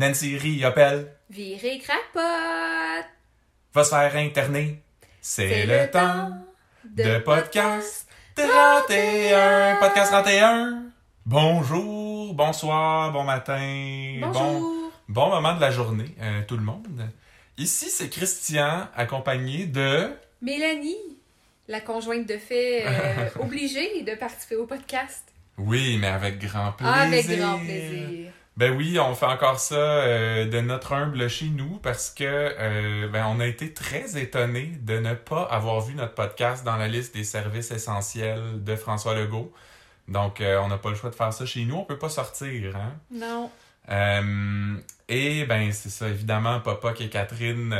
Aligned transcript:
Nancy 0.00 0.38
Riopelle 0.38 1.12
Viré 1.28 1.78
crackpot! 1.78 3.04
va 3.74 3.84
se 3.84 3.90
faire 3.90 4.16
interner. 4.16 4.80
C'est 5.20 5.66
le 5.66 5.90
temps 5.90 6.30
de 6.86 7.18
podcast 7.18 8.08
31. 8.34 9.76
Podcast 9.76 10.10
31. 10.10 10.84
Bonjour, 11.26 12.32
bonsoir, 12.32 13.12
bon 13.12 13.24
matin. 13.24 14.16
Bon, 14.22 14.28
Bonjour! 14.28 14.92
bon 15.06 15.28
moment 15.28 15.54
de 15.56 15.60
la 15.60 15.70
journée, 15.70 16.16
euh, 16.22 16.40
tout 16.48 16.56
le 16.56 16.62
monde. 16.62 17.06
Ici, 17.58 17.90
c'est 17.90 18.08
Christian, 18.08 18.88
accompagné 18.96 19.66
de... 19.66 20.14
Mélanie, 20.40 20.96
la 21.68 21.82
conjointe 21.82 22.26
de 22.26 22.38
fait 22.38 22.86
euh, 22.86 23.28
obligée 23.40 24.00
de 24.00 24.14
participer 24.14 24.56
au 24.56 24.64
podcast. 24.64 25.26
Oui, 25.58 25.98
mais 26.00 26.06
avec 26.06 26.38
grand 26.38 26.72
plaisir. 26.72 26.94
Ah, 26.96 27.02
avec 27.02 27.26
grand 27.38 27.58
plaisir. 27.58 28.32
Ben 28.60 28.76
oui, 28.76 28.98
on 29.00 29.14
fait 29.14 29.24
encore 29.24 29.58
ça 29.58 29.74
euh, 29.74 30.44
de 30.44 30.60
notre 30.60 30.92
humble 30.92 31.30
chez 31.30 31.46
nous 31.46 31.78
parce 31.78 32.10
que 32.10 32.24
euh, 32.26 33.08
ben 33.08 33.24
on 33.26 33.40
a 33.40 33.46
été 33.46 33.72
très 33.72 34.20
étonnés 34.20 34.76
de 34.82 34.98
ne 34.98 35.14
pas 35.14 35.44
avoir 35.44 35.80
vu 35.80 35.94
notre 35.94 36.12
podcast 36.12 36.62
dans 36.62 36.76
la 36.76 36.86
liste 36.86 37.14
des 37.14 37.24
services 37.24 37.70
essentiels 37.70 38.62
de 38.62 38.76
François 38.76 39.14
Legault. 39.14 39.50
Donc 40.08 40.42
euh, 40.42 40.60
on 40.60 40.68
n'a 40.68 40.76
pas 40.76 40.90
le 40.90 40.94
choix 40.94 41.08
de 41.08 41.14
faire 41.14 41.32
ça 41.32 41.46
chez 41.46 41.64
nous, 41.64 41.74
on 41.76 41.84
peut 41.84 41.96
pas 41.96 42.10
sortir, 42.10 42.76
hein? 42.76 42.92
Non. 43.10 43.50
Et 45.08 45.46
ben 45.46 45.72
c'est 45.72 45.88
ça, 45.88 46.08
évidemment, 46.08 46.60
Popoc 46.60 47.00
et 47.00 47.08
Catherine, 47.08 47.70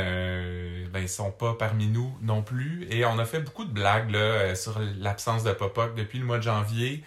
ben 0.91 1.07
sont 1.07 1.29
pas 1.29 1.53
parmi 1.53 1.89
nous 1.89 2.11
non 2.23 2.41
plus. 2.41 2.87
Et 2.89 3.05
on 3.05 3.19
a 3.19 3.25
fait 3.25 3.41
beaucoup 3.41 3.65
de 3.65 3.71
blagues 3.71 4.09
là 4.09 4.55
sur 4.55 4.79
l'absence 4.97 5.43
de 5.43 5.51
Popoc 5.51 5.93
depuis 5.93 6.17
le 6.17 6.25
mois 6.25 6.39
de 6.39 6.43
janvier. 6.43 7.03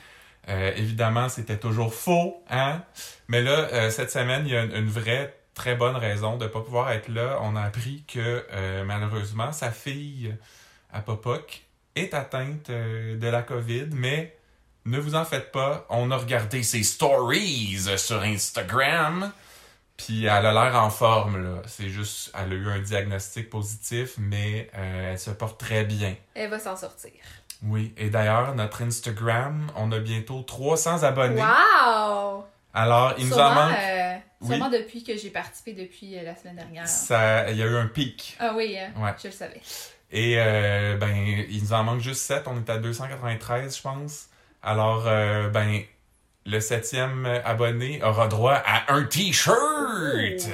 Euh, 0.48 0.72
évidemment, 0.76 1.28
c'était 1.28 1.58
toujours 1.58 1.94
faux, 1.94 2.42
hein? 2.50 2.82
Mais 3.28 3.42
là, 3.42 3.68
euh, 3.72 3.90
cette 3.90 4.10
semaine, 4.10 4.46
il 4.46 4.52
y 4.52 4.56
a 4.56 4.62
une, 4.62 4.88
vraie 4.88 5.34
très 5.54 5.74
bonne 5.74 5.96
raison 5.96 6.36
de 6.36 6.46
pas 6.46 6.60
pouvoir 6.60 6.90
être 6.90 7.08
là. 7.08 7.38
On 7.42 7.56
a 7.56 7.62
appris 7.62 8.04
que 8.06 8.44
euh, 8.52 8.84
malheureusement, 8.84 9.52
sa 9.52 9.70
fille 9.70 10.34
à 10.92 11.00
Popoc 11.00 11.62
est 11.96 12.12
atteinte 12.12 12.70
de 12.70 13.26
la 13.26 13.42
COVID, 13.42 13.88
mais 13.92 14.36
ne 14.84 14.98
vous 14.98 15.14
en 15.14 15.24
faites 15.24 15.50
pas. 15.52 15.86
On 15.88 16.10
a 16.10 16.16
regardé 16.16 16.62
ses 16.62 16.82
stories 16.82 17.86
sur 17.96 18.20
Instagram. 18.22 19.32
Puis 19.96 20.24
elle 20.24 20.44
a 20.46 20.52
l'air 20.52 20.74
en 20.82 20.90
forme, 20.90 21.40
là. 21.40 21.62
C'est 21.68 21.88
juste, 21.88 22.32
elle 22.34 22.52
a 22.52 22.56
eu 22.56 22.68
un 22.68 22.80
diagnostic 22.80 23.48
positif, 23.48 24.14
mais 24.18 24.68
elle 24.72 25.18
se 25.20 25.30
porte 25.30 25.58
très 25.58 25.84
bien. 25.84 26.16
Elle 26.34 26.50
va 26.50 26.58
s'en 26.58 26.76
sortir. 26.76 27.12
Oui, 27.62 27.94
et 27.96 28.10
d'ailleurs, 28.10 28.54
notre 28.54 28.82
Instagram, 28.82 29.66
on 29.76 29.90
a 29.92 29.98
bientôt 29.98 30.42
300 30.42 31.02
abonnés. 31.02 31.40
Wow! 31.42 32.44
Alors, 32.74 33.14
il 33.18 33.28
nous 33.28 33.38
en 33.38 33.54
manque. 33.54 33.76
euh, 33.78 34.14
Oui. 34.40 34.48
sûrement 34.48 34.68
depuis 34.70 35.04
que 35.04 35.16
j'ai 35.16 35.30
participé 35.30 35.72
depuis 35.72 36.18
euh, 36.18 36.22
la 36.24 36.34
semaine 36.34 36.56
dernière. 36.56 36.88
Ça, 36.88 37.48
il 37.50 37.56
y 37.56 37.62
a 37.62 37.66
eu 37.66 37.76
un 37.76 37.86
pic. 37.86 38.36
Ah 38.40 38.52
oui, 38.56 38.76
hein, 38.78 38.90
Ouais. 39.00 39.12
je 39.22 39.28
le 39.28 39.32
savais. 39.32 39.60
Et 40.10 40.34
euh, 40.38 40.96
ben, 40.96 41.14
il 41.48 41.62
nous 41.62 41.72
en 41.72 41.84
manque 41.84 42.00
juste 42.00 42.22
7. 42.22 42.42
On 42.46 42.56
est 42.58 42.68
à 42.68 42.78
293, 42.78 43.76
je 43.76 43.82
pense. 43.82 44.26
Alors, 44.62 45.04
euh, 45.06 45.48
ben, 45.48 45.82
le 46.46 46.60
septième 46.60 47.26
abonné 47.44 48.02
aura 48.02 48.28
droit 48.28 48.54
à 48.66 48.92
un 48.92 49.04
t-shirt. 49.04 49.56
Oh. 49.58 50.50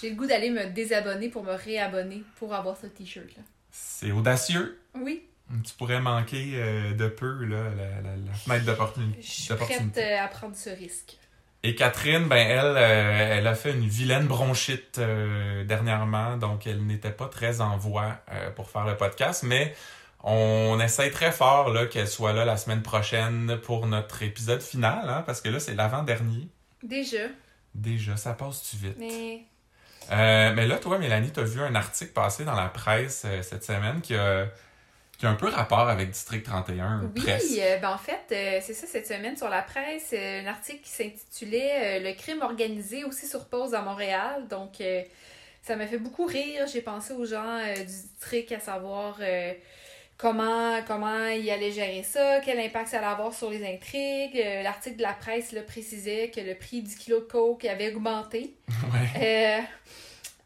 J'ai 0.00 0.10
le 0.10 0.16
goût 0.16 0.26
d'aller 0.26 0.50
me 0.50 0.66
désabonner 0.66 1.28
pour 1.28 1.44
me 1.44 1.52
réabonner 1.54 2.22
pour 2.38 2.54
avoir 2.54 2.76
ce 2.76 2.86
t-shirt-là. 2.86 3.42
C'est 3.70 4.10
audacieux. 4.12 4.80
Oui, 4.94 5.22
Tu 5.64 5.74
pourrais 5.74 6.00
manquer 6.00 6.52
euh, 6.54 6.92
de 6.94 7.08
peu 7.08 7.44
là, 7.44 7.64
la, 7.76 8.02
la, 8.02 8.16
la 8.16 8.32
fenêtre 8.34 8.64
d'opportun- 8.66 9.14
je 9.20 9.26
suis 9.26 9.48
d'opportunité. 9.48 10.00
prête 10.02 10.20
euh, 10.20 10.24
à 10.24 10.28
prendre 10.28 10.54
ce 10.56 10.70
risque. 10.70 11.16
Et 11.64 11.74
Catherine, 11.74 12.28
ben 12.28 12.36
elle, 12.36 12.76
euh, 12.76 13.36
elle 13.38 13.46
a 13.46 13.54
fait 13.54 13.72
une 13.72 13.88
vilaine 13.88 14.26
bronchite 14.26 14.98
euh, 14.98 15.64
dernièrement, 15.64 16.36
donc 16.36 16.66
elle 16.66 16.86
n'était 16.86 17.10
pas 17.10 17.26
très 17.28 17.60
en 17.60 17.76
voie 17.76 18.18
pour 18.56 18.70
faire 18.70 18.84
le 18.84 18.96
podcast, 18.96 19.42
mais 19.42 19.74
on 20.22 20.78
essaie 20.80 21.10
très 21.10 21.32
fort 21.32 21.70
là 21.72 21.86
qu'elle 21.86 22.06
soit 22.08 22.32
là 22.32 22.44
la 22.44 22.56
semaine 22.56 22.82
prochaine 22.82 23.58
pour 23.62 23.86
notre 23.86 24.22
épisode 24.22 24.60
final, 24.62 25.08
hein, 25.08 25.22
parce 25.26 25.40
que 25.40 25.48
là 25.48 25.58
c'est 25.60 25.74
l'avant-dernier. 25.74 26.48
Déjà, 26.82 27.26
Déjà, 27.74 28.16
ça 28.16 28.34
passe-tu 28.34 28.76
vite? 28.76 28.96
mais 28.98 29.42
mais 30.10 30.66
là, 30.66 30.78
toi, 30.78 30.98
Mélanie, 30.98 31.30
t'as 31.32 31.42
vu 31.42 31.60
un 31.60 31.74
article 31.74 32.12
passer 32.12 32.44
dans 32.44 32.54
la 32.54 32.68
presse 32.68 33.26
cette 33.42 33.64
semaine 33.64 34.00
qui 34.00 34.14
a, 34.14 34.46
qui 35.18 35.26
a 35.26 35.30
un 35.30 35.34
peu 35.34 35.48
rapport 35.48 35.88
avec 35.88 36.10
District 36.10 36.44
31, 36.44 37.02
Oui, 37.02 37.22
presque. 37.22 37.58
euh, 37.58 37.76
ben 37.78 37.90
en 37.90 37.98
fait, 37.98 38.22
euh, 38.30 38.60
c'est 38.62 38.72
ça 38.72 38.86
cette 38.86 39.08
semaine 39.08 39.36
sur 39.36 39.48
la 39.48 39.62
presse, 39.62 40.10
euh, 40.12 40.42
un 40.42 40.46
article 40.46 40.80
qui 40.80 40.90
s'intitulait 40.90 41.98
Le 42.00 42.12
crime 42.14 42.40
organisé 42.42 43.02
aussi 43.02 43.26
sur 43.26 43.46
pause 43.46 43.74
à 43.74 43.82
Montréal. 43.82 44.46
Donc, 44.48 44.80
ça 45.62 45.74
m'a 45.74 45.86
fait 45.88 45.98
beaucoup 45.98 46.24
rire. 46.24 46.66
J'ai 46.72 46.82
pensé 46.82 47.12
aux 47.12 47.24
gens 47.24 47.58
du 47.76 47.84
district 47.84 48.52
à 48.52 48.60
savoir 48.60 49.18
comment, 50.16 50.80
comment 50.86 51.26
ils 51.26 51.50
allaient 51.50 51.72
gérer 51.72 52.04
ça, 52.04 52.40
quel 52.44 52.60
impact 52.60 52.88
ça 52.88 52.98
allait 52.98 53.06
avoir 53.06 53.34
sur 53.34 53.50
les 53.50 53.66
intrigues. 53.66 54.40
L'article 54.62 54.96
de 54.98 55.02
la 55.02 55.14
presse 55.14 55.50
là, 55.50 55.62
précisait 55.62 56.30
que 56.30 56.40
le 56.40 56.54
prix 56.54 56.82
du 56.82 56.94
kilo 56.94 57.18
de 57.18 57.24
coke 57.24 57.64
avait 57.64 57.92
augmenté. 57.92 58.54
Ouais. 59.20 59.64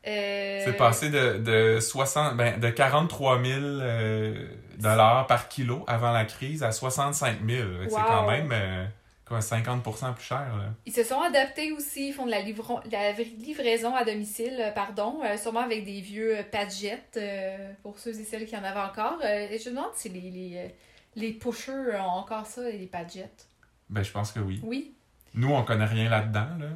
C'est 0.04 0.76
passé 0.76 1.10
de, 1.10 1.38
de, 1.38 1.78
60, 1.80 2.36
ben, 2.36 2.58
de 2.58 2.70
43 2.70 3.40
000 3.40 3.60
euh, 3.60 4.34
dollars 4.82 5.26
par 5.26 5.48
kilo 5.48 5.84
avant 5.86 6.12
la 6.12 6.24
crise 6.24 6.62
à 6.62 6.72
65 6.72 7.38
000. 7.46 7.62
Fait 7.80 7.84
que 7.86 7.90
C'est 7.90 7.96
quand 7.96 8.26
même 8.26 8.50
euh, 8.52 8.84
quoi, 9.26 9.40
50 9.40 9.82
plus 10.14 10.24
cher. 10.24 10.40
Là. 10.56 10.64
Ils 10.86 10.92
se 10.92 11.04
sont 11.04 11.20
adaptés 11.20 11.72
aussi, 11.72 12.08
ils 12.08 12.12
font 12.12 12.26
de 12.26 12.30
la, 12.30 12.42
livron- 12.42 12.80
la 12.90 13.12
livraison 13.12 13.94
à 13.94 14.04
domicile, 14.04 14.56
euh, 14.60 14.70
pardon, 14.72 15.20
euh, 15.24 15.36
sûrement 15.36 15.60
avec 15.60 15.84
des 15.84 16.00
vieux 16.00 16.38
euh, 16.38 16.42
Padgett, 16.42 17.16
euh, 17.16 17.72
pour 17.82 17.98
ceux 17.98 18.10
et 18.20 18.24
celles 18.24 18.46
qui 18.46 18.56
en 18.56 18.64
avaient 18.64 18.80
encore. 18.80 19.22
Et 19.24 19.58
je 19.58 19.70
me 19.70 19.76
demande 19.76 19.92
si 19.94 20.08
les, 20.08 20.30
les, 20.30 20.74
les 21.16 21.32
pushers 21.32 21.96
ont 22.00 22.18
encore 22.18 22.46
ça, 22.46 22.62
les 22.62 22.86
Padgett. 22.86 23.46
Ben, 23.90 24.02
je 24.02 24.10
pense 24.10 24.32
que 24.32 24.40
oui. 24.40 24.60
Oui? 24.64 24.94
Nous, 25.34 25.50
on 25.52 25.62
connaît 25.62 25.84
rien 25.86 26.10
là-dedans. 26.10 26.48
Là. 26.60 26.66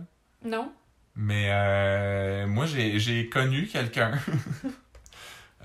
Non? 0.45 0.73
Mais 1.19 1.49
euh, 1.51 2.47
moi, 2.47 2.67
j'ai 2.67 2.99
j'ai 2.99 3.29
connu 3.31 3.67
quelqu'un, 3.67 4.13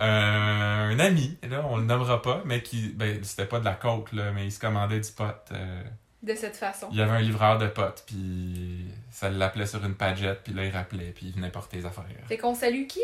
un 0.06 1.00
ami, 1.00 1.38
là, 1.50 1.63
on 1.69 1.78
le 1.78 1.84
nommera 1.84 2.22
pas, 2.22 2.41
mais 2.45 2.62
qui, 2.63 2.89
ben, 2.89 3.23
c'était 3.23 3.45
pas 3.45 3.59
de 3.59 3.66
la 3.66 3.73
coke, 3.73 4.12
là, 4.13 4.31
mais 4.31 4.45
il 4.45 4.51
se 4.51 4.59
commandait 4.59 5.00
du 5.00 5.12
pot. 5.12 5.23
euh, 5.51 5.84
De 6.23 6.35
cette 6.35 6.56
façon. 6.56 6.88
il 6.91 6.97
y 6.97 7.01
avait 7.01 7.12
un 7.12 7.22
livreur 7.22 7.57
de 7.57 7.67
potes, 7.67 8.03
puis 8.07 8.85
ça 9.12 9.29
l'appelait 9.29 9.66
sur 9.67 9.84
une 9.85 9.95
pagette, 9.95 10.41
puis 10.44 10.53
là, 10.53 10.66
il 10.66 10.72
rappelait, 10.72 11.12
puis 11.16 11.28
il 11.28 11.34
venait 11.34 11.50
porter 11.50 11.78
les 11.78 11.85
affaires. 11.85 12.06
Fait 12.28 12.38
qu'on 12.38 12.56
salue 12.56 12.85
qui? 12.88 13.01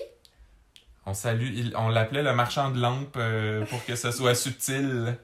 On 1.05 1.13
salue, 1.13 1.51
il- 1.53 1.73
on 1.77 1.89
l'appelait 1.89 2.23
le 2.23 2.33
marchand 2.33 2.69
de 2.71 2.79
lampes 2.79 3.15
euh, 3.17 3.65
pour 3.65 3.83
que 3.85 3.95
ce 3.95 4.11
soit 4.11 4.35
subtil. 4.35 5.15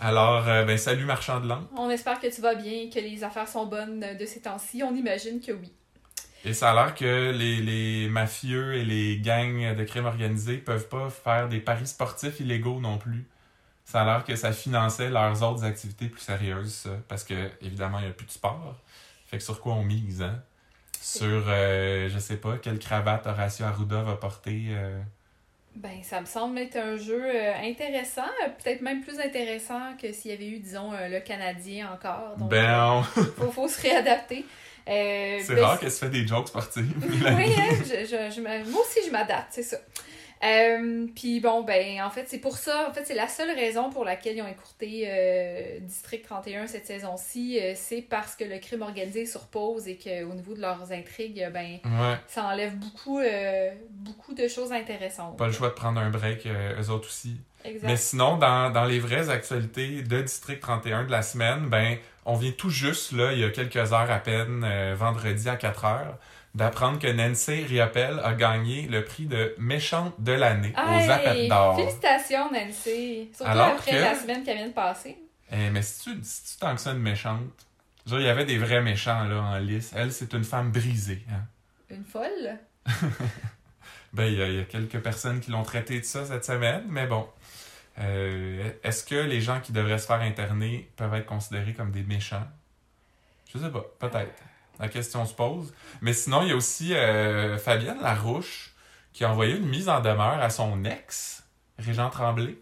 Alors, 0.00 0.48
euh, 0.48 0.64
ben, 0.64 0.78
salut 0.78 1.04
marchand 1.04 1.38
de 1.40 1.46
lampes. 1.48 1.68
On 1.76 1.90
espère 1.90 2.18
que 2.18 2.34
tu 2.34 2.40
vas 2.40 2.54
bien, 2.54 2.88
que 2.92 2.98
les 2.98 3.22
affaires 3.22 3.46
sont 3.46 3.66
bonnes 3.66 4.02
euh, 4.02 4.14
de 4.14 4.24
ces 4.26 4.40
temps-ci. 4.40 4.82
On 4.82 4.94
imagine 4.96 5.40
que 5.40 5.52
oui. 5.52 5.70
Et 6.44 6.54
ça 6.54 6.70
a 6.72 6.74
l'air 6.74 6.94
que 6.94 7.30
les, 7.30 7.58
les 7.60 8.08
mafieux 8.08 8.74
et 8.74 8.84
les 8.84 9.18
gangs 9.18 9.74
de 9.76 9.84
crime 9.84 10.06
organisé 10.06 10.56
peuvent 10.58 10.88
pas 10.88 11.08
faire 11.10 11.48
des 11.48 11.60
paris 11.60 11.86
sportifs 11.86 12.40
illégaux 12.40 12.80
non 12.80 12.98
plus. 12.98 13.26
Ça 13.84 14.02
a 14.02 14.04
l'air 14.04 14.24
que 14.24 14.36
ça 14.36 14.52
finançait 14.52 15.10
leurs 15.10 15.42
autres 15.42 15.64
activités 15.64 16.06
plus 16.08 16.20
sérieuses, 16.20 16.72
ça, 16.74 16.90
parce 17.08 17.24
que 17.24 17.50
évidemment 17.60 17.98
il 18.00 18.04
n'y 18.06 18.10
a 18.10 18.14
plus 18.14 18.26
de 18.26 18.32
sport. 18.32 18.76
Fait 19.26 19.38
que 19.38 19.44
sur 19.44 19.60
quoi 19.60 19.74
on 19.74 19.84
mise, 19.84 20.22
hein? 20.22 20.42
Sur, 21.00 21.44
euh, 21.48 22.08
je 22.08 22.18
sais 22.18 22.36
pas, 22.36 22.58
quelle 22.58 22.78
cravate 22.78 23.26
Horacio 23.26 23.64
Arruda 23.66 24.02
va 24.02 24.16
porter. 24.16 24.66
euh, 24.70 25.00
Ben, 25.74 26.02
ça 26.02 26.20
me 26.20 26.26
semble 26.26 26.58
être 26.58 26.76
un 26.76 26.96
jeu 26.96 27.22
euh, 27.24 27.54
intéressant, 27.62 28.28
peut-être 28.62 28.82
même 28.82 29.00
plus 29.02 29.18
intéressant 29.20 29.96
que 30.00 30.12
s'il 30.12 30.30
y 30.30 30.34
avait 30.34 30.48
eu, 30.48 30.58
disons, 30.58 30.92
euh, 30.92 31.08
le 31.08 31.20
Canadien 31.20 31.90
encore. 31.92 32.36
Donc, 32.36 32.50
Ben, 32.50 33.02
faut, 33.38 33.50
faut 33.50 33.68
se 33.68 33.80
réadapter. 33.80 34.44
Euh, 34.88 35.38
c'est 35.42 35.54
ben, 35.54 35.64
rare 35.64 35.78
qu'elle 35.78 35.90
se 35.92 35.98
fait 36.04 36.10
des 36.10 36.26
jokes 36.26 36.48
sportives. 36.48 36.92
oui, 37.02 37.52
hein, 37.56 37.74
je, 37.84 38.04
je, 38.04 38.34
je 38.34 38.40
moi 38.40 38.80
aussi, 38.82 39.00
je 39.06 39.10
m'adapte, 39.10 39.48
c'est 39.50 39.62
ça. 39.62 39.76
Euh, 40.44 41.06
Puis 41.14 41.38
bon, 41.38 41.62
ben, 41.62 42.02
en 42.02 42.10
fait, 42.10 42.24
c'est 42.26 42.40
pour 42.40 42.56
ça, 42.56 42.88
en 42.90 42.92
fait, 42.92 43.04
c'est 43.06 43.14
la 43.14 43.28
seule 43.28 43.50
raison 43.54 43.90
pour 43.90 44.04
laquelle 44.04 44.36
ils 44.36 44.42
ont 44.42 44.48
écourté 44.48 45.04
euh, 45.06 45.78
District 45.80 46.24
31 46.24 46.66
cette 46.66 46.86
saison-ci, 46.86 47.60
euh, 47.60 47.74
c'est 47.76 48.02
parce 48.02 48.34
que 48.34 48.42
le 48.42 48.58
crime 48.58 48.82
organisé 48.82 49.24
sur 49.24 49.46
pause 49.46 49.86
et 49.86 49.96
qu'au 49.96 50.34
niveau 50.34 50.54
de 50.54 50.60
leurs 50.60 50.90
intrigues, 50.90 51.48
ben, 51.54 51.78
Ouais. 51.84 52.16
ça 52.26 52.44
enlève 52.44 52.76
beaucoup, 52.76 53.20
beaucoup 53.90 54.34
de 54.34 54.48
choses 54.48 54.72
intéressantes. 54.72 55.38
Pas 55.38 55.46
le 55.46 55.52
choix 55.52 55.68
de 55.68 55.74
prendre 55.74 56.00
un 56.00 56.10
break, 56.10 56.46
eux 56.46 56.90
autres 56.90 57.06
aussi. 57.06 57.36
Exact. 57.64 57.86
Mais 57.86 57.96
sinon, 57.96 58.36
dans, 58.38 58.70
dans 58.70 58.84
les 58.84 58.98
vraies 58.98 59.28
actualités 59.30 60.02
de 60.02 60.22
District 60.22 60.58
31 60.60 61.04
de 61.04 61.12
la 61.12 61.22
semaine, 61.22 61.68
ben, 61.68 61.96
on 62.24 62.36
vient 62.36 62.52
tout 62.52 62.70
juste, 62.70 63.12
là, 63.12 63.32
il 63.32 63.38
y 63.40 63.44
a 63.44 63.50
quelques 63.50 63.76
heures 63.92 64.10
à 64.10 64.18
peine, 64.18 64.62
euh, 64.64 64.94
vendredi 64.96 65.48
à 65.48 65.56
4 65.56 65.84
heures, 65.84 66.18
d'apprendre 66.54 66.98
que 66.98 67.06
Nancy 67.06 67.64
Riopelle 67.64 68.20
a 68.22 68.34
gagné 68.34 68.82
le 68.88 69.04
prix 69.04 69.26
de 69.26 69.54
méchante 69.58 70.14
de 70.20 70.32
l'année 70.32 70.72
aux 70.76 71.10
Appels 71.10 71.48
d'or. 71.48 71.76
Félicitations, 71.76 72.50
Nancy. 72.52 73.30
Surtout 73.34 73.50
Alors 73.50 73.68
après 73.68 73.90
que- 73.92 73.96
la 73.96 74.14
semaine 74.14 74.44
qui 74.44 74.52
vient 74.54 74.68
de 74.68 74.72
passer. 74.72 75.16
Eh, 75.50 75.70
mais 75.70 75.82
si 75.82 76.02
tu, 76.04 76.18
si 76.22 76.52
tu 76.54 76.58
tant 76.60 76.74
que 76.74 76.80
ça 76.80 76.92
une 76.92 76.98
méchante, 76.98 77.40
genre, 78.06 78.20
il 78.20 78.26
y 78.26 78.28
avait 78.28 78.44
des 78.44 78.58
vrais 78.58 78.82
méchants 78.82 79.24
là, 79.24 79.40
en 79.42 79.58
lice. 79.58 79.92
Elle, 79.96 80.12
c'est 80.12 80.32
une 80.34 80.44
femme 80.44 80.70
brisée. 80.72 81.22
Hein? 81.30 81.42
une 81.90 82.04
folle? 82.04 82.58
ben, 84.12 84.24
il 84.24 84.34
y, 84.40 84.56
y 84.56 84.60
a 84.60 84.64
quelques 84.64 84.98
personnes 85.00 85.40
qui 85.40 85.50
l'ont 85.50 85.62
traité 85.62 85.98
de 86.00 86.04
ça 86.04 86.24
cette 86.26 86.44
semaine, 86.44 86.84
mais 86.88 87.06
bon. 87.06 87.26
Euh, 87.98 88.70
Est-ce 88.82 89.04
que 89.04 89.14
les 89.14 89.40
gens 89.40 89.60
qui 89.60 89.72
devraient 89.72 89.98
se 89.98 90.06
faire 90.06 90.20
interner 90.20 90.90
peuvent 90.96 91.14
être 91.14 91.26
considérés 91.26 91.74
comme 91.74 91.90
des 91.90 92.02
méchants? 92.02 92.46
Je 93.52 93.58
sais 93.58 93.70
pas, 93.70 93.84
peut-être. 93.98 94.42
La 94.78 94.88
question 94.88 95.26
se 95.26 95.34
pose. 95.34 95.72
Mais 96.00 96.12
sinon, 96.12 96.42
il 96.42 96.48
y 96.48 96.52
a 96.52 96.56
aussi 96.56 96.94
euh, 96.94 97.58
Fabienne 97.58 98.00
Larouche 98.00 98.72
qui 99.12 99.24
a 99.24 99.30
envoyé 99.30 99.56
une 99.56 99.66
mise 99.68 99.88
en 99.88 100.00
demeure 100.00 100.40
à 100.40 100.48
son 100.48 100.84
ex, 100.84 101.44
Régent 101.78 102.08
Tremblay. 102.08 102.56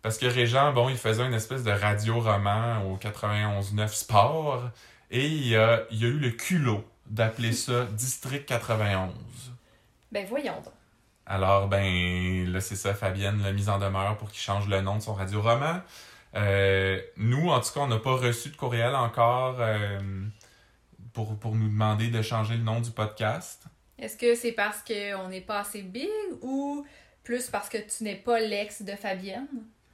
Parce 0.00 0.18
que 0.18 0.26
Régent, 0.26 0.72
bon, 0.72 0.88
il 0.88 0.96
faisait 0.96 1.26
une 1.26 1.34
espèce 1.34 1.64
de 1.64 1.70
radio-roman 1.70 2.82
au 2.90 2.96
91.9 2.96 3.88
Sport 3.88 4.70
et 5.10 5.26
il 5.26 5.48
y 5.48 5.56
a, 5.56 5.84
il 5.90 6.04
a 6.04 6.08
eu 6.08 6.18
le 6.18 6.30
culot 6.30 6.84
d'appeler 7.06 7.52
ça 7.52 7.84
District 7.86 8.46
91. 8.46 9.12
Ben 10.12 10.26
voyons 10.26 10.60
donc. 10.64 10.72
Alors, 11.26 11.68
ben, 11.68 12.50
là, 12.52 12.60
c'est 12.60 12.76
ça, 12.76 12.94
Fabienne 12.94 13.42
l'a 13.42 13.52
mise 13.52 13.68
en 13.68 13.78
demeure 13.78 14.16
pour 14.16 14.30
qu'il 14.30 14.40
change 14.40 14.68
le 14.68 14.80
nom 14.80 14.96
de 14.96 15.02
son 15.02 15.14
radio-roman. 15.14 15.80
Euh, 16.36 17.00
nous, 17.16 17.48
en 17.48 17.60
tout 17.60 17.72
cas, 17.72 17.80
on 17.80 17.88
n'a 17.88 17.98
pas 17.98 18.14
reçu 18.14 18.50
de 18.50 18.56
courriel 18.56 18.94
encore 18.94 19.56
euh, 19.58 19.98
pour, 21.12 21.36
pour 21.38 21.54
nous 21.54 21.68
demander 21.68 22.08
de 22.08 22.22
changer 22.22 22.56
le 22.56 22.62
nom 22.62 22.80
du 22.80 22.90
podcast. 22.90 23.64
Est-ce 23.98 24.16
que 24.16 24.34
c'est 24.34 24.52
parce 24.52 24.82
qu'on 24.82 25.28
n'est 25.28 25.40
pas 25.40 25.60
assez 25.60 25.82
big 25.82 26.08
ou 26.42 26.86
plus 27.24 27.48
parce 27.48 27.68
que 27.68 27.78
tu 27.78 28.04
n'es 28.04 28.16
pas 28.16 28.38
l'ex 28.38 28.82
de 28.82 28.92
Fabienne? 28.92 29.48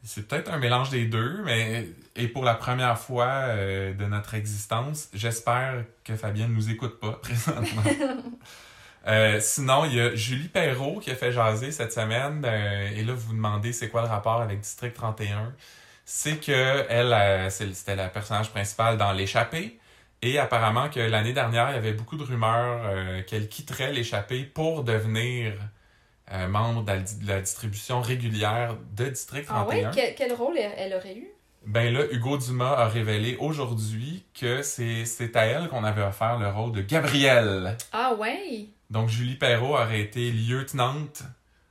C'est 0.05 0.26
peut-être 0.26 0.52
un 0.52 0.58
mélange 0.58 0.90
des 0.90 1.06
deux, 1.06 1.43
mais 1.44 1.88
et 2.17 2.26
pour 2.26 2.44
la 2.44 2.56
première 2.56 2.99
fois 2.99 3.28
euh, 3.46 3.94
de 3.94 4.05
notre 4.05 4.35
existence, 4.35 5.08
j'espère 5.14 5.85
que 6.02 6.17
Fabienne 6.17 6.52
nous 6.52 6.70
écoute 6.70 6.99
pas 6.99 7.12
présentement. 7.23 7.82
Euh, 9.06 9.40
sinon, 9.40 9.84
il 9.84 9.94
y 9.94 10.00
a 10.00 10.14
Julie 10.14 10.49
Perrault 10.49 11.00
qui 11.00 11.10
a 11.10 11.14
fait 11.16 11.32
jaser 11.32 11.72
cette 11.72 11.93
semaine. 11.93 12.44
euh, 12.46 12.88
et 12.96 13.02
là, 13.02 13.12
vous 13.14 13.28
vous 13.28 13.32
demandez 13.34 13.72
c'est 13.72 13.88
quoi 13.88 14.02
le 14.02 14.08
rapport 14.08 14.40
avec 14.40 14.60
District 14.60 14.94
31. 14.94 15.52
C'est 16.04 16.37
que 16.37 16.84
elle, 16.88 17.12
euh, 17.12 17.50
c'était 17.50 17.96
la 17.96 18.08
personnage 18.08 18.50
principale 18.50 18.96
dans 18.99 19.12
L'échappée. 19.12 19.78
Et 20.25 20.38
apparemment 20.38 20.88
que 20.88 21.00
l'année 21.00 21.32
dernière, 21.32 21.70
il 21.70 21.75
y 21.75 21.78
avait 21.78 21.94
beaucoup 21.94 22.16
de 22.16 22.22
rumeurs 22.22 22.82
euh, 22.84 23.22
qu'elle 23.22 23.49
quitterait 23.49 23.93
L'échappée 23.93 24.44
pour 24.44 24.84
devenir 24.84 25.54
membre 26.49 26.82
de 26.84 26.93
la, 26.93 26.99
de 27.00 27.26
la 27.26 27.40
distribution 27.43 28.00
régulière 28.00 28.76
de 28.96 29.06
District 29.06 29.44
Ah 29.50 29.64
31. 29.66 29.66
ouais? 29.66 29.90
Quel, 29.94 30.14
quel 30.14 30.32
rôle 30.32 30.56
elle, 30.56 30.94
aurait 30.94 31.14
eu? 31.16 31.26
Ben 31.66 31.93
là, 31.93 32.04
Hugo 32.10 32.38
Dumas 32.38 32.72
a 32.72 32.88
révélé 32.88 33.37
aujourd'hui 33.38 34.25
que 34.40 34.62
c'est 34.62 35.04
c'est 35.04 35.37
à 35.37 35.44
elle 35.44 35.69
qu'on 35.69 35.84
avait 35.84 36.02
offert 36.02 36.38
le 36.38 36.49
rôle 36.49 36.72
de 36.72 36.81
Gabrielle. 36.81 37.76
Ah 37.93 38.14
ouais? 38.14 38.69
Donc 38.92 39.08
Julie 39.08 39.36
Perrault 39.36 39.74
aurait 39.74 40.00
été 40.02 40.30
lieutenante 40.30 41.22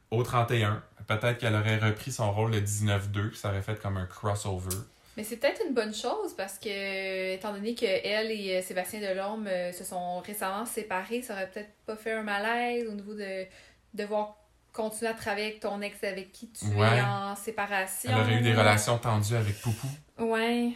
au 0.09 0.23
31. 0.23 0.83
Peut-être 1.07 1.37
qu'elle 1.37 1.55
aurait 1.55 1.77
repris 1.77 2.11
son 2.11 2.31
rôle 2.31 2.51
de 2.51 2.59
19-2, 2.59 3.29
puis 3.29 3.37
ça 3.37 3.49
aurait 3.49 3.61
fait 3.61 3.79
comme 3.79 3.97
un 3.97 4.05
crossover. 4.07 4.75
Mais 5.17 5.23
c'est 5.23 5.37
peut-être 5.37 5.61
une 5.67 5.73
bonne 5.75 5.93
chose 5.93 6.33
parce 6.35 6.57
que, 6.57 7.33
étant 7.35 7.53
donné 7.53 7.75
que 7.75 7.85
elle 7.85 8.31
et 8.31 8.57
euh, 8.57 8.61
Sébastien 8.61 9.01
Delorme 9.01 9.45
euh, 9.47 9.71
se 9.71 9.83
sont 9.83 10.19
récemment 10.21 10.65
séparés, 10.65 11.21
ça 11.21 11.33
aurait 11.33 11.49
peut-être 11.49 11.69
pas 11.85 11.95
fait 11.95 12.13
un 12.13 12.23
malaise 12.23 12.87
au 12.89 12.93
niveau 12.93 13.13
de 13.13 13.45
devoir 13.93 14.37
continuer 14.73 15.11
à 15.11 15.13
travailler 15.13 15.47
avec 15.47 15.59
ton 15.59 15.81
ex 15.81 16.01
avec 16.03 16.31
qui 16.31 16.49
tu 16.49 16.65
Ouais. 16.75 16.97
es 16.97 17.01
en 17.01 17.35
séparation. 17.35 18.09
Elle 18.13 18.21
aurait 18.21 18.35
eu 18.35 18.41
des 18.41 18.53
relations 18.53 18.97
tendues 18.97 19.35
avec 19.35 19.59
Poupou. 19.61 19.87
Ouais. 20.17 20.71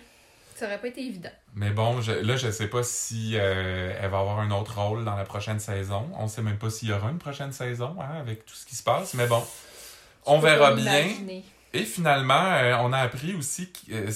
Ça 0.57 0.65
aurait 0.65 0.79
pas 0.81 0.87
été 0.89 1.01
évident. 1.01 1.29
Mais 1.57 1.69
bon, 1.69 2.01
je- 2.01 2.11
là, 2.11 2.35
je 2.35 2.51
sais 2.51 2.67
pas 2.67 2.83
si 2.83 3.31
euh, 3.35 3.97
elle 4.01 4.09
va 4.09 4.19
avoir 4.19 4.39
un 4.39 4.51
autre 4.51 4.77
rôle 4.79 5.05
dans 5.05 5.15
la 5.15 5.23
prochaine 5.23 5.59
saison. 5.59 6.09
On 6.17 6.27
sait 6.27 6.41
même 6.41 6.57
pas 6.57 6.69
s'il 6.69 6.89
y 6.89 6.91
aura 6.93 7.09
une 7.09 7.17
prochaine 7.17 7.53
saison 7.53 7.95
hein, 8.01 8.19
avec 8.19 8.45
tout 8.45 8.55
ce 8.55 8.65
qui 8.65 8.75
se 8.75 8.83
passe. 8.83 9.13
Mais 9.13 9.25
bon, 9.27 9.41
on 10.25 10.37
Je 10.37 10.41
verra 10.45 10.73
bien. 10.73 11.07
Et 11.73 11.83
finalement, 11.83 12.51
euh, 12.53 12.75
on 12.81 12.91
a 12.93 12.99
appris 12.99 13.35
aussi 13.35 13.71
euh, 13.91 14.09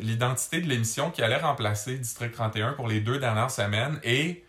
l'identité 0.00 0.60
de 0.62 0.68
l'émission 0.68 1.10
qui 1.10 1.22
allait 1.22 1.36
remplacer 1.36 1.96
District 1.98 2.32
31 2.32 2.72
pour 2.72 2.88
les 2.88 3.00
deux 3.00 3.18
dernières 3.18 3.50
semaines. 3.50 3.98
Et, 4.02 4.44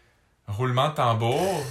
roulement 0.48 0.90
de 0.90 0.96
tambour, 0.96 1.64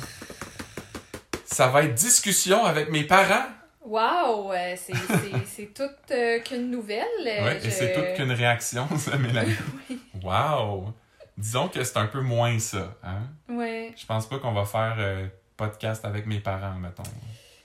ça 1.47 1.69
va 1.69 1.83
être 1.85 1.95
discussion 1.95 2.65
avec 2.65 2.91
mes 2.91 3.05
parents. 3.05 3.47
Wow! 3.85 4.53
euh, 4.53 4.75
c'est- 4.77 5.75
toute 5.75 5.91
euh, 6.11 6.39
qu'une 6.41 6.71
nouvelle. 6.71 7.03
euh, 7.27 7.59
je- 7.61 7.67
Et 7.67 7.71
c'est 7.71 7.93
toute 7.93 8.15
qu'une 8.17 8.33
réaction, 8.33 8.87
ça, 8.97 9.17
Mélanie. 9.19 9.55
Oui. 9.91 9.99
Wow! 10.23 10.93
Disons 11.37 11.69
que 11.69 11.83
c'est 11.83 11.97
un 11.99 12.07
peu 12.07 12.21
moins 12.21 12.59
ça. 12.59 12.95
Hein? 13.03 13.23
Ouais. 13.49 13.93
Je 13.97 14.05
pense 14.07 14.27
pas 14.29 14.39
qu'on 14.39 14.53
va 14.53 14.65
faire 14.65 14.97
euh, 14.99 15.27
podcast 15.57 16.05
avec 16.05 16.27
mes 16.27 16.41
parents, 16.41 16.75
mettons. 16.75 17.03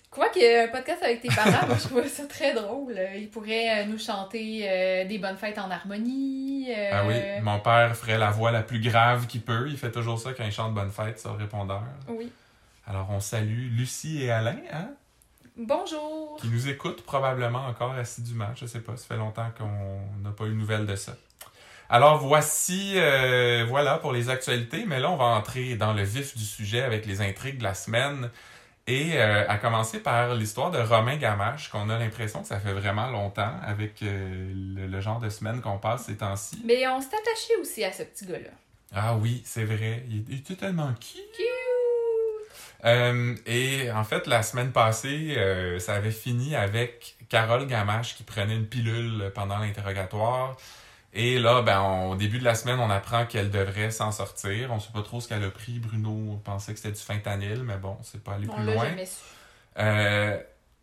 Quoi 0.09 0.30
qu'il 0.30 0.42
y 0.42 0.45
ait 0.45 0.63
un 0.63 0.68
podcast 0.69 1.04
avec 1.04 1.21
tes 1.21 1.27
parents, 1.27 1.68
moi 1.68 1.75
je 1.77 1.88
trouve 1.88 2.07
ça 2.07 2.25
très 2.25 2.54
drôle. 2.54 2.98
Ils 3.15 3.30
pourraient 3.30 3.81
euh, 3.81 3.86
nous 3.86 4.00
chanter 4.00 4.62
euh, 4.68 5.06
des 5.06 5.19
bonnes 5.19 5.38
fêtes 5.38 5.59
en 5.59 5.69
harmonie. 5.69 6.68
euh, 6.75 6.89
Ah 6.94 7.04
oui, 7.06 7.15
mon 7.44 7.59
père 7.59 7.95
ferait 7.95 8.18
la 8.18 8.31
voix 8.31 8.51
la 8.51 8.63
plus 8.63 8.80
grave 8.80 9.27
qu'il 9.27 9.42
peut. 9.42 9.68
Il 9.69 9.77
fait 9.77 9.92
toujours 9.92 10.18
ça 10.18 10.33
quand 10.33 10.45
il 10.45 10.51
chante 10.51 10.74
Bonne 10.74 10.89
fête 10.92 11.19
sur 11.19 11.33
le 11.33 11.39
répondeur. 11.39 11.83
oui. 12.07 12.31
Alors 12.88 13.10
on 13.12 13.19
salue 13.19 13.69
Lucie 13.77 14.24
et 14.24 14.31
Alain, 14.31 14.56
hein? 14.71 14.92
Bonjour! 15.57 16.38
qui 16.39 16.48
nous 16.48 16.69
écoutent 16.69 17.03
probablement 17.03 17.65
encore 17.65 17.92
assidûment. 17.94 18.48
Je 18.56 18.65
sais 18.65 18.80
pas, 18.80 18.95
ça 18.95 19.06
fait 19.07 19.18
longtemps 19.18 19.50
qu'on 19.57 20.21
n'a 20.24 20.31
pas 20.31 20.45
eu 20.45 20.50
de 20.51 20.53
nouvelles 20.56 20.86
de 20.86 20.95
ça. 20.95 21.13
Alors 21.89 22.18
voici, 22.18 22.94
euh, 22.95 23.66
voilà 23.68 23.98
pour 23.98 24.12
les 24.12 24.30
actualités, 24.30 24.84
mais 24.86 25.00
là 25.00 25.10
on 25.10 25.16
va 25.16 25.25
entrer 25.25 25.75
dans 25.75 25.94
le 25.94 26.04
vif 26.04 26.36
du 26.36 26.44
sujet 26.44 26.81
avec 26.81 27.06
les 27.06 27.22
intrigues 27.22 27.60
de 27.60 27.63
la 27.63 27.74
semaine. 27.74 28.30
Et 28.88 29.13
euh, 29.16 29.48
à 29.48 29.57
commencer 29.57 30.00
par 30.00 30.36
l'histoire 30.36 30.72
de 30.72 30.80
Romain 30.80 31.18
Gamache, 31.18 31.69
qu'on 31.69 31.89
a 31.89 31.98
l'impression 31.98 32.42
que 32.42 32.48
ça 32.48 32.60
fait 32.60 32.74
vraiment 32.74 33.10
longtemps 33.10 33.54
avec 33.66 34.01
euh, 34.01 34.54
le, 34.75 34.88
le 34.88 35.01
genre 35.01 35.19
de 35.19 35.30
semaine 35.30 35.62
qu'on 35.62 35.78
passe 35.78 36.06
ces 36.06 36.18
temps-ci. 36.18 36.62
Mais 36.66 36.88
on 36.88 37.01
s'est 37.01 37.07
attaché 37.07 37.54
aussi 37.62 37.84
à 37.84 37.92
ce 37.92 38.04
petit 38.04 38.25
gars-là. 38.25 38.51
Ah 38.94 39.16
oui, 39.16 39.42
c'est 39.45 39.66
vrai, 39.66 40.04
il, 40.10 40.25
il 40.30 40.39
était 40.39 40.56
tellement 40.56 40.94
cute. 40.94 41.22
Cute! 41.36 41.48
Et 43.45 43.92
en 43.92 44.04
fait, 44.06 44.28
la 44.28 44.44
semaine 44.44 44.72
passée, 44.72 45.36
ça 45.80 45.95
avait 45.95 46.12
fini 46.12 46.56
avec 46.56 47.16
Carole 47.28 47.66
Gamache 47.68 48.16
qui 48.16 48.24
prenait 48.24 48.56
une 48.56 48.68
pilule 48.68 49.31
pendant 49.36 49.57
l'interrogatoire. 49.57 50.56
Et 51.13 51.39
là, 51.39 51.62
ben, 51.62 51.81
on- 51.81 52.12
au 52.12 52.15
début 52.15 52.38
de 52.39 52.44
la 52.44 52.54
semaine, 52.56 52.80
on 52.80 52.89
apprend 52.89 53.25
qu'elle 53.25 53.50
devrait 53.50 53.92
s'en 53.92 54.12
sortir. 54.12 54.71
On 54.71 54.80
sait 54.80 54.92
pas 54.94 55.01
trop 55.01 55.19
ce 55.21 55.27
qu'elle 55.27 55.44
a 55.44 55.50
pris. 55.50 55.80
Bruno 55.80 56.39
pensait 56.44 56.74
que 56.74 56.80
c'était 56.80 56.92
du 56.98 57.01
fentanyl, 57.01 57.63
mais 57.63 57.77
bon, 57.77 57.98
c'est 58.04 58.24
pas 58.24 58.33
allé 58.33 58.48
On 58.50 58.56
plus 58.56 58.65
loin. 58.65 58.89
su. 58.98 59.06
Euh, 59.79 60.38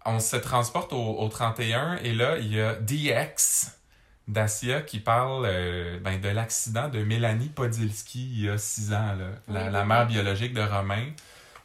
on 0.07 0.19
se 0.19 0.37
transporte 0.37 0.93
au, 0.93 1.19
au 1.19 1.29
31 1.29 1.97
et 2.03 2.13
là, 2.13 2.37
il 2.39 2.53
y 2.55 2.61
a 2.61 2.75
DX 2.75 3.73
Dacia 4.29 4.81
qui 4.83 5.01
parle 5.01 5.45
euh, 5.47 5.99
ben, 6.01 6.21
de 6.21 6.29
l'accident 6.29 6.89
de 6.89 7.03
Mélanie 7.03 7.49
Podilski 7.49 8.31
il 8.33 8.45
y 8.47 8.49
a 8.49 8.57
six 8.59 8.93
ans, 8.93 9.15
là, 9.15 9.27
la, 9.49 9.65
Oui, 9.67 9.73
la 9.73 9.85
mère 9.85 10.07
biologique 10.07 10.55
de 10.55 10.63
Romain. 10.63 11.07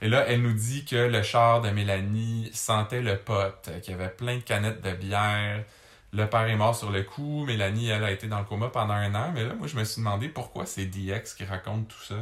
Et 0.01 0.07
là, 0.09 0.25
elle 0.27 0.41
nous 0.41 0.53
dit 0.53 0.85
que 0.85 0.95
le 0.95 1.21
char 1.23 1.61
de 1.61 1.69
Mélanie 1.69 2.49
sentait 2.53 3.01
le 3.01 3.17
pot, 3.17 3.53
qu'il 3.81 3.91
y 3.91 3.95
avait 3.95 4.09
plein 4.09 4.37
de 4.37 4.41
canettes 4.41 4.81
de 4.81 4.91
bière. 4.93 5.63
Le 6.11 6.25
père 6.27 6.47
est 6.47 6.55
mort 6.55 6.75
sur 6.75 6.89
le 6.91 7.03
coup. 7.03 7.45
Mélanie, 7.45 7.89
elle 7.89 8.03
a 8.03 8.11
été 8.11 8.27
dans 8.27 8.39
le 8.39 8.45
coma 8.45 8.69
pendant 8.69 8.95
un 8.95 9.13
an. 9.13 9.31
Mais 9.33 9.43
là, 9.43 9.53
moi, 9.53 9.67
je 9.67 9.75
me 9.75 9.83
suis 9.83 10.01
demandé 10.01 10.27
pourquoi 10.27 10.65
c'est 10.65 10.85
DX 10.85 11.35
qui 11.37 11.45
raconte 11.45 11.87
tout 11.87 12.01
ça. 12.03 12.15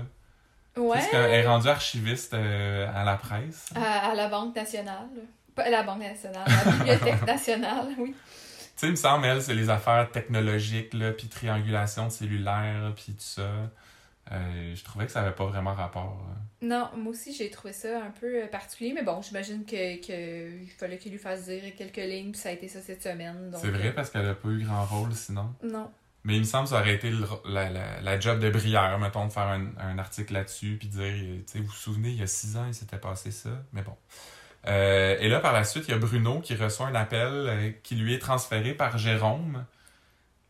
Ouais. 0.76 0.98
Parce 0.98 1.08
qu'elle 1.08 1.32
est 1.32 1.48
rendue 1.48 1.70
archiviste 1.70 2.34
euh, 2.34 2.88
à 2.94 3.04
la 3.04 3.16
presse. 3.16 3.70
À, 3.76 4.12
à 4.12 4.16
la 4.16 4.28
Banque 4.28 4.56
nationale. 4.56 5.08
Pas 5.56 5.70
la 5.70 5.84
Banque 5.84 6.02
nationale, 6.02 6.44
la 6.48 6.72
Bibliothèque 6.72 7.26
nationale, 7.26 7.88
oui. 7.98 8.14
Tu 8.14 8.82
sais, 8.82 8.88
il 8.88 8.92
me 8.92 8.96
semble, 8.96 9.26
elle, 9.26 9.42
c'est 9.42 9.56
les 9.56 9.72
affaires 9.72 10.12
technologiques, 10.12 10.94
là, 10.94 11.12
puis 11.12 11.28
triangulation 11.28 12.12
cellulaire, 12.12 12.92
puis 12.96 13.14
tout 13.14 13.16
ça. 13.20 13.50
Euh, 14.32 14.76
je 14.76 14.84
trouvais 14.84 15.06
que 15.06 15.12
ça 15.12 15.22
avait 15.22 15.32
pas 15.36 15.46
vraiment 15.46 15.74
rapport. 15.74 16.18
euh. 16.30 16.66
Non, 16.68 16.90
moi 16.98 17.12
aussi 17.12 17.34
j'ai 17.34 17.50
trouvé 17.50 17.72
ça 17.72 18.02
un 18.04 18.10
peu 18.12 18.44
euh, 18.44 18.48
particulier, 18.48 18.92
mais 18.94 19.04
bon, 19.04 19.22
j'imagine 19.22 19.64
que, 19.66 20.06
que 20.06 20.62
il 20.64 20.70
fallait 20.70 20.98
qu'il 20.98 21.12
lui 21.12 21.20
fasse 21.20 21.46
dire 21.46 21.62
quelques 21.78 21.96
lignes, 21.98 22.32
puis 22.32 22.40
ça 22.42 22.50
a 22.50 22.52
été 22.52 22.68
ça 22.68 22.82
cette 22.82 23.02
semaine. 23.04 23.52
C'est 23.62 23.70
vrai 23.70 23.94
parce 23.94 24.10
qu'elle 24.10 24.28
a 24.28 24.34
pas 24.36 24.50
eu 24.50 24.64
grand 24.64 24.84
rôle 24.86 25.14
sinon. 25.14 25.54
Non. 25.64 25.90
Mais 26.24 26.36
il 26.36 26.40
me 26.40 26.46
semble 26.46 26.66
que 26.66 26.72
ça 26.72 26.82
aurait 26.82 26.96
été 26.96 27.10
le- 27.10 27.26
la, 27.46 27.70
la, 27.70 28.02
la 28.02 28.20
job 28.20 28.40
de 28.40 28.50
Brière, 28.50 29.00
mettons, 29.00 29.28
de 29.28 29.32
faire 29.32 29.44
un, 29.48 29.68
un 29.80 29.98
article 29.98 30.34
là-dessus, 30.34 30.76
puis 30.78 30.90
de 30.90 30.94
dire, 30.94 31.14
tu 31.14 31.44
sais, 31.46 31.60
vous 31.60 31.68
vous 31.68 31.72
souvenez, 31.72 32.10
il 32.10 32.18
y 32.20 32.24
a 32.24 32.28
six 32.28 32.58
ans, 32.58 32.66
il 32.68 32.74
s'était 32.74 32.98
passé 32.98 33.32
ça. 33.32 33.50
Mais 33.72 33.82
bon. 33.84 33.96
Euh, 34.68 35.16
et 35.22 35.30
là, 35.30 35.40
par 35.40 35.54
la 35.54 35.64
suite, 35.64 35.86
il 35.88 35.92
y 35.92 35.94
a 35.94 35.98
Bruno 35.98 36.42
qui 36.42 36.56
reçoit 36.56 36.88
un 36.88 36.96
appel 36.96 37.30
euh, 37.32 37.72
qui 37.84 37.96
lui 37.96 38.14
est 38.14 38.20
transféré 38.20 38.74
par 38.74 38.98
Jérôme. 38.98 39.64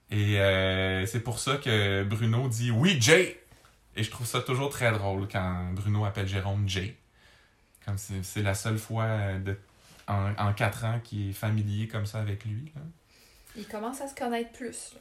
Et 0.09 0.39
euh, 0.39 1.05
c'est 1.05 1.19
pour 1.19 1.37
ça 1.37 1.57
que 1.57 2.03
Bruno 2.05 2.47
dit 2.47 2.71
Oui, 2.71 2.97
Jay! 2.99 3.39
Et 3.97 4.03
je 4.03 4.11
trouve 4.11 4.27
ça 4.27 4.41
toujours 4.41 4.69
très 4.69 4.91
drôle 4.91 5.27
quand 5.27 5.73
Bruno 5.73 6.05
appelle 6.05 6.27
Jérôme 6.27 6.69
Jay. 6.69 6.95
Comme 7.85 7.97
c'est 7.97 8.41
la 8.43 8.53
seule 8.53 8.77
fois 8.77 9.33
de, 9.43 9.57
en, 10.07 10.33
en 10.37 10.53
quatre 10.53 10.85
ans 10.85 10.99
qu'il 11.03 11.29
est 11.29 11.33
familier 11.33 11.87
comme 11.87 12.05
ça 12.05 12.19
avec 12.19 12.45
lui. 12.45 12.71
là. 12.75 12.81
Il 13.55 13.67
commence 13.67 14.01
à 14.01 14.07
se 14.07 14.13
connaître 14.15 14.51
plus. 14.51 14.93
là. 14.93 14.99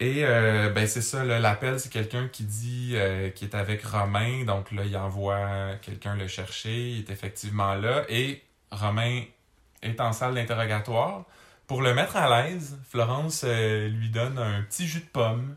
Et 0.00 0.24
euh, 0.24 0.70
ben 0.70 0.88
c'est 0.88 1.02
ça, 1.02 1.24
l'appel, 1.24 1.78
c'est 1.78 1.92
quelqu'un 1.92 2.26
qui 2.26 2.42
dit 2.42 2.92
euh, 2.94 3.30
qu'il 3.30 3.48
est 3.48 3.54
avec 3.54 3.84
Romain. 3.84 4.44
Donc 4.44 4.72
là, 4.72 4.84
il 4.84 4.96
envoie 4.96 5.76
quelqu'un 5.80 6.16
le 6.16 6.26
chercher. 6.26 6.90
Il 6.90 6.98
est 7.00 7.10
effectivement 7.10 7.74
là. 7.74 8.04
Et 8.08 8.42
Romain 8.72 9.22
est 9.82 10.00
en 10.00 10.12
salle 10.12 10.34
d'interrogatoire. 10.34 11.24
Pour 11.68 11.82
le 11.82 11.94
mettre 11.94 12.16
à 12.16 12.42
l'aise, 12.42 12.80
Florence 12.90 13.44
euh, 13.46 13.88
lui 13.88 14.10
donne 14.10 14.38
un 14.38 14.62
petit 14.62 14.88
jus 14.88 15.00
de 15.00 15.06
pomme. 15.06 15.54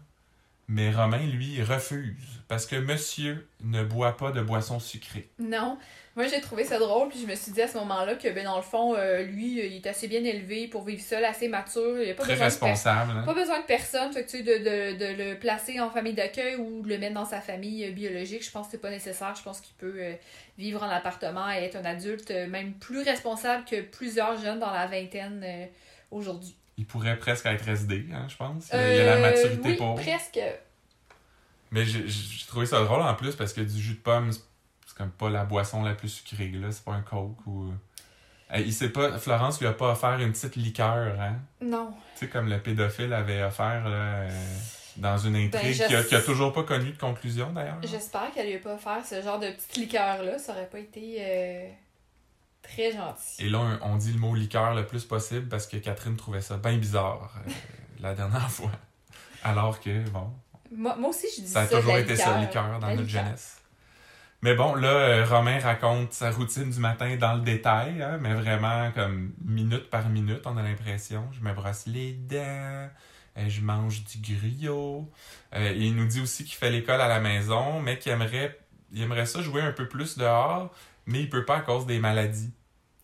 Mais 0.68 0.92
Romain, 0.92 1.20
lui, 1.26 1.62
refuse. 1.62 2.16
Parce 2.48 2.66
que 2.66 2.76
monsieur 2.76 3.48
ne 3.64 3.84
boit 3.84 4.18
pas 4.18 4.32
de 4.32 4.42
boisson 4.42 4.80
sucrée. 4.80 5.30
Non. 5.40 5.78
Moi, 6.16 6.28
j'ai 6.28 6.40
trouvé 6.42 6.64
ça 6.64 6.80
drôle, 6.80 7.10
puis 7.10 7.20
je 7.22 7.28
me 7.28 7.36
suis 7.36 7.52
dit 7.52 7.62
à 7.62 7.68
ce 7.68 7.78
moment-là 7.80 8.16
que, 8.16 8.30
ben, 8.30 8.46
dans 8.46 8.56
le 8.56 8.62
fond, 8.62 8.96
euh, 8.96 9.24
lui, 9.24 9.58
il 9.66 9.76
est 9.76 9.88
assez 9.88 10.08
bien 10.08 10.24
élevé 10.24 10.68
pour 10.68 10.84
vivre 10.86 11.02
seul, 11.02 11.26
assez 11.26 11.48
mature. 11.50 12.02
Il 12.02 12.10
a 12.10 12.14
pas 12.14 12.24
Très 12.24 12.34
besoin 12.34 12.48
de 12.48 12.52
responsable. 12.52 13.12
hein. 13.18 13.24
Pas 13.26 13.34
besoin 13.34 13.60
de 13.60 13.66
personne, 13.66 14.14
fait 14.14 14.24
que, 14.26 14.30
tu 14.32 14.38
sais, 14.38 14.44
de, 14.44 14.58
de, 14.58 14.98
de 14.98 15.24
le 15.32 15.40
placer 15.40 15.80
en 15.80 15.90
famille 15.90 16.14
d'accueil 16.14 16.56
ou 16.56 16.82
de 16.84 16.88
le 16.88 16.98
mettre 17.00 17.16
dans 17.16 17.26
sa 17.26 17.42
famille 17.42 17.84
euh, 17.86 17.92
biologique, 17.92 18.46
je 18.46 18.52
pense 18.52 18.68
que 18.68 18.72
c'est 18.74 18.82
pas 18.82 18.92
nécessaire. 18.92 19.34
Je 19.36 19.44
pense 19.44 19.60
qu'il 19.60 19.76
peut 19.76 19.96
euh, 19.98 20.14
vivre 20.58 20.82
en 20.84 20.90
appartement 20.90 21.52
et 21.52 21.64
être 21.64 21.76
un 21.76 21.86
adulte 21.86 22.32
euh, 22.32 22.48
même 22.48 22.74
plus 22.74 23.02
responsable 23.04 23.66
que 23.66 23.82
plusieurs 23.82 24.40
jeunes 24.42 24.60
dans 24.60 24.72
la 24.72 24.88
vingtaine 24.88 25.42
euh, 25.44 25.66
aujourd'hui. 26.12 26.56
Il 26.78 26.86
pourrait 26.86 27.18
presque 27.18 27.46
être 27.46 27.68
SD, 27.68 28.08
hein, 28.14 28.28
je 28.28 28.36
pense. 28.36 28.70
Il 28.74 28.76
a, 28.78 28.94
il 28.96 29.02
a 29.02 29.06
la 29.06 29.12
Euh, 29.16 29.22
maturité 29.22 29.70
oui, 29.70 29.76
pour. 29.78 29.96
presque. 29.96 30.40
Mais 31.72 31.86
j'ai 31.86 32.46
trouvé 32.48 32.66
ça 32.66 32.84
drôle 32.84 33.02
en 33.02 33.14
plus 33.16 33.36
parce 33.36 33.54
que 33.54 33.62
du 33.62 33.82
jus 33.82 33.94
de 33.96 34.00
pomme, 34.00 34.32
c'est 34.32 34.96
comme 34.98 35.12
pas 35.12 35.30
la 35.30 35.44
boisson 35.46 35.84
la 35.84 35.94
plus 35.94 36.10
sucrée, 36.10 36.50
là. 36.50 36.72
C'est 36.72 36.84
pas 36.84 36.94
un 36.94 37.02
coke 37.02 37.38
ou. 37.48 37.72
Euh, 38.54 38.58
il 38.60 38.72
sait 38.74 38.90
pas. 38.90 39.18
Florence 39.18 39.60
lui 39.60 39.68
a 39.68 39.74
pas 39.74 39.92
offert 39.92 40.20
une 40.20 40.32
petite 40.32 40.56
liqueur, 40.56 41.20
hein? 41.20 41.38
Non. 41.62 41.92
Tu 42.14 42.26
sais, 42.26 42.28
comme 42.30 42.48
le 42.50 42.60
pédophile 42.60 43.12
avait 43.14 43.42
offert, 43.44 43.84
là, 43.90 43.96
euh, 44.22 44.30
dans 44.98 45.18
une 45.18 45.36
intrigue 45.36 45.52
Ben, 45.62 45.74
je- 45.74 45.88
qui, 45.88 45.96
a, 45.96 46.04
qui 46.04 46.16
a 46.16 46.22
toujours 46.22 46.54
pas 46.54 46.64
connu 46.64 46.92
de 46.92 46.98
conclusion, 46.98 47.52
d'ailleurs. 47.52 47.80
J'espère 47.84 48.32
qu'elle 48.34 48.48
lui 48.48 48.56
a 48.56 48.60
pas 48.60 48.76
offert 48.76 49.04
ce 49.06 49.22
genre 49.22 49.40
de 49.40 49.48
petite 49.50 49.76
liqueur-là. 49.78 50.38
Ça 50.38 50.52
aurait 50.54 50.68
pas 50.70 50.80
été 50.80 51.18
euh, 51.20 51.68
très 52.68 52.92
gentil. 52.92 53.46
Et 53.46 53.50
là, 53.50 53.80
on, 53.82 53.96
dit 53.98 54.12
le 54.12 54.20
mot 54.20 54.34
liqueur 54.36 54.74
le 54.74 54.86
plus 54.86 55.06
possible 55.06 55.48
parce 55.48 55.68
que 55.68 55.78
Catherine 55.78 56.16
trouvait 56.16 56.42
ça 56.42 56.58
bien 56.58 56.78
bizarre 56.78 57.34
euh, 57.48 57.52
la 58.02 58.14
dernière 58.14 58.50
fois. 58.50 58.72
Alors 59.44 59.80
que, 59.80 60.08
bon, 60.10 60.32
Moi, 60.76 60.96
moi 60.96 61.10
aussi, 61.10 61.28
je 61.36 61.42
dis 61.42 61.48
Ça 61.48 61.62
a 61.62 61.68
ça. 61.68 61.76
de 61.76 61.80
toujours 61.82 61.98
été 61.98 62.16
ça, 62.16 62.38
liqueur. 62.40 62.64
liqueur, 62.64 62.80
dans 62.80 62.88
notre 62.90 63.02
liqueur. 63.04 63.24
jeunesse. 63.24 63.62
Mais 64.42 64.54
bon, 64.54 64.76
là, 64.76 64.90
euh, 64.90 65.26
Romain 65.26 65.60
raconte 65.60 66.14
sa 66.14 66.30
routine 66.30 66.70
du 66.70 66.80
matin 66.80 67.16
dans 67.16 67.34
le 67.36 67.42
détail, 67.42 68.02
hein, 68.02 68.18
mais 68.22 68.34
vraiment 68.34 68.92
comme 68.92 69.34
minute 69.44 69.90
par 69.90 70.08
minute, 70.10 70.42
on 70.46 70.56
a 70.58 70.62
l'impression. 70.62 71.28
Je 71.32 71.40
me 71.42 71.54
brosse 71.54 71.88
les 71.88 72.14
dents, 72.14 72.90
euh, 73.38 73.48
je 73.48 73.62
mange 73.62 74.04
du 74.04 74.36
griot. 74.36 75.10
Et 75.56 75.72
il 75.76 75.96
nous 75.96 76.06
dit 76.06 76.22
aussi 76.22 76.44
qu'il 76.44 76.56
fait 76.56 76.70
l'école 76.70 77.02
à 77.02 77.08
la 77.08 77.20
maison, 77.20 77.80
mais 77.82 77.98
qu'il 77.98 78.12
aimerait, 78.12 78.60
il 78.92 79.02
aimerait 79.02 79.26
ça 79.26 79.42
jouer 79.42 79.62
un 79.62 79.72
peu 79.72 79.88
plus 79.88 80.18
dehors, 80.18 80.70
mais 81.08 81.22
il 81.22 81.30
peut 81.30 81.46
pas 81.46 81.58
à 81.58 81.62
cause 81.62 81.86
des 81.88 81.98
maladies. 82.00 82.52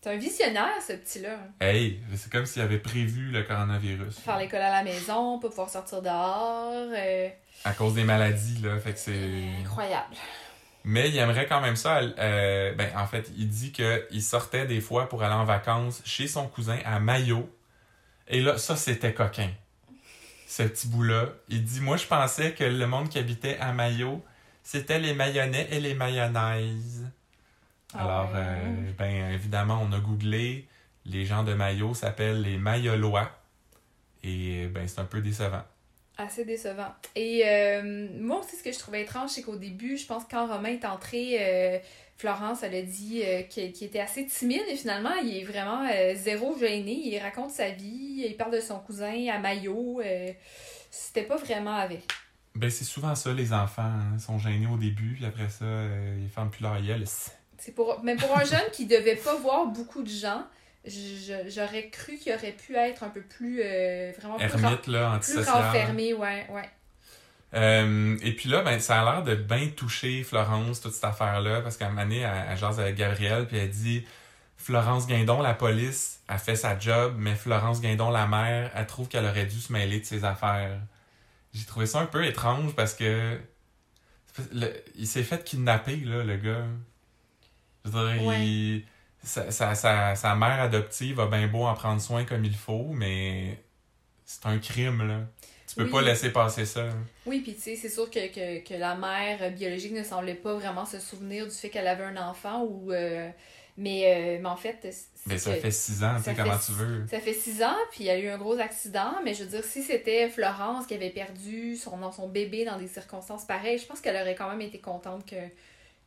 C'est 0.02 0.10
un 0.10 0.16
visionnaire, 0.16 0.72
ce 0.84 0.94
petit-là. 0.94 1.38
Hey, 1.60 2.00
c'est 2.16 2.30
comme 2.32 2.44
s'il 2.44 2.60
avait 2.60 2.78
prévu 2.80 3.30
le 3.30 3.44
coronavirus. 3.44 4.18
Faire 4.18 4.36
l'école 4.38 4.60
à 4.62 4.70
la 4.72 4.82
maison, 4.82 5.38
pas 5.38 5.48
pouvoir 5.48 5.68
sortir 5.70 6.02
dehors. 6.02 6.72
euh, 6.92 7.28
À 7.64 7.72
cause 7.72 7.94
des 7.94 8.02
maladies, 8.02 8.60
là, 8.62 8.80
fait 8.80 8.94
que 8.94 8.98
c'est... 8.98 9.44
incroyable. 9.60 10.16
Mais 10.82 11.08
il 11.08 11.16
aimerait 11.18 11.46
quand 11.46 11.60
même 11.60 11.76
ça. 11.76 11.98
euh, 12.00 12.74
ben, 12.74 12.90
en 12.96 13.06
fait, 13.06 13.30
il 13.36 13.48
dit 13.48 13.70
qu'il 13.70 14.22
sortait 14.22 14.66
des 14.66 14.80
fois 14.80 15.08
pour 15.08 15.22
aller 15.22 15.34
en 15.34 15.44
vacances 15.44 16.02
chez 16.04 16.26
son 16.26 16.48
cousin 16.48 16.80
à 16.84 16.98
Mayo. 16.98 17.48
Et 18.26 18.40
là, 18.40 18.58
ça, 18.58 18.74
c'était 18.74 19.14
coquin. 19.14 19.50
Ce 20.48 20.64
petit 20.64 20.88
bout-là. 20.88 21.28
Il 21.48 21.62
dit 21.64 21.80
Moi, 21.80 21.96
je 21.96 22.06
pensais 22.06 22.52
que 22.54 22.64
le 22.64 22.86
monde 22.88 23.08
qui 23.08 23.20
habitait 23.20 23.56
à 23.60 23.72
Mayo, 23.72 24.20
c'était 24.64 24.98
les 24.98 25.14
mayonnais 25.14 25.68
et 25.70 25.78
les 25.78 25.94
mayonnaises. 25.94 27.06
Ah 27.94 28.00
Alors, 28.00 28.32
ouais. 28.32 28.40
euh, 28.40 28.92
ben, 28.98 29.32
évidemment, 29.32 29.80
on 29.82 29.92
a 29.92 29.98
googlé. 30.00 30.68
Les 31.04 31.24
gens 31.24 31.42
de 31.42 31.52
Mayo 31.54 31.94
s'appellent 31.94 32.42
les 32.42 32.56
Mayolois. 32.58 33.30
Et 34.22 34.66
ben, 34.68 34.86
c'est 34.86 35.00
un 35.00 35.04
peu 35.04 35.20
décevant. 35.20 35.62
Assez 36.16 36.44
décevant. 36.44 36.92
Et 37.16 37.42
euh, 37.46 38.08
moi 38.20 38.40
aussi, 38.40 38.56
ce 38.56 38.62
que 38.62 38.70
je 38.72 38.78
trouvais 38.78 39.02
étrange, 39.02 39.30
c'est 39.30 39.42
qu'au 39.42 39.56
début, 39.56 39.96
je 39.96 40.06
pense 40.06 40.24
que 40.24 40.30
quand 40.30 40.46
Romain 40.46 40.68
est 40.68 40.84
entré, 40.84 41.38
euh, 41.40 41.78
Florence, 42.18 42.62
elle 42.62 42.74
a 42.76 42.82
dit 42.82 43.22
qu'il 43.48 43.64
était 43.82 43.98
assez 43.98 44.26
timide 44.26 44.62
et 44.70 44.76
finalement, 44.76 45.14
il 45.24 45.38
est 45.38 45.44
vraiment 45.44 45.88
zéro 46.14 46.56
gêné. 46.58 46.92
Il 46.92 47.18
raconte 47.18 47.50
sa 47.50 47.70
vie, 47.70 48.24
il 48.28 48.36
parle 48.36 48.52
de 48.52 48.60
son 48.60 48.78
cousin 48.78 49.26
à 49.32 49.38
Mayo. 49.38 50.00
C'était 50.90 51.24
pas 51.24 51.36
vraiment 51.36 51.74
avec. 51.74 52.06
Ben, 52.54 52.70
c'est 52.70 52.84
souvent 52.84 53.14
ça, 53.16 53.32
les 53.32 53.52
enfants. 53.52 53.82
hein. 53.82 54.12
Ils 54.14 54.20
sont 54.20 54.38
gênés 54.38 54.66
au 54.68 54.76
début, 54.76 55.14
puis 55.14 55.24
après 55.24 55.48
ça, 55.48 55.64
ils 56.20 56.28
ferment 56.28 56.50
plus 56.50 56.62
leur 56.62 56.80
gueule. 56.80 57.04
C'est 57.64 57.72
pour... 57.72 58.00
Mais 58.02 58.16
pour 58.16 58.36
un 58.36 58.44
jeune 58.44 58.70
qui 58.72 58.86
devait 58.86 59.14
pas 59.16 59.36
voir 59.36 59.66
beaucoup 59.66 60.02
de 60.02 60.08
gens, 60.08 60.44
j'aurais 60.84 61.88
cru 61.90 62.16
qu'il 62.16 62.32
aurait 62.34 62.52
pu 62.52 62.74
être 62.74 63.04
un 63.04 63.08
peu 63.08 63.20
plus. 63.22 63.60
euh, 63.64 64.12
vraiment 64.18 64.38
plus, 64.38 64.92
là, 64.92 65.12
plus 65.34 65.44
renfermé, 65.52 66.12
ouais, 66.14 66.46
ouais. 66.50 66.68
Euh, 67.54 68.16
et 68.22 68.32
puis 68.34 68.48
là, 68.48 68.62
ben, 68.62 68.80
ça 68.80 69.00
a 69.02 69.04
l'air 69.04 69.22
de 69.22 69.34
bien 69.34 69.68
toucher 69.68 70.24
Florence, 70.24 70.80
toute 70.80 70.94
cette 70.94 71.04
affaire-là, 71.04 71.60
parce 71.60 71.76
qu'à 71.76 71.86
un 71.86 71.90
moment 71.90 72.02
donné, 72.02 72.20
elle, 72.20 72.46
elle 72.50 72.56
jase 72.58 72.80
avec 72.80 72.96
Gabrielle, 72.96 73.46
puis 73.46 73.58
elle 73.58 73.70
dit 73.70 74.04
Florence 74.56 75.06
Guindon, 75.06 75.40
la 75.42 75.54
police, 75.54 76.20
a 76.28 76.38
fait 76.38 76.56
sa 76.56 76.78
job, 76.78 77.14
mais 77.18 77.34
Florence 77.34 77.80
Guindon, 77.80 78.10
la 78.10 78.26
mère, 78.26 78.70
elle 78.74 78.86
trouve 78.86 79.06
qu'elle 79.08 79.26
aurait 79.26 79.46
dû 79.46 79.60
se 79.60 79.72
mêler 79.72 80.00
de 80.00 80.04
ses 80.04 80.24
affaires. 80.24 80.78
J'ai 81.52 81.64
trouvé 81.66 81.86
ça 81.86 82.00
un 82.00 82.06
peu 82.06 82.24
étrange 82.24 82.74
parce 82.74 82.94
que 82.94 83.38
le- 84.52 84.72
il 84.96 85.06
s'est 85.06 85.22
fait 85.22 85.44
kidnapper, 85.44 85.96
là, 85.96 86.24
le 86.24 86.36
gars. 86.38 86.64
Je 87.84 87.90
veux 87.90 88.14
dire, 88.14 88.24
Ouais. 88.26 88.40
il- 88.46 88.84
sa, 89.24 89.50
sa, 89.52 89.74
sa, 89.74 90.14
sa 90.16 90.34
mère 90.34 90.60
adoptive 90.62 91.20
a 91.20 91.26
bien 91.26 91.46
beau 91.46 91.64
en 91.64 91.74
prendre 91.74 92.00
soin 92.00 92.24
comme 92.24 92.44
il 92.44 92.54
faut, 92.56 92.88
mais 92.92 93.62
c'est 94.24 94.46
un 94.46 94.58
crime, 94.58 95.06
là. 95.06 95.20
Tu 95.68 95.76
peux 95.76 95.84
Oui. 95.84 95.90
pas 95.90 96.02
laisser 96.02 96.30
passer 96.32 96.66
ça. 96.66 96.88
Oui, 97.24 97.40
puis 97.40 97.54
tu 97.54 97.60
sais, 97.62 97.76
c'est 97.76 97.88
sûr 97.88 98.10
que, 98.10 98.28
que, 98.28 98.64
que 98.66 98.74
la 98.74 98.94
mère 98.94 99.50
biologique 99.52 99.92
ne 99.92 100.02
semblait 100.02 100.34
pas 100.34 100.54
vraiment 100.54 100.84
se 100.84 100.98
souvenir 101.00 101.46
du 101.46 101.52
fait 101.54 101.70
qu'elle 101.70 101.86
avait 101.86 102.04
un 102.04 102.16
enfant 102.16 102.62
ou. 102.64 102.92
euh, 102.92 103.30
mais, 103.78 104.36
euh, 104.36 104.38
mais 104.42 104.48
en 104.48 104.56
fait. 104.56 104.76
c'est 104.82 105.08
Mais 105.26 105.38
ça 105.38 105.54
fait 105.54 105.70
six 105.70 106.04
ans, 106.04 106.16
tu 106.18 106.24
sais, 106.24 106.34
comment 106.34 106.58
tu 106.58 106.72
veux. 106.72 107.06
Ça 107.08 107.20
fait 107.20 107.32
six 107.32 107.62
ans, 107.62 107.76
puis 107.90 108.00
il 108.04 108.06
y 108.06 108.10
a 108.10 108.18
eu 108.18 108.28
un 108.28 108.36
gros 108.38 108.58
accident, 108.58 109.14
mais 109.24 109.32
je 109.34 109.44
veux 109.44 109.50
dire, 109.50 109.64
si 109.64 109.82
c'était 109.82 110.28
Florence 110.28 110.86
qui 110.86 110.94
avait 110.94 111.10
perdu 111.10 111.76
son, 111.76 112.12
son 112.12 112.28
bébé 112.28 112.64
dans 112.66 112.76
des 112.78 112.88
circonstances 112.88 113.46
pareilles, 113.46 113.78
je 113.78 113.86
pense 113.86 114.00
qu'elle 114.02 114.16
aurait 114.16 114.34
quand 114.34 114.50
même 114.50 114.60
été 114.60 114.78
contente 114.78 115.24
que, 115.24 115.36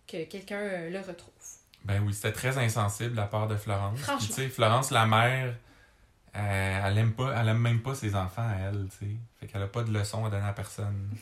que 0.08 0.25
quelqu'un 0.25 0.89
le 0.89 1.00
retrouve. 1.00 1.34
Ben 1.86 2.01
oui, 2.04 2.13
c'était 2.13 2.32
très 2.32 2.58
insensible 2.58 3.15
la 3.15 3.27
part 3.27 3.48
de 3.48 3.56
Florence. 3.56 3.96
Puis 3.96 4.04
Franchement. 4.04 4.27
tu 4.27 4.34
sais, 4.34 4.50
Florence, 4.50 4.92
la 4.92 5.06
mère, 5.06 5.54
euh, 6.36 6.82
elle 6.86 6.98
aime 6.98 7.13
pas, 7.13 7.34
elle 7.39 7.48
aime 7.48 7.60
même 7.60 7.82
pas 7.82 7.96
ses 7.96 8.15
enfants 8.15 8.42
à 8.48 8.56
elle, 8.70 8.88
tu 8.89 9.06
sais. 9.06 9.12
Fait 9.39 9.48
qu'elle 9.48 9.62
a 9.62 9.68
pas 9.68 9.84
de 9.84 9.92
leçons 9.92 10.25
à 10.25 10.30
donner 10.30 10.48
à 10.48 10.54
personne. 10.54 11.10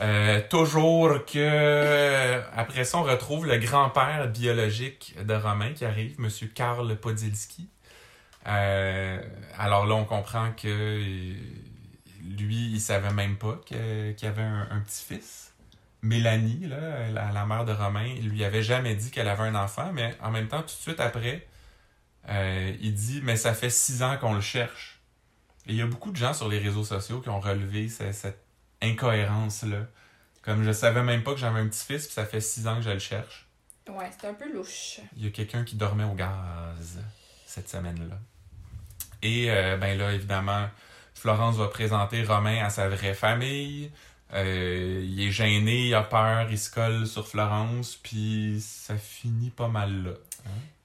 Euh, 0.00 0.40
toujours 0.48 1.24
que 1.26 2.40
après 2.54 2.84
ça, 2.84 2.98
on 2.98 3.02
retrouve 3.02 3.46
le 3.46 3.58
grand-père 3.58 4.28
biologique 4.28 5.14
de 5.22 5.34
Romain 5.34 5.72
qui 5.74 5.84
arrive, 5.84 6.18
Monsieur 6.18 6.48
Karl 6.48 6.96
Podilski. 6.96 7.68
Euh, 8.46 9.20
alors 9.58 9.86
là, 9.86 9.94
on 9.94 10.04
comprend 10.04 10.52
que 10.52 10.66
euh, 10.68 11.34
lui, 12.38 12.70
il 12.72 12.80
savait 12.80 13.12
même 13.12 13.36
pas 13.36 13.60
qu'il 13.64 13.76
y 14.20 14.26
avait 14.26 14.42
un, 14.42 14.66
un 14.70 14.80
petit-fils. 14.80 15.45
Mélanie, 16.06 16.66
là, 16.66 17.08
la, 17.10 17.32
la 17.32 17.46
mère 17.46 17.64
de 17.64 17.72
Romain, 17.72 18.06
il 18.16 18.28
lui 18.28 18.44
avait 18.44 18.62
jamais 18.62 18.94
dit 18.94 19.10
qu'elle 19.10 19.28
avait 19.28 19.42
un 19.44 19.54
enfant, 19.54 19.92
mais 19.92 20.16
en 20.22 20.30
même 20.30 20.48
temps, 20.48 20.60
tout 20.60 20.66
de 20.66 20.70
suite 20.70 21.00
après, 21.00 21.46
euh, 22.28 22.74
il 22.80 22.94
dit 22.94 23.20
Mais 23.22 23.36
ça 23.36 23.54
fait 23.54 23.70
six 23.70 24.02
ans 24.02 24.16
qu'on 24.18 24.34
le 24.34 24.40
cherche. 24.40 25.00
Et 25.66 25.72
il 25.72 25.76
y 25.76 25.82
a 25.82 25.86
beaucoup 25.86 26.10
de 26.12 26.16
gens 26.16 26.32
sur 26.32 26.48
les 26.48 26.58
réseaux 26.58 26.84
sociaux 26.84 27.20
qui 27.20 27.28
ont 27.28 27.40
relevé 27.40 27.88
ce- 27.88 28.12
cette 28.12 28.42
incohérence-là. 28.82 29.86
Comme 30.42 30.62
je 30.62 30.70
savais 30.72 31.02
même 31.02 31.22
pas 31.24 31.32
que 31.32 31.38
j'avais 31.38 31.58
un 31.60 31.66
petit-fils, 31.66 32.06
puis 32.06 32.14
ça 32.14 32.24
fait 32.24 32.40
six 32.40 32.66
ans 32.68 32.76
que 32.76 32.82
je 32.82 32.90
le 32.90 32.98
cherche. 33.00 33.46
Ouais, 33.88 34.10
c'est 34.18 34.28
un 34.28 34.34
peu 34.34 34.52
louche. 34.52 35.00
Il 35.16 35.24
y 35.24 35.26
a 35.26 35.30
quelqu'un 35.30 35.64
qui 35.64 35.76
dormait 35.76 36.04
au 36.04 36.14
gaz 36.14 37.00
cette 37.46 37.68
semaine-là. 37.68 38.16
Et 39.22 39.50
euh, 39.50 39.76
ben 39.76 39.96
là, 39.98 40.12
évidemment, 40.12 40.68
Florence 41.14 41.56
va 41.56 41.68
présenter 41.68 42.22
Romain 42.24 42.64
à 42.64 42.70
sa 42.70 42.88
vraie 42.88 43.14
famille. 43.14 43.90
Euh, 44.36 45.02
il 45.04 45.26
est 45.26 45.30
gêné, 45.30 45.86
il 45.88 45.94
a 45.94 46.02
peur, 46.02 46.46
il 46.50 46.58
se 46.58 46.70
colle 46.70 47.06
sur 47.06 47.26
Florence, 47.26 47.98
puis 48.02 48.58
ça 48.60 48.96
finit 48.96 49.50
pas 49.50 49.68
mal 49.68 50.02
là. 50.04 50.10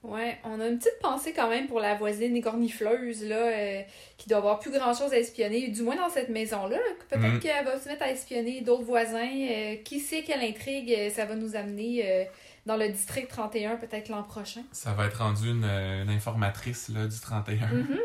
Ouais, 0.04 0.40
on 0.46 0.60
a 0.60 0.66
une 0.68 0.80
petite 0.80 0.98
pensée 1.00 1.32
quand 1.32 1.48
même 1.48 1.68
pour 1.68 1.80
la 1.80 1.94
voisine 1.94 2.36
écornifleuse, 2.36 3.24
là, 3.24 3.36
euh, 3.36 3.82
qui 4.18 4.28
doit 4.30 4.40
avoir 4.40 4.60
plus 4.60 4.72
grand 4.72 4.96
chose 4.98 5.14
à 5.14 5.18
espionner, 5.20 5.68
du 5.68 5.84
moins 5.84 5.96
dans 5.96 6.10
cette 6.10 6.30
maison-là. 6.30 6.80
Peut-être 7.10 7.36
Mm. 7.36 7.40
qu'elle 7.40 7.66
va 7.66 7.80
se 7.80 7.88
mettre 7.88 8.02
à 8.02 8.10
espionner 8.10 8.62
d'autres 8.62 8.84
voisins. 8.84 9.20
euh, 9.32 9.76
qui 9.84 10.00
sait 10.00 10.24
quelle 10.24 10.42
intrigue 10.42 10.96
ça 11.14 11.26
va 11.26 11.36
nous 11.36 11.56
amener 11.56 12.28
dans 12.66 12.78
le 12.78 12.90
district 12.90 13.28
31, 13.30 13.76
peut-être 13.76 14.10
l'an 14.10 14.24
prochain. 14.24 14.62
Ça 14.72 14.94
va 14.94 15.06
être 15.06 15.20
rendu 15.20 15.50
une, 15.50 15.66
une 15.66 16.10
informatrice 16.10 16.90
là, 16.90 17.06
du 17.06 17.20
31. 17.20 17.68
Mhm. 17.68 18.00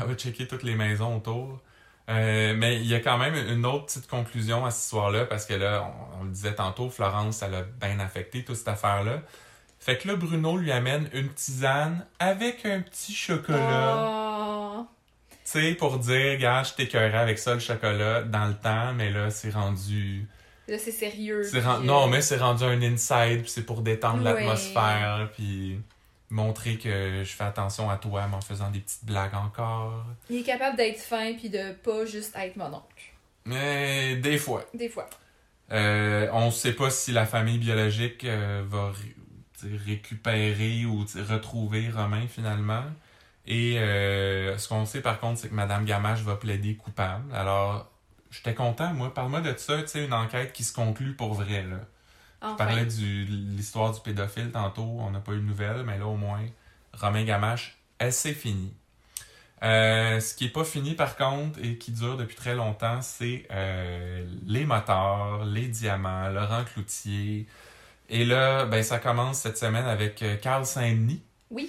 Elle 0.00 0.06
va 0.06 0.14
checker 0.14 0.46
toutes 0.46 0.62
les 0.64 0.74
maisons 0.74 1.16
autour. 1.16 1.60
Euh, 2.08 2.54
mais 2.56 2.76
il 2.76 2.86
y 2.86 2.94
a 2.94 3.00
quand 3.00 3.18
même 3.18 3.34
une 3.34 3.66
autre 3.66 3.86
petite 3.86 4.06
conclusion 4.08 4.64
à 4.64 4.70
cette 4.70 4.84
histoire-là, 4.84 5.26
parce 5.26 5.44
que 5.44 5.54
là, 5.54 5.90
on, 6.16 6.20
on 6.20 6.24
le 6.24 6.30
disait 6.30 6.54
tantôt, 6.54 6.88
Florence, 6.88 7.36
ça 7.38 7.48
l'a 7.48 7.62
bien 7.62 8.00
affecté, 8.00 8.44
toute 8.44 8.56
cette 8.56 8.68
affaire-là. 8.68 9.20
Fait 9.78 9.98
que 9.98 10.08
là, 10.08 10.16
Bruno 10.16 10.56
lui 10.56 10.72
amène 10.72 11.08
une 11.12 11.28
tisane 11.32 12.06
avec 12.18 12.64
un 12.66 12.80
petit 12.80 13.14
chocolat. 13.14 13.96
Oh. 14.78 14.86
Tu 15.44 15.52
sais, 15.52 15.74
pour 15.74 15.98
dire, 15.98 16.38
gars, 16.38 16.62
je 16.62 16.74
t'écœurais 16.74 17.18
avec 17.18 17.38
ça, 17.38 17.54
le 17.54 17.60
chocolat, 17.60 18.22
dans 18.22 18.46
le 18.46 18.54
temps, 18.54 18.92
mais 18.94 19.10
là, 19.10 19.30
c'est 19.30 19.50
rendu... 19.50 20.26
Là, 20.66 20.76
c'est 20.78 20.90
sérieux. 20.92 21.42
puis, 21.50 21.60
ren- 21.60 21.80
euh, 21.80 21.84
Non, 21.84 22.06
mais 22.08 22.20
c'est 22.20 22.36
rendu 22.36 22.64
un 22.64 22.80
inside, 22.82 23.42
puis 23.42 23.50
c'est 23.50 23.64
pour 23.64 23.80
détendre 23.82 24.22
Ouais. 24.24 24.32
l'atmosphère, 24.34 25.30
puis 25.34 25.80
montrer 26.30 26.76
que 26.76 27.22
je 27.24 27.30
fais 27.30 27.44
attention 27.44 27.90
à 27.90 27.96
toi, 27.96 28.26
mais 28.28 28.36
en 28.36 28.40
faisant 28.40 28.70
des 28.70 28.80
petites 28.80 29.04
blagues 29.04 29.34
encore. 29.34 30.04
Il 30.28 30.36
est 30.36 30.42
capable 30.42 30.76
d'être 30.76 31.00
fin 31.00 31.34
puis 31.34 31.48
de 31.48 31.72
pas 31.72 32.04
juste 32.04 32.34
être 32.36 32.56
mon 32.56 32.66
oncle. 32.66 33.12
Mais 33.44 34.16
des 34.16 34.38
fois. 34.38 34.64
Des 34.74 34.88
fois. 34.88 35.08
Euh, 35.70 36.28
on 36.32 36.50
sait 36.50 36.72
pas 36.72 36.90
si 36.90 37.12
la 37.12 37.26
famille 37.26 37.58
biologique 37.58 38.24
euh, 38.24 38.62
va 38.66 38.92
récupérer 39.86 40.84
ou 40.86 41.04
retrouver 41.28 41.90
Romain 41.90 42.26
finalement. 42.28 42.84
Et 43.46 43.78
euh, 43.78 44.56
ce 44.58 44.68
qu'on 44.68 44.84
sait 44.84 45.00
par 45.00 45.20
contre, 45.20 45.40
c'est 45.40 45.48
que 45.48 45.54
Madame 45.54 45.84
Gamache 45.84 46.20
va 46.20 46.36
plaider 46.36 46.76
coupable. 46.76 47.34
Alors, 47.34 47.90
j'étais 48.30 48.54
content, 48.54 48.92
moi. 48.92 49.12
Parle-moi 49.12 49.40
de 49.40 49.56
ça, 49.56 49.80
tu 49.82 49.88
sais, 49.88 50.04
une 50.04 50.12
enquête 50.12 50.52
qui 50.52 50.64
se 50.64 50.72
conclut 50.74 51.14
pour 51.14 51.34
vrai, 51.34 51.62
là. 51.62 51.78
Je 52.40 52.46
Enfin. 52.46 52.56
parlais 52.56 52.84
de 52.86 53.24
l'histoire 53.56 53.92
du 53.92 54.00
pédophile 54.00 54.50
tantôt, 54.52 54.82
on 55.00 55.10
n'a 55.10 55.18
pas 55.20 55.32
eu 55.32 55.36
de 55.38 55.42
nouvelles, 55.42 55.82
mais 55.84 55.98
là 55.98 56.06
au 56.06 56.16
moins, 56.16 56.40
Romain 56.92 57.24
Gamache, 57.24 57.76
elle 57.98 58.12
c'est 58.12 58.32
fini. 58.34 58.72
Euh, 59.64 60.20
ce 60.20 60.34
qui 60.34 60.44
est 60.44 60.50
pas 60.50 60.62
fini 60.62 60.94
par 60.94 61.16
contre 61.16 61.58
et 61.60 61.78
qui 61.78 61.90
dure 61.90 62.16
depuis 62.16 62.36
très 62.36 62.54
longtemps, 62.54 63.02
c'est 63.02 63.46
euh, 63.50 64.24
les 64.46 64.64
moteurs, 64.64 65.44
les 65.46 65.66
diamants, 65.66 66.28
Laurent 66.28 66.62
Cloutier. 66.64 67.48
Et 68.08 68.24
là, 68.24 68.66
ben 68.66 68.82
ça 68.84 68.98
commence 69.00 69.40
cette 69.40 69.58
semaine 69.58 69.84
avec 69.86 70.22
euh, 70.22 70.36
Carl 70.36 70.64
Saint-Denis 70.64 71.22
Oui. 71.50 71.68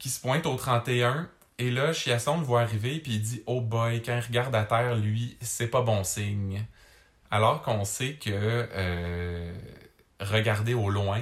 qui 0.00 0.08
se 0.08 0.20
pointe 0.20 0.44
au 0.46 0.56
31. 0.56 1.28
Et 1.58 1.70
là, 1.70 1.92
Chiasson 1.92 2.38
le 2.38 2.44
voit 2.44 2.62
arriver 2.62 2.98
puis 2.98 3.12
il 3.14 3.22
dit 3.22 3.42
Oh 3.46 3.60
boy, 3.60 4.02
quand 4.02 4.16
il 4.16 4.26
regarde 4.26 4.54
à 4.56 4.64
terre, 4.64 4.96
lui, 4.96 5.36
c'est 5.40 5.68
pas 5.68 5.82
bon 5.82 6.02
signe. 6.02 6.64
Alors 7.30 7.62
qu'on 7.62 7.84
sait 7.84 8.14
que 8.14 8.28
euh, 8.32 9.54
regarder 10.20 10.74
au 10.74 10.90
loin, 10.90 11.20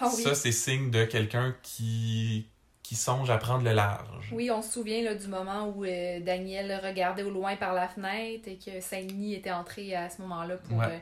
Ah 0.00 0.10
oui. 0.16 0.22
ça 0.22 0.34
c'est 0.34 0.52
signe 0.52 0.90
de 0.90 1.04
quelqu'un 1.04 1.54
qui, 1.62 2.46
qui 2.82 2.94
songe 2.94 3.30
à 3.30 3.38
prendre 3.38 3.64
le 3.64 3.72
large. 3.72 4.28
Oui, 4.32 4.50
on 4.50 4.62
se 4.62 4.72
souvient 4.72 5.02
là, 5.02 5.14
du 5.14 5.26
moment 5.28 5.68
où 5.68 5.84
euh, 5.84 6.20
Daniel 6.20 6.80
regardait 6.84 7.22
au 7.22 7.30
loin 7.30 7.56
par 7.56 7.74
la 7.74 7.88
fenêtre 7.88 8.48
et 8.48 8.56
que 8.58 8.80
Saint-Denis 8.80 9.34
était 9.34 9.50
entré 9.52 9.94
à 9.94 10.08
ce 10.10 10.20
moment-là 10.22 10.56
pour, 10.56 10.78
Ouais. 10.78 10.86
euh, 10.86 10.98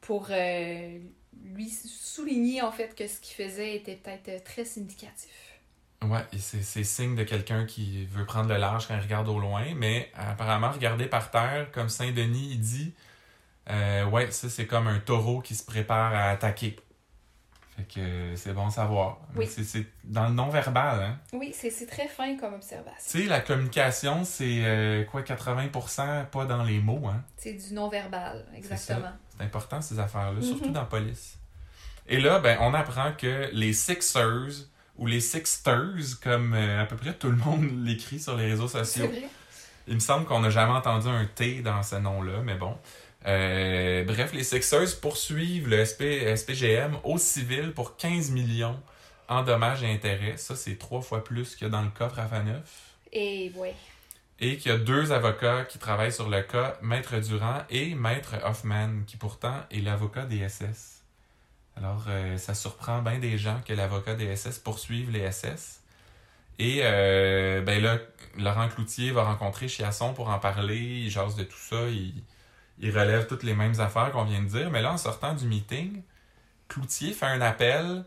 pour 0.00 0.26
euh, 0.30 0.98
lui 1.54 1.68
souligner 1.70 2.62
en 2.62 2.70
fait 2.72 2.94
que 2.94 3.06
ce 3.06 3.20
qu'il 3.20 3.34
faisait 3.44 3.74
était 3.76 3.96
peut-être 3.96 4.44
très 4.44 4.64
significatif. 4.64 5.30
Ouais, 6.02 6.20
et 6.34 6.38
c'est 6.38 6.62
c'est 6.62 6.84
signe 6.84 7.14
de 7.16 7.22
quelqu'un 7.24 7.64
qui 7.64 8.04
veut 8.06 8.26
prendre 8.26 8.48
le 8.50 8.58
large 8.58 8.86
quand 8.88 8.94
il 8.94 9.00
regarde 9.00 9.26
au 9.28 9.38
loin, 9.38 9.64
mais 9.74 10.10
apparemment, 10.14 10.70
regarder 10.70 11.06
par 11.06 11.30
terre, 11.30 11.70
comme 11.72 11.88
Saint-Denis, 11.88 12.48
il 12.52 12.60
dit, 12.60 12.92
euh, 13.70 14.04
ouais, 14.06 14.30
ça 14.30 14.48
c'est 14.48 14.66
comme 14.66 14.86
un 14.88 14.98
taureau 14.98 15.40
qui 15.40 15.54
se 15.54 15.64
prépare 15.64 16.14
à 16.14 16.30
attaquer. 16.30 16.76
Fait 17.76 17.82
que 17.92 18.36
c'est 18.36 18.52
bon 18.52 18.68
à 18.68 18.70
savoir. 18.70 19.18
Oui. 19.34 19.46
C'est- 19.48 19.64
C'est 19.64 19.86
dans 20.04 20.28
le 20.28 20.34
non-verbal, 20.34 21.02
hein? 21.02 21.18
Oui, 21.32 21.52
c'est 21.52 21.70
c'est 21.70 21.86
très 21.86 22.06
fin 22.06 22.36
comme 22.36 22.54
observation. 22.54 22.94
Tu 23.10 23.22
sais, 23.22 23.28
la 23.28 23.40
communication, 23.40 24.22
c'est 24.24 24.60
euh, 24.64 25.02
quoi, 25.04 25.22
80% 25.22 26.26
pas 26.26 26.44
dans 26.46 26.62
les 26.62 26.78
mots, 26.78 27.08
hein? 27.08 27.22
C'est 27.36 27.54
du 27.54 27.74
non-verbal, 27.74 28.46
exactement. 28.54 29.10
C'est 29.36 29.44
important 29.44 29.80
ces 29.80 29.98
affaires-là, 29.98 30.40
surtout 30.40 30.66
Mhm. 30.66 30.72
dans 30.72 30.80
la 30.80 30.86
police. 30.86 31.36
Et 32.06 32.20
là, 32.20 32.38
ben, 32.38 32.58
on 32.60 32.74
apprend 32.74 33.12
que 33.12 33.48
les 33.52 33.72
Sixers, 33.72 34.68
ou 34.96 35.06
les 35.08 35.18
Sixters, 35.20 36.20
comme 36.22 36.54
euh, 36.54 36.82
à 36.82 36.86
peu 36.86 36.94
près 36.96 37.14
tout 37.14 37.30
le 37.30 37.36
monde 37.36 37.68
l'écrit 37.84 38.20
sur 38.20 38.36
les 38.36 38.46
réseaux 38.50 38.68
C'est 38.68 38.84
sociaux, 38.84 39.08
vrai. 39.08 39.24
il 39.88 39.94
me 39.94 40.00
semble 40.00 40.26
qu'on 40.26 40.38
n'a 40.40 40.50
jamais 40.50 40.72
entendu 40.74 41.08
un 41.08 41.24
T 41.24 41.60
dans 41.62 41.82
ce 41.82 41.96
nom-là, 41.96 42.40
mais 42.44 42.54
bon. 42.54 42.78
Euh, 43.26 44.04
bref, 44.04 44.32
les 44.32 44.44
Sixers 44.44 45.00
poursuivent 45.00 45.68
le 45.68 45.84
SP, 45.84 46.28
SPGM 46.36 46.98
au 47.04 47.18
civil 47.18 47.72
pour 47.72 47.96
15 47.96 48.30
millions 48.30 48.78
en 49.28 49.42
dommages 49.42 49.82
et 49.82 49.90
intérêts. 49.90 50.36
Ça, 50.36 50.56
c'est 50.56 50.76
trois 50.76 51.00
fois 51.00 51.24
plus 51.24 51.56
que 51.56 51.66
dans 51.66 51.82
le 51.82 51.90
cas 51.90 52.08
Frafaneuf. 52.08 52.96
Et 53.12 53.50
ouais. 53.56 53.74
Et 54.40 54.58
qu'il 54.58 54.72
y 54.72 54.74
a 54.74 54.78
deux 54.78 55.12
avocats 55.12 55.64
qui 55.64 55.78
travaillent 55.78 56.12
sur 56.12 56.28
le 56.28 56.42
cas, 56.42 56.76
Maître 56.82 57.16
Durand 57.18 57.62
et 57.70 57.94
Maître 57.94 58.34
Hoffman, 58.44 59.04
qui 59.06 59.16
pourtant 59.16 59.60
est 59.70 59.80
l'avocat 59.80 60.26
des 60.26 60.46
SS. 60.46 61.02
Alors, 61.76 62.04
euh, 62.08 62.36
ça 62.36 62.54
surprend 62.54 63.00
bien 63.00 63.18
des 63.18 63.38
gens 63.38 63.60
que 63.66 63.72
l'avocat 63.72 64.14
des 64.14 64.36
SS 64.36 64.58
poursuive 64.58 65.10
les 65.10 65.30
SS. 65.30 65.80
Et 66.58 66.80
euh, 66.82 67.62
ben 67.62 67.82
là, 67.82 67.98
Laurent 68.36 68.68
Cloutier 68.68 69.10
va 69.10 69.24
rencontrer 69.24 69.68
Chiasson 69.68 70.14
pour 70.14 70.28
en 70.28 70.38
parler, 70.38 70.76
il 70.76 71.10
jase 71.10 71.34
de 71.36 71.44
tout 71.44 71.58
ça, 71.58 71.88
il, 71.88 72.12
il 72.78 72.90
relève 72.90 73.26
toutes 73.26 73.42
les 73.42 73.54
mêmes 73.54 73.78
affaires 73.80 74.10
qu'on 74.10 74.24
vient 74.24 74.42
de 74.42 74.48
dire. 74.48 74.70
Mais 74.70 74.82
là, 74.82 74.92
en 74.92 74.98
sortant 74.98 75.34
du 75.34 75.46
meeting, 75.46 76.02
Cloutier 76.68 77.12
fait 77.12 77.26
un 77.26 77.40
appel, 77.40 78.04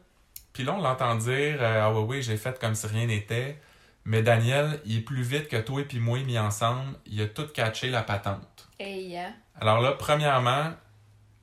puis 0.53 0.63
là, 0.63 0.73
on 0.73 0.81
l'entend 0.81 1.15
dire 1.15 1.57
euh, 1.61 1.83
Ah 1.83 1.93
oui, 1.93 2.05
oui, 2.07 2.21
j'ai 2.23 2.35
fait 2.35 2.59
comme 2.59 2.75
si 2.75 2.87
rien 2.87 3.05
n'était. 3.05 3.59
Mais 4.05 4.23
Daniel, 4.23 4.79
il 4.85 4.97
est 4.97 5.01
plus 5.01 5.21
vite 5.21 5.49
que 5.49 5.57
toi 5.57 5.81
et 5.81 5.83
puis 5.83 5.99
moi 5.99 6.19
mis 6.23 6.39
ensemble. 6.39 6.97
Il 7.05 7.21
a 7.21 7.27
tout 7.27 7.47
catché 7.47 7.89
la 7.89 8.01
patente. 8.01 8.67
Et 8.79 9.19
hein? 9.19 9.33
Alors 9.59 9.81
là, 9.81 9.91
premièrement, 9.91 10.71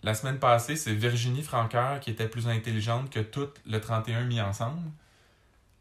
la 0.02 0.14
semaine 0.14 0.38
passée, 0.38 0.74
c'est 0.74 0.94
Virginie 0.94 1.42
Franqueur 1.42 2.00
qui 2.00 2.10
était 2.10 2.28
plus 2.28 2.48
intelligente 2.48 3.10
que 3.10 3.20
tout 3.20 3.48
le 3.66 3.80
31 3.80 4.24
mis 4.24 4.40
ensemble. 4.40 4.90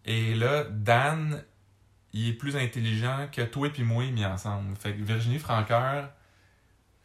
Et 0.06 0.36
là, 0.36 0.66
Dan, 0.70 1.44
il 2.12 2.30
est 2.30 2.34
plus 2.34 2.56
intelligent 2.56 3.28
que 3.32 3.42
toi 3.42 3.68
et 3.68 3.70
puis 3.72 3.84
moi 3.84 4.06
mis 4.06 4.26
ensemble. 4.26 4.76
Fait 4.76 4.94
que 4.94 5.02
Virginie 5.02 5.40
Franqueur, 5.40 6.10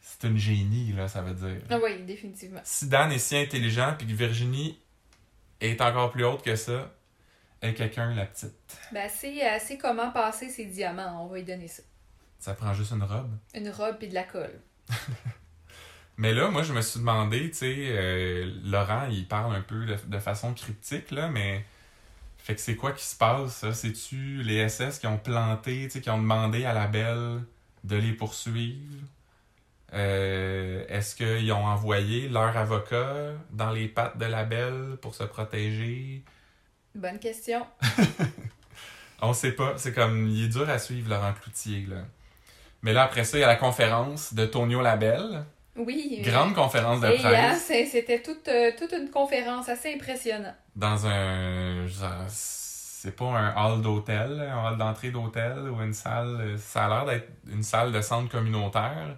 c'est 0.09 0.27
une 0.27 0.37
génie, 0.37 0.91
là, 0.93 1.07
ça 1.07 1.21
veut 1.21 1.35
dire. 1.35 1.61
Ah 1.69 1.77
oui, 1.83 2.01
définitivement. 2.03 2.61
Si 2.63 2.87
Dan 2.87 3.11
est 3.11 3.19
si 3.19 3.37
intelligent 3.37 3.93
puis 3.97 4.07
que 4.07 4.13
Virginie 4.13 4.79
est 5.61 5.79
encore 5.81 6.11
plus 6.11 6.25
haute 6.25 6.41
que 6.41 6.55
ça, 6.55 6.91
est 7.61 7.73
quelqu'un, 7.73 8.13
la 8.15 8.25
petite. 8.25 8.55
Ben, 8.91 9.09
c'est 9.09 9.77
comment 9.77 10.11
passer 10.11 10.49
ses 10.49 10.65
diamants, 10.65 11.23
on 11.23 11.27
va 11.27 11.37
lui 11.37 11.43
donner 11.43 11.67
ça. 11.67 11.83
Ça 12.39 12.53
prend 12.53 12.73
juste 12.73 12.91
une 12.91 13.03
robe. 13.03 13.31
Une 13.53 13.69
robe 13.69 13.97
et 14.01 14.07
de 14.07 14.13
la 14.15 14.23
colle. 14.23 14.59
Mais 16.17 16.33
là, 16.33 16.49
moi, 16.49 16.63
je 16.63 16.73
me 16.73 16.81
suis 16.81 16.99
demandé, 16.99 17.51
tu 17.51 17.57
sais, 17.57 17.75
euh, 17.77 18.51
Laurent, 18.63 19.07
il 19.09 19.27
parle 19.27 19.55
un 19.55 19.61
peu 19.61 19.85
de, 19.85 19.95
de 20.07 20.19
façon 20.19 20.53
cryptique, 20.53 21.11
là, 21.11 21.29
mais. 21.29 21.63
Fait 22.37 22.55
que 22.55 22.61
c'est 22.61 22.75
quoi 22.75 22.91
qui 22.91 23.05
se 23.05 23.15
passe, 23.15 23.57
ça? 23.57 23.73
C'est-tu 23.73 24.41
les 24.43 24.67
SS 24.67 24.99
qui 24.99 25.07
ont 25.07 25.17
planté, 25.17 25.83
tu 25.83 25.91
sais, 25.91 26.01
qui 26.01 26.09
ont 26.09 26.17
demandé 26.17 26.65
à 26.65 26.73
la 26.73 26.87
belle 26.87 27.41
de 27.85 27.95
les 27.95 28.11
poursuivre? 28.11 29.05
Euh, 29.93 30.83
Est-ce 30.87 31.15
qu'ils 31.15 31.51
ont 31.51 31.65
envoyé 31.65 32.29
leur 32.29 32.55
avocat 32.55 33.33
dans 33.51 33.71
les 33.71 33.87
pattes 33.87 34.17
de 34.17 34.25
la 34.25 34.43
belle 34.43 34.97
pour 35.01 35.15
se 35.15 35.23
protéger? 35.23 36.23
Bonne 36.95 37.19
question. 37.19 37.65
On 39.21 39.33
sait 39.33 39.51
pas. 39.51 39.73
C'est 39.77 39.93
comme, 39.93 40.27
il 40.27 40.45
est 40.45 40.47
dur 40.49 40.69
à 40.69 40.79
suivre, 40.79 41.09
Laurent 41.09 41.33
Cloutier, 41.33 41.85
là. 41.89 41.97
Mais 42.81 42.93
là, 42.93 43.03
après 43.03 43.25
ça, 43.25 43.37
il 43.37 43.41
y 43.41 43.43
a 43.43 43.47
la 43.47 43.57
conférence 43.57 44.33
de 44.33 44.45
Tonio 44.45 44.81
Labelle. 44.81 45.43
Oui. 45.75 46.21
Grande 46.23 46.53
conférence 46.53 47.01
de 47.01 47.07
Et 47.07 47.17
hein, 47.17 47.55
presse. 47.57 47.71
c'était 47.91 48.21
toute, 48.21 48.47
euh, 48.47 48.71
toute 48.77 48.93
une 48.93 49.09
conférence 49.09 49.67
assez 49.69 49.93
impressionnante. 49.93 50.55
dans 50.75 51.05
un 51.07 51.85
c'est 52.27 53.15
pas 53.15 53.25
un 53.25 53.53
hall 53.55 53.81
d'hôtel, 53.81 54.41
un 54.41 54.67
hall 54.71 54.77
d'entrée 54.77 55.09
d'hôtel 55.11 55.57
ou 55.69 55.81
une 55.81 55.93
salle, 55.93 56.55
ça 56.57 56.85
a 56.85 56.89
l'air 56.89 57.05
d'être 57.05 57.29
une 57.49 57.63
salle 57.63 57.93
de 57.93 58.01
centre 58.01 58.29
communautaire. 58.29 59.15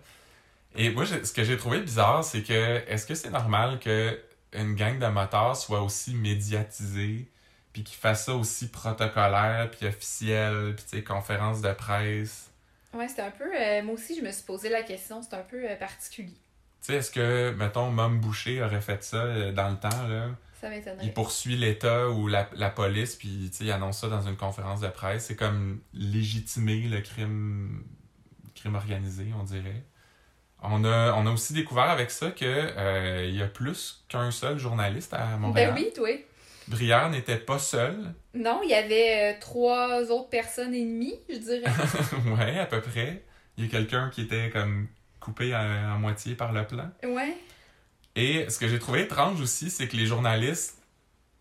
Et 0.76 0.90
moi, 0.92 1.06
ce 1.06 1.34
que 1.34 1.44
j'ai 1.44 1.58
trouvé 1.58 1.82
bizarre, 1.82 2.24
c'est 2.24 2.44
que 2.44 2.82
est-ce 2.88 3.06
que 3.06 3.16
c'est 3.16 3.30
normal 3.30 3.80
que 3.80 4.20
une 4.54 4.76
gang 4.76 5.00
de 5.00 5.08
motards 5.08 5.56
soit 5.58 5.82
aussi 5.82 6.14
médiatisée, 6.14 7.30
puis 7.74 7.84
qu'ils 7.84 7.98
fassent 7.98 8.26
ça 8.26 8.36
aussi 8.36 8.70
protocolaire, 8.70 9.70
puis 9.72 9.86
officiel, 9.88 10.74
puis 10.76 10.86
tu 10.90 10.98
sais, 10.98 11.04
conférence 11.04 11.62
de 11.62 11.72
presse? 11.74 12.50
Ouais, 12.94 13.08
c'était 13.08 13.22
un 13.22 13.32
peu. 13.32 13.50
euh, 13.56 13.84
moi 13.84 13.94
aussi, 13.96 14.18
je 14.18 14.22
me 14.26 14.32
suis 14.32 14.44
posé 14.44 14.70
la 14.70 14.84
question. 14.84 15.22
C'est 15.22 15.36
un 15.36 15.44
peu 15.44 15.70
euh, 15.70 15.76
particulier. 15.78 16.34
Tu 16.82 16.88
sais, 16.88 16.96
est-ce 16.96 17.12
que, 17.12 17.52
mettons, 17.52 17.90
Mom 17.92 18.20
Boucher 18.20 18.62
aurait 18.64 18.82
fait 18.82 19.04
ça 19.04 19.18
euh, 19.24 19.52
dans 19.54 19.70
le 19.70 19.78
temps, 19.78 20.08
là? 20.08 20.30
Ça 20.60 20.70
m'étonnerait. 20.70 21.06
il 21.06 21.14
poursuit 21.14 21.56
l'État 21.56 22.10
ou 22.10 22.28
la, 22.28 22.48
la 22.54 22.70
police, 22.70 23.16
puis 23.16 23.50
tu 23.52 23.58
sais, 23.58 23.64
il 23.66 23.72
annonce 23.72 24.00
ça 24.00 24.10
dans 24.10 24.22
une 24.22 24.36
conférence 24.36 24.82
de 24.82 24.90
presse. 24.90 25.26
C'est 25.26 25.36
comme 25.36 25.82
légitimer 25.94 26.82
le 26.82 27.02
crime, 27.02 27.84
crime 28.56 28.76
organisé, 28.76 29.28
on 29.40 29.44
dirait. 29.44 29.84
On 30.62 30.84
a, 30.84 31.13
on 31.13 31.26
a 31.26 31.32
aussi 31.32 31.54
découvert 31.54 31.89
avec 31.89 32.12
ça 32.12 32.32
que 32.32 32.45
euh, 32.45 33.26
il 33.28 33.36
y 33.36 33.41
a 33.41 33.47
plus 33.47 34.04
qu'un 34.08 34.30
seul 34.30 34.60
journaliste 34.60 35.13
à 35.13 35.38
Montréal. 35.38 35.74
Ben 35.74 35.82
oui, 35.82 35.91
toi. 35.93 36.10
Brière 36.67 37.10
n'était 37.10 37.38
pas 37.38 37.58
seul. 37.58 38.13
Non, 38.36 38.62
il 38.63 38.69
y 38.69 38.76
avait 38.76 39.34
euh, 39.34 39.39
trois 39.39 40.12
autres 40.12 40.30
personnes 40.30 40.74
ennemies, 40.76 41.19
je 41.30 41.38
dirais. 41.38 41.63
ouais, 42.38 42.60
à 42.60 42.65
peu 42.67 42.80
près. 42.80 43.24
Il 43.58 43.65
y 43.65 43.67
a 43.67 43.71
quelqu'un 43.71 44.10
qui 44.13 44.21
était 44.21 44.50
comme 44.52 44.88
coupé 45.19 45.54
à, 45.54 45.93
à 45.93 45.97
moitié 45.97 46.36
par 46.36 46.52
le 46.52 46.65
plan. 46.65 46.89
Ouais. 47.04 47.36
Et 48.15 48.50
ce 48.50 48.60
que 48.60 48.67
j'ai 48.67 48.80
trouvé 48.80 49.02
étrange 49.02 49.41
aussi, 49.41 49.69
c'est 49.69 49.88
que 49.88 49.97
les 49.97 50.06
journalistes 50.06 50.78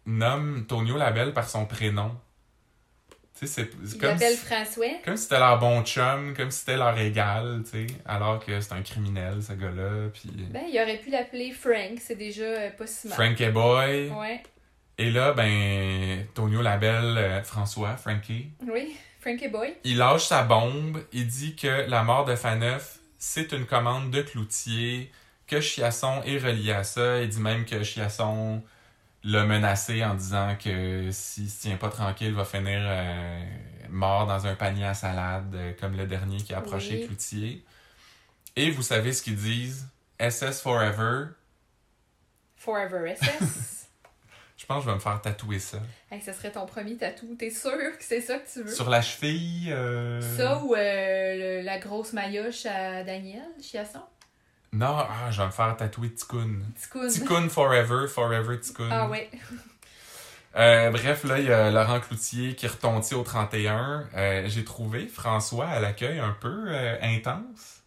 nomment 0.06 0.64
Tonio 0.66 0.96
Labelle 0.96 1.34
par 1.34 1.48
son 1.48 1.66
prénom. 1.66 2.16
Tu 3.40 3.46
sais, 3.46 3.52
c'est 3.64 3.70
c'est 3.86 3.94
Il 3.94 4.00
comme, 4.00 4.10
l'appelle 4.10 4.34
si- 4.36 4.44
François. 4.44 4.86
comme 5.02 5.16
si 5.16 5.22
c'était 5.22 5.38
leur 5.38 5.58
bon 5.58 5.82
chum, 5.82 6.34
comme 6.36 6.50
si 6.50 6.58
c'était 6.60 6.76
leur 6.76 6.98
égal, 6.98 7.62
tu 7.64 7.70
sais, 7.70 7.86
alors 8.04 8.44
que 8.44 8.60
c'est 8.60 8.74
un 8.74 8.82
criminel, 8.82 9.42
ce 9.42 9.54
gars-là, 9.54 10.08
puis 10.12 10.30
Ben, 10.50 10.64
il 10.70 10.78
aurait 10.78 10.98
pu 10.98 11.08
l'appeler 11.10 11.50
Frank, 11.52 11.98
c'est 12.00 12.16
déjà 12.16 12.42
euh, 12.44 12.70
pas 12.70 12.86
si 12.86 13.08
mal. 13.08 13.16
Frankie 13.16 13.48
Boy. 13.50 14.10
Ouais. 14.10 14.42
Et 14.98 15.10
là, 15.10 15.32
ben, 15.32 16.26
Tonio 16.34 16.60
Labelle, 16.60 17.16
euh, 17.16 17.42
François, 17.42 17.96
Frankie, 17.96 18.50
Oui, 18.70 18.94
Frankie 19.20 19.48
Boy. 19.48 19.74
il 19.84 19.96
lâche 19.96 20.26
sa 20.26 20.42
bombe, 20.42 21.02
il 21.12 21.26
dit 21.26 21.56
que 21.56 21.88
la 21.88 22.02
mort 22.02 22.26
de 22.26 22.36
Faneuf, 22.36 22.98
c'est 23.18 23.52
une 23.52 23.64
commande 23.64 24.10
de 24.10 24.20
Cloutier, 24.20 25.10
que 25.46 25.60
Chiasson 25.62 26.22
est 26.26 26.36
relié 26.38 26.72
à 26.72 26.84
ça. 26.84 27.20
Il 27.22 27.28
dit 27.30 27.40
même 27.40 27.64
que 27.64 27.82
Chiasson 27.82 28.62
l'a 29.24 29.44
menacé 29.44 30.02
en 30.04 30.14
disant 30.14 30.56
que 30.62 31.10
s'il 31.10 31.50
se 31.50 31.62
tient 31.62 31.76
pas 31.76 31.88
tranquille, 31.90 32.28
il 32.28 32.34
va 32.34 32.44
finir 32.44 32.80
euh, 32.82 33.44
mort 33.90 34.26
dans 34.26 34.46
un 34.46 34.54
panier 34.54 34.86
à 34.86 34.94
salade, 34.94 35.54
euh, 35.54 35.72
comme 35.78 35.96
le 35.96 36.06
dernier 36.06 36.38
qui 36.38 36.54
a 36.54 36.58
approché 36.58 37.00
Oui. 37.00 37.06
Cloutier. 37.06 37.64
Et 38.56 38.70
vous 38.70 38.82
savez 38.82 39.12
ce 39.12 39.22
qu'ils 39.22 39.36
disent? 39.36 39.86
SS 40.18 40.60
Forever. 40.62 41.26
Forever 42.56 43.14
SS. 43.16 43.86
Je 44.56 44.66
pense 44.66 44.78
que 44.78 44.84
je 44.84 44.88
vais 44.90 44.94
me 44.96 45.00
faire 45.00 45.20
tatouer 45.22 45.58
ça. 45.58 45.78
hey, 46.10 46.20
ça 46.20 46.34
serait 46.34 46.52
ton 46.52 46.66
premier 46.66 46.94
tatou. 46.96 47.34
T'es 47.34 47.48
sûr 47.50 47.70
que 47.72 48.04
c'est 48.04 48.20
ça 48.20 48.38
que 48.38 48.46
tu 48.52 48.62
veux? 48.62 48.72
Sur 48.74 48.90
la 48.90 49.00
cheville. 49.00 49.72
euh, 49.72 50.20
Ça 50.36 50.58
ou 50.62 50.74
euh, 50.74 50.78
le- 51.60 51.64
la 51.64 51.78
grosse 51.78 52.12
maillotche 52.12 52.66
à 52.66 53.02
Daniel, 53.02 53.42
Chiasson? 53.58 54.02
Non, 54.72 54.96
ah, 54.98 55.30
je 55.30 55.40
vais 55.40 55.46
me 55.46 55.52
faire 55.52 55.76
tatouer. 55.76 56.12
Ticoun. 56.12 56.64
Ticoun 57.10 57.50
Forever, 57.50 58.06
Forever 58.06 58.58
Ticoun. 58.60 58.88
Ah 58.90 59.08
ouais. 59.08 59.30
Euh, 60.56 60.90
bref, 60.90 61.24
là, 61.24 61.38
il 61.38 61.46
y 61.46 61.52
a 61.52 61.70
Laurent 61.70 62.00
Cloutier 62.00 62.54
qui 62.54 62.66
retontit 62.66 63.14
au 63.14 63.22
31. 63.22 64.08
Euh, 64.14 64.44
J'ai 64.48 64.64
trouvé 64.64 65.06
François 65.06 65.66
à 65.66 65.80
l'accueil 65.80 66.18
un 66.18 66.36
peu 66.40 66.64
euh, 66.68 66.96
intense. 67.02 67.82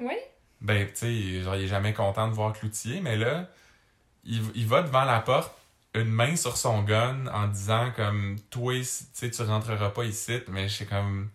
Oui? 0.00 0.14
Ben, 0.60 0.86
tu 0.86 0.92
sais, 0.94 1.42
genre, 1.42 1.56
il 1.56 1.64
est 1.64 1.68
jamais 1.68 1.92
content 1.92 2.28
de 2.28 2.32
voir 2.32 2.52
Cloutier, 2.52 3.00
mais 3.00 3.16
là, 3.16 3.48
il, 4.24 4.42
il 4.54 4.66
va 4.66 4.82
devant 4.82 5.04
la 5.04 5.20
porte, 5.20 5.52
une 5.94 6.10
main 6.10 6.36
sur 6.36 6.56
son 6.56 6.82
gun, 6.82 7.26
en 7.32 7.48
disant 7.48 7.90
comme, 7.94 8.36
toi, 8.50 8.74
tu 8.74 8.84
sais, 9.12 9.30
tu 9.30 9.42
rentreras 9.42 9.90
pas 9.90 10.04
ici, 10.04 10.40
mais 10.48 10.68
c'est 10.68 10.86
comme, 10.86 11.30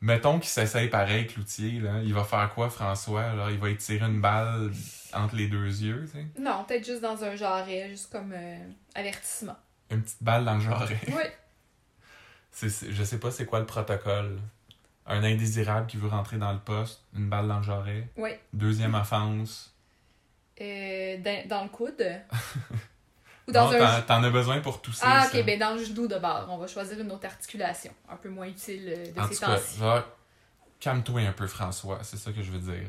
mettons 0.00 0.38
qu'il 0.38 0.48
s'essaye 0.50 0.88
pareil, 0.88 1.26
Cloutier, 1.26 1.80
là, 1.80 2.00
il 2.02 2.12
va 2.14 2.24
faire 2.24 2.52
quoi, 2.54 2.70
François? 2.70 3.32
Il 3.50 3.58
va 3.58 3.68
lui 3.68 3.76
tirer 3.76 4.06
une 4.06 4.20
balle 4.20 4.72
entre 5.12 5.34
les 5.36 5.48
deux 5.48 5.66
yeux, 5.82 6.04
tu 6.06 6.12
sais? 6.18 6.26
Non, 6.40 6.64
peut-être 6.64 6.84
juste 6.86 7.02
dans 7.02 7.22
un 7.24 7.36
jarret, 7.36 7.88
juste 7.90 8.10
comme 8.12 8.32
euh, 8.34 8.58
avertissement. 8.94 9.56
Une 9.90 10.02
petite 10.02 10.22
balle 10.22 10.44
dans 10.44 10.54
le 10.54 10.60
jarret. 10.60 10.98
Oui. 11.08 11.22
C'est- 12.52 12.68
c'est- 12.68 12.90
je 12.92 13.04
sais 13.04 13.18
pas 13.20 13.30
c'est 13.30 13.46
quoi 13.46 13.60
le 13.60 13.66
protocole. 13.66 14.38
Un 15.06 15.22
indésirable 15.22 15.86
qui 15.86 15.96
veut 15.96 16.08
rentrer 16.08 16.36
dans 16.36 16.52
le 16.52 16.58
poste, 16.58 17.00
une 17.16 17.28
balle 17.30 17.46
dans 17.48 17.58
le 17.58 17.62
jarret. 17.64 18.08
Oui. 18.16 18.30
Deuxième 18.52 18.94
offense. 18.94 19.72
Euh, 20.60 21.16
dans, 21.18 21.48
dans 21.48 21.62
le 21.62 21.68
coude. 21.68 22.04
Ou 23.50 23.52
dans 23.52 23.70
Non, 23.70 23.84
un. 23.84 24.00
t'en- 24.02 24.22
as 24.24 24.30
besoin 24.30 24.60
pour 24.60 24.80
tousser. 24.80 25.02
Ah, 25.04 25.22
ça. 25.30 25.38
ok, 25.38 25.44
ben 25.44 25.58
dans 25.58 25.74
le 25.74 25.84
genou 25.84 26.06
de 26.08 26.18
bord. 26.18 26.46
On 26.48 26.56
va 26.58 26.66
choisir 26.66 26.98
une 26.98 27.10
autre 27.12 27.26
articulation. 27.26 27.92
Un 28.10 28.16
peu 28.16 28.28
moins 28.30 28.46
utile 28.46 28.88
euh, 28.96 29.12
de 29.12 29.20
En 29.20 29.28
ces 29.28 29.38
temps-ci. 29.40 29.78
genre, 29.78 30.02
calme-toi 30.80 31.20
un 31.22 31.32
peu, 31.32 31.46
François. 31.46 31.98
C'est 32.02 32.16
ça 32.16 32.32
que 32.32 32.42
je 32.42 32.50
veux 32.50 32.58
dire. 32.58 32.88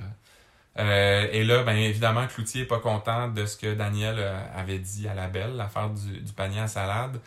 Euh, 0.80 1.28
et 1.32 1.44
là, 1.44 1.64
ben 1.64 1.76
évidemment, 1.76 2.26
Cloutier 2.28 2.62
est 2.62 2.66
pas 2.66 2.80
content 2.80 3.28
de 3.28 3.46
ce 3.46 3.58
que 3.58 3.74
Daniel 3.74 4.16
euh, 4.18 4.40
avait 4.56 4.80
dit 4.80 5.08
à 5.08 5.14
la 5.14 5.28
belle, 5.28 5.58
l'affaire 5.58 5.90
du, 5.90 6.20
du 6.22 6.32
panier 6.34 6.62
à 6.62 6.68
salade. 6.68 7.20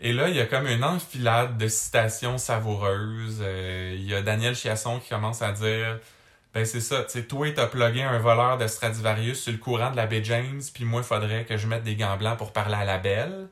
Et 0.00 0.12
là, 0.12 0.28
il 0.28 0.36
y 0.36 0.40
a 0.40 0.46
comme 0.46 0.66
une 0.68 0.84
enfilade 0.84 1.56
de 1.58 1.66
citations 1.68 2.38
savoureuses. 2.38 3.38
Euh, 3.42 3.94
il 3.96 4.04
y 4.08 4.14
a 4.14 4.22
Daniel 4.22 4.54
Chiasson 4.54 5.00
qui 5.00 5.08
commence 5.08 5.42
à 5.42 5.50
dire 5.52 5.98
Ben 6.54 6.64
c'est 6.64 6.80
ça, 6.80 7.02
tu 7.02 7.10
sais, 7.10 7.24
toi, 7.24 7.50
t'as 7.52 7.66
plugué 7.66 8.02
un 8.02 8.18
voleur 8.18 8.58
de 8.58 8.66
Stradivarius 8.68 9.42
sur 9.42 9.52
le 9.52 9.58
courant 9.58 9.90
de 9.90 9.96
la 9.96 10.06
baie 10.06 10.22
James, 10.22 10.62
puis 10.72 10.84
moi, 10.84 11.00
il 11.00 11.04
faudrait 11.04 11.44
que 11.44 11.56
je 11.56 11.66
mette 11.66 11.82
des 11.82 11.96
gants 11.96 12.16
blancs 12.16 12.38
pour 12.38 12.52
parler 12.52 12.76
à 12.76 12.84
la 12.84 12.98
belle. 12.98 13.48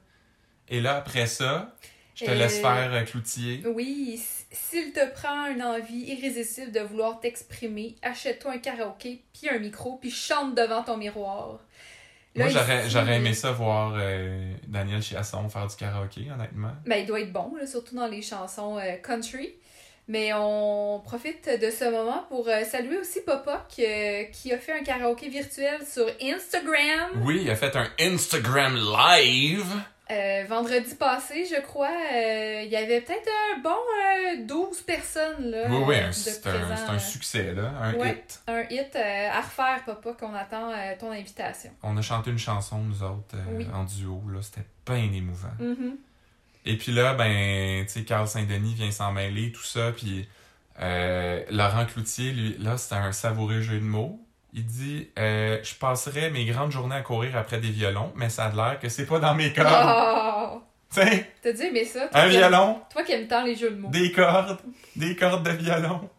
Et 0.69 0.81
là, 0.81 0.97
après 0.99 1.27
ça, 1.27 1.75
je 2.15 2.27
te 2.27 2.31
Euh, 2.31 2.35
laisse 2.35 2.61
faire 2.61 2.93
euh, 2.93 3.03
Cloutier. 3.03 3.63
Oui, 3.67 4.23
s'il 4.53 4.93
te 4.93 5.13
prend 5.15 5.47
une 5.47 5.63
envie 5.63 6.05
irrésistible 6.13 6.71
de 6.71 6.81
vouloir 6.81 7.19
t'exprimer, 7.19 7.97
achète-toi 8.03 8.53
un 8.53 8.59
karaoké, 8.59 9.25
puis 9.33 9.51
un 9.51 9.59
micro, 9.59 9.97
puis 9.97 10.11
chante 10.11 10.55
devant 10.55 10.83
ton 10.85 10.97
miroir. 10.97 11.59
Là, 12.35 12.49
Moi, 12.49 12.63
j'aurais, 12.87 13.17
aimé 13.17 13.35
ça 13.35 13.51
voir 13.53 13.95
euh, 13.97 14.55
Daniel 14.67 15.03
Chiasson 15.03 15.49
faire 15.49 15.67
du 15.67 15.77
karaoké, 15.77 16.31
honnêtement. 16.33 16.73
Ben, 16.87 16.99
il 16.99 17.07
doit 17.07 17.21
être 17.21 17.33
bon, 17.33 17.53
là, 17.59 17.67
surtout 17.67 17.97
dans 17.97 18.07
les 18.07 18.23
chansons 18.23 18.79
euh, 18.79 18.97
country. 19.03 19.55
Mais 20.09 20.33
on 20.35 21.01
profite 21.05 21.49
de 21.49 21.71
ce 21.71 21.85
moment 21.91 22.25
pour 22.29 22.49
euh, 22.49 22.65
saluer 22.65 22.99
aussi 22.99 23.21
Popoc 23.21 23.61
euh, 23.79 24.25
qui 24.33 24.53
a 24.53 24.59
fait 24.59 24.73
un 24.73 24.83
karaoké 24.83 25.29
virtuel 25.29 25.79
sur 25.87 26.07
Instagram 26.21 27.23
Oui, 27.23 27.41
il 27.43 27.51
a 27.51 27.57
fait 27.57 27.75
un 27.77 27.87
Instagram 28.01 28.75
live. 28.77 29.65
euh, 30.11 30.45
vendredi 30.49 30.95
passé, 30.97 31.47
je 31.49 31.61
crois. 31.63 31.89
Euh, 31.89 32.63
il 32.65 32.71
y 32.71 32.77
avait 32.77 33.01
peut-être 33.01 33.29
un 33.57 33.61
bon 33.61 33.71
euh, 33.71 34.45
12 34.45 34.83
personnes 34.83 35.51
là, 35.51 35.67
oui, 35.71 35.85
oui, 35.87 35.97
c'est, 36.11 36.45
un, 36.47 36.99
succès, 36.99 37.55
là. 37.55 37.73
Un 37.81 37.95
Ouais. 37.95 38.11
hit. 38.11 38.43
un 38.49 38.63
hit 38.69 38.97
à 38.97 39.41
refaire, 39.41 39.83
Popoc. 39.87 40.19
On 40.23 40.35
attend 40.35 40.73
ton 40.99 41.13
invitation. 41.13 41.71
On 41.83 41.97
a 41.97 42.03
chanté 42.03 42.31
une 42.31 42.39
chanson, 42.39 42.79
nous 42.79 43.03
autres, 43.05 43.37
Oui. 43.57 43.67
en 43.73 43.85
duo, 43.85 44.21
là. 44.35 44.41
C'était 44.43 44.67
bien 44.85 45.11
émouvant. 45.13 45.49
Mhm. 45.61 45.97
Et 46.65 46.77
puis 46.77 46.93
là, 46.93 47.15
ben, 47.15 47.85
tu 47.87 47.93
sais, 47.93 48.05
Carl 48.05 48.27
Saint-Denis 48.29 48.75
vient 48.75 48.91
s'en 48.91 49.13
mêler, 49.13 49.51
tout 49.53 49.63
ça. 49.65 49.93
Puis 49.93 50.29
euh, 50.81 51.43
Laurent 51.51 51.87
Cloutier, 51.87 52.33
lui, 52.33 52.57
là, 52.59 52.77
c'était 52.79 52.95
un 52.97 53.13
savoureux 53.13 53.61
jeu 53.61 53.79
de 53.79 53.85
mots. 53.85 54.25
Il 54.55 54.65
dit 54.67 55.09
euh, 55.19 55.59
Je 55.65 55.75
passerais 55.75 56.31
mes 56.31 56.45
grandes 56.45 56.71
journées 56.71 56.95
à 56.97 57.01
courir 57.03 57.37
après 57.37 57.59
des 57.59 57.71
violons, 57.71 58.13
mais 58.17 58.29
ça 58.29 58.45
a 58.47 58.53
l'air 58.55 58.79
que 58.79 58.89
c'est 58.89 59.07
pas 59.07 59.19
dans 59.19 59.35
mes 59.35 59.53
cordes. 59.53 59.69
Oh! 60.55 60.63
Tu 60.95 61.01
sais, 61.01 61.31
T'as 61.43 61.53
dû 61.53 61.63
aimer 61.63 61.85
ça? 61.87 62.07
toi 62.09 62.21
un 62.21 62.25
aimes- 62.25 62.31
violon, 62.31 62.81
Toi 62.91 63.03
qui 63.03 63.13
aimes 63.13 63.27
tant 63.27 63.45
les 63.45 63.57
jeux 63.57 63.71
de 63.71 63.77
mots. 63.77 63.89
des 63.89 64.13
cordes, 64.13 64.59
des 64.95 65.17
cordes 65.17 65.43
de 65.45 65.51
violon. 65.53 66.11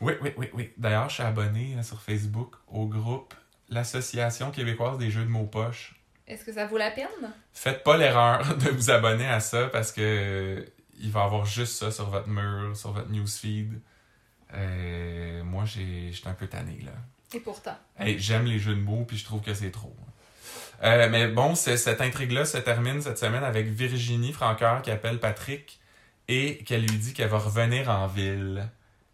Oui, 0.00 0.14
oui, 0.22 0.32
oui, 0.36 0.48
oui. 0.54 0.70
D'ailleurs, 0.76 1.08
je 1.08 1.14
suis 1.14 1.22
abonné 1.22 1.76
hein, 1.78 1.82
sur 1.82 2.00
Facebook 2.02 2.54
au 2.68 2.86
groupe 2.86 3.32
L'Association 3.68 4.50
québécoise 4.50 4.98
des 4.98 5.10
jeux 5.12 5.22
de 5.22 5.28
mots 5.30 5.44
poche. 5.46 5.94
Est-ce 6.30 6.44
que 6.44 6.52
ça 6.52 6.66
vaut 6.66 6.78
la 6.78 6.92
peine? 6.92 7.06
Faites 7.52 7.82
pas 7.82 7.96
l'erreur 7.96 8.56
de 8.56 8.70
vous 8.70 8.90
abonner 8.90 9.26
à 9.26 9.40
ça 9.40 9.66
parce 9.66 9.90
que 9.90 10.00
euh, 10.00 10.64
il 11.00 11.10
va 11.10 11.22
y 11.22 11.24
avoir 11.24 11.44
juste 11.44 11.76
ça 11.76 11.90
sur 11.90 12.08
votre 12.08 12.28
mur, 12.28 12.76
sur 12.76 12.92
votre 12.92 13.10
newsfeed. 13.10 13.80
Euh, 14.54 15.42
moi, 15.42 15.64
j'ai, 15.64 16.10
j'étais 16.12 16.28
un 16.28 16.34
peu 16.34 16.46
tanné, 16.46 16.78
là. 16.84 16.92
Et 17.34 17.40
pourtant. 17.40 17.76
Hey, 17.98 18.18
j'aime 18.18 18.44
les 18.44 18.58
jeux 18.58 18.74
de 18.74 18.80
mots, 18.80 19.04
puis 19.06 19.16
je 19.16 19.24
trouve 19.24 19.40
que 19.40 19.54
c'est 19.54 19.70
trop. 19.70 19.94
Euh, 20.82 21.08
mais 21.10 21.28
bon, 21.28 21.54
cette 21.54 22.00
intrigue-là 22.00 22.44
se 22.44 22.58
termine 22.58 23.02
cette 23.02 23.18
semaine 23.18 23.44
avec 23.44 23.66
Virginie 23.66 24.32
Francoeur 24.32 24.82
qui 24.82 24.90
appelle 24.90 25.18
Patrick 25.18 25.80
et 26.28 26.58
qu'elle 26.64 26.82
lui 26.82 26.96
dit 26.96 27.12
qu'elle 27.12 27.28
va 27.28 27.38
revenir 27.38 27.90
en 27.90 28.06
ville 28.06 28.68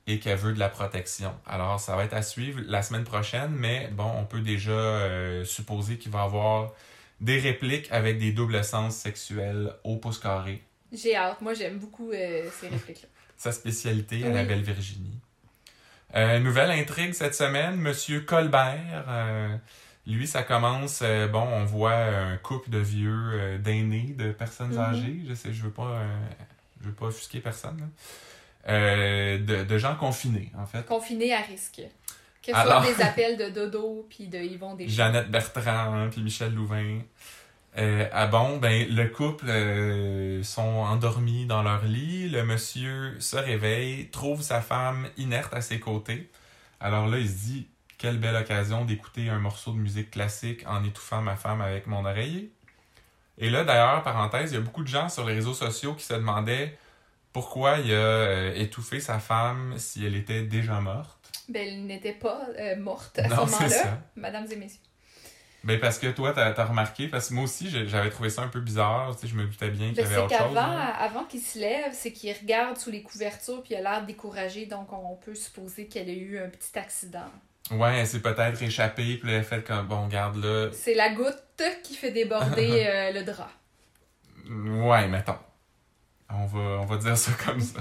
et 0.06 0.20
qu'elle 0.20 0.38
veut 0.38 0.52
de 0.52 0.58
la 0.58 0.68
protection. 0.68 1.34
Alors, 1.46 1.80
ça 1.80 1.96
va 1.96 2.04
être 2.04 2.14
à 2.14 2.22
suivre 2.22 2.60
la 2.66 2.82
semaine 2.82 3.04
prochaine, 3.04 3.50
mais 3.50 3.88
bon, 3.92 4.10
on 4.16 4.24
peut 4.24 4.40
déjà 4.40 4.70
euh, 4.70 5.44
supposer 5.44 5.98
qu'il 5.98 6.12
va 6.12 6.20
y 6.20 6.24
avoir 6.24 6.72
des 7.20 7.38
répliques 7.38 7.88
avec 7.90 8.18
des 8.18 8.32
doubles 8.32 8.62
sens 8.64 8.96
sexuels 8.96 9.72
au 9.84 9.96
pouce 9.96 10.18
carré. 10.18 10.62
J'ai 10.92 11.16
hâte. 11.16 11.40
Moi, 11.40 11.54
j'aime 11.54 11.78
beaucoup 11.78 12.10
euh, 12.12 12.48
ces 12.60 12.68
répliques-là. 12.68 13.08
Sa 13.36 13.52
spécialité 13.52 14.24
à 14.24 14.30
la 14.30 14.44
belle 14.44 14.62
Virginie. 14.62 15.18
Euh, 16.14 16.38
nouvelle 16.38 16.70
intrigue 16.70 17.12
cette 17.12 17.34
semaine, 17.34 17.76
Monsieur 17.76 18.20
Colbert. 18.20 19.04
euh, 19.08 19.56
lui, 20.06 20.26
ça 20.26 20.42
commence. 20.44 21.02
bon, 21.32 21.42
on 21.42 21.64
voit 21.64 21.94
un 21.96 22.36
couple 22.36 22.70
de 22.70 22.78
vieux, 22.78 23.58
d'aînés, 23.58 24.14
de 24.16 24.30
personnes 24.30 24.72
Mhm. 24.72 24.78
âgées. 24.78 25.20
Je 25.28 25.34
sais, 25.34 25.52
je 25.52 25.62
veux 25.64 25.70
pas, 25.72 26.00
je 26.80 26.86
veux 26.86 26.94
pas 26.94 27.06
offusquer 27.06 27.40
personne. 27.40 27.90
de, 28.68 29.64
de 29.64 29.78
gens 29.78 29.96
confinés, 29.96 30.50
en 30.56 30.64
fait. 30.66 30.84
Confiné 30.86 31.34
à 31.34 31.40
risque. 31.40 31.82
Que 32.46 32.52
ce 32.52 32.56
Alors- 32.56 32.84
soit 32.84 32.94
des 32.94 33.02
appels 33.02 33.36
de 33.36 33.48
Dodo 33.50 34.06
puis 34.08 34.28
de 34.28 34.38
Yvon 34.38 34.76
Deschamps. 34.76 34.94
Jeannette 34.94 35.30
Bertrand, 35.30 35.94
hein, 35.94 36.08
puis 36.10 36.22
Michel 36.22 36.54
Louvain. 36.54 37.00
Euh, 37.78 38.08
ah 38.12 38.26
bon, 38.28 38.58
ben 38.58 38.86
le 38.88 39.08
couple 39.08 39.46
euh, 39.48 40.42
sont 40.44 40.62
endormis 40.62 41.44
dans 41.44 41.62
leur 41.62 41.84
lit. 41.84 42.28
Le 42.28 42.44
monsieur 42.44 43.16
se 43.18 43.36
réveille, 43.36 44.08
trouve 44.10 44.42
sa 44.42 44.60
femme 44.62 45.08
inerte 45.16 45.52
à 45.54 45.60
ses 45.60 45.80
côtés. 45.80 46.30
Alors 46.78 47.08
là, 47.08 47.18
il 47.18 47.28
se 47.28 47.34
dit 47.34 47.66
quelle 47.98 48.18
belle 48.18 48.36
occasion 48.36 48.84
d'écouter 48.84 49.28
un 49.28 49.38
morceau 49.40 49.72
de 49.72 49.78
musique 49.78 50.12
classique 50.12 50.62
en 50.66 50.84
étouffant 50.84 51.22
ma 51.22 51.34
femme 51.34 51.60
avec 51.60 51.86
mon 51.86 52.04
oreiller. 52.04 52.50
Et 53.38 53.50
là, 53.50 53.64
d'ailleurs, 53.64 54.02
parenthèse, 54.02 54.52
il 54.52 54.54
y 54.54 54.58
a 54.58 54.60
beaucoup 54.60 54.82
de 54.82 54.88
gens 54.88 55.08
sur 55.08 55.26
les 55.26 55.34
réseaux 55.34 55.52
sociaux 55.54 55.94
qui 55.94 56.04
se 56.04 56.14
demandaient 56.14 56.78
pourquoi 57.32 57.78
il 57.78 57.92
a 57.92 57.96
euh, 57.96 58.54
étouffé 58.54 59.00
sa 59.00 59.18
femme 59.18 59.74
si 59.76 60.06
elle 60.06 60.14
était 60.14 60.42
déjà 60.42 60.80
morte. 60.80 61.15
Ben, 61.48 61.66
elle 61.66 61.86
n'était 61.86 62.12
pas 62.12 62.46
euh, 62.58 62.76
morte 62.76 63.18
à 63.18 63.28
Non, 63.28 63.46
ce 63.46 63.52
moment-là, 63.52 63.98
mesdames 64.16 64.46
et 64.50 64.56
messieurs. 64.56 64.80
Ben 65.64 65.80
parce 65.80 65.98
que 65.98 66.06
toi, 66.08 66.32
t'as 66.32 66.52
as 66.56 66.64
remarqué, 66.64 67.08
parce 67.08 67.28
que 67.28 67.34
moi 67.34 67.42
aussi, 67.44 67.68
j'avais 67.88 68.10
trouvé 68.10 68.30
ça 68.30 68.42
un 68.42 68.48
peu 68.48 68.60
bizarre, 68.60 69.16
tu 69.16 69.22
sais, 69.22 69.26
je 69.26 69.34
me 69.34 69.46
doutais 69.46 69.68
bien 69.70 69.88
qu'il 69.88 69.94
y 69.94 69.96
Ben, 69.96 70.06
avait 70.06 70.14
c'est 70.14 70.20
autre 70.20 70.30
chose. 70.30 70.54
qu'avant 70.54 70.74
là. 70.74 70.94
avant 70.96 71.24
qu'il 71.24 71.40
se 71.40 71.58
lève, 71.58 71.92
c'est 71.92 72.12
qu'il 72.12 72.32
regarde 72.40 72.76
sous 72.76 72.90
les 72.92 73.02
couvertures 73.02 73.62
puis 73.64 73.74
il 73.74 73.78
a 73.78 73.80
l'air 73.80 74.06
découragé, 74.06 74.66
donc 74.66 74.92
on 74.92 75.16
peut 75.16 75.34
supposer 75.34 75.88
qu'elle 75.88 76.08
a 76.08 76.12
eu 76.12 76.38
un 76.38 76.48
petit 76.48 76.78
accident. 76.78 77.26
Ouais, 77.72 77.98
elle 77.98 78.06
s'est 78.06 78.20
peut-être 78.20 78.62
échappée, 78.62 79.16
puis 79.16 79.32
elle 79.32 79.40
a 79.40 79.42
fait 79.42 79.64
comme, 79.66 79.88
bon, 79.88 80.06
garde 80.06 80.36
là. 80.36 80.68
C'est 80.72 80.94
la 80.94 81.10
goutte 81.12 81.62
qui 81.82 81.96
fait 81.96 82.12
déborder 82.12 82.84
euh, 82.86 83.10
le 83.12 83.24
drap. 83.24 83.50
Ouais, 84.48 85.08
mettons. 85.08 85.38
On 86.30 86.46
va, 86.46 86.60
on 86.80 86.84
va 86.86 86.96
dire 86.96 87.16
ça 87.18 87.32
comme 87.44 87.60
ça. 87.60 87.80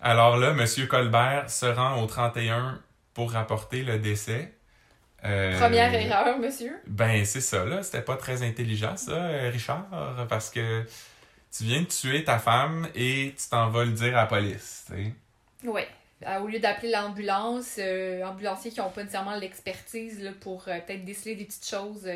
Alors 0.00 0.36
là, 0.36 0.52
Monsieur 0.52 0.86
Colbert 0.86 1.50
se 1.50 1.66
rend 1.66 2.02
au 2.02 2.06
31 2.06 2.80
pour 3.14 3.32
rapporter 3.32 3.82
le 3.82 3.98
décès. 3.98 4.52
Euh, 5.24 5.58
Première 5.58 5.92
erreur, 5.92 6.38
monsieur? 6.38 6.78
Ben, 6.86 7.24
c'est 7.24 7.40
ça, 7.40 7.64
là. 7.64 7.82
C'était 7.82 8.02
pas 8.02 8.16
très 8.16 8.42
intelligent, 8.44 8.96
ça, 8.96 9.12
euh, 9.12 9.50
Richard, 9.50 9.86
parce 10.28 10.50
que 10.50 10.84
tu 11.56 11.64
viens 11.64 11.80
de 11.80 11.86
tuer 11.86 12.22
ta 12.22 12.38
femme 12.38 12.88
et 12.94 13.34
tu 13.36 13.48
t'en 13.50 13.70
vas 13.70 13.84
le 13.84 13.92
dire 13.92 14.16
à 14.16 14.22
la 14.22 14.26
police, 14.26 14.84
tu 14.86 14.94
sais. 14.94 15.68
Ouais. 15.68 15.88
Euh, 16.26 16.38
Au 16.40 16.46
lieu 16.46 16.58
d'appeler 16.60 16.92
l'ambulance, 16.92 17.76
euh, 17.78 18.24
ambulanciers 18.24 18.70
qui 18.70 18.78
n'ont 18.80 18.90
pas 18.90 19.02
nécessairement 19.02 19.36
l'expertise 19.36 20.32
pour 20.40 20.64
peut-être 20.64 21.04
déceler 21.04 21.34
des 21.34 21.44
petites 21.44 21.68
choses, 21.68 22.08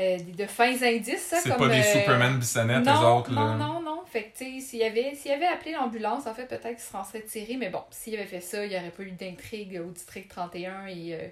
euh, 0.00 0.18
de 0.36 0.46
fins 0.46 0.82
indices. 0.82 1.26
ça, 1.26 1.36
C'est 1.40 1.56
pas 1.56 1.68
des 1.68 1.80
euh, 1.80 2.00
Superman 2.00 2.38
bissonnettes, 2.38 2.80
eux 2.86 2.90
non, 2.90 3.18
autres, 3.18 3.32
là. 3.32 3.56
non, 3.56 3.56
non, 3.74 3.82
non. 3.82 4.02
Fait 4.06 4.24
que, 4.24 4.38
tu 4.38 4.60
sais, 4.60 4.60
s'il 4.60 4.82
avait, 4.82 5.12
avait 5.32 5.46
appelé 5.46 5.72
l'ambulance, 5.72 6.26
en 6.26 6.34
fait, 6.34 6.46
peut-être 6.46 6.62
qu'il 6.70 6.78
s'en 6.78 7.04
serait 7.04 7.22
tiré. 7.22 7.56
Mais 7.56 7.70
bon, 7.70 7.82
s'il 7.90 8.14
avait 8.14 8.26
fait 8.26 8.40
ça, 8.40 8.64
il 8.64 8.70
n'y 8.70 8.76
aurait 8.76 8.90
pas 8.90 9.02
eu 9.02 9.12
d'intrigue 9.12 9.80
au 9.86 9.90
district 9.90 10.28
31 10.30 10.86
et 10.86 11.14
euh, 11.14 11.28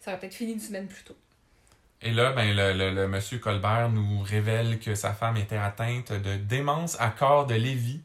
ça 0.00 0.10
aurait 0.12 0.20
peut-être 0.20 0.34
fini 0.34 0.52
une 0.52 0.60
semaine 0.60 0.86
plus 0.86 1.02
tôt. 1.02 1.16
Et 2.02 2.12
là, 2.12 2.32
ben, 2.32 2.54
le, 2.56 2.72
le, 2.72 2.94
le 2.94 3.08
monsieur 3.08 3.38
Colbert 3.38 3.90
nous 3.90 4.20
révèle 4.22 4.78
que 4.78 4.94
sa 4.94 5.12
femme 5.12 5.36
était 5.36 5.56
atteinte 5.56 6.12
de 6.12 6.36
démence 6.36 6.98
à 7.00 7.08
corps 7.08 7.46
de 7.46 7.54
Lévy. 7.54 8.00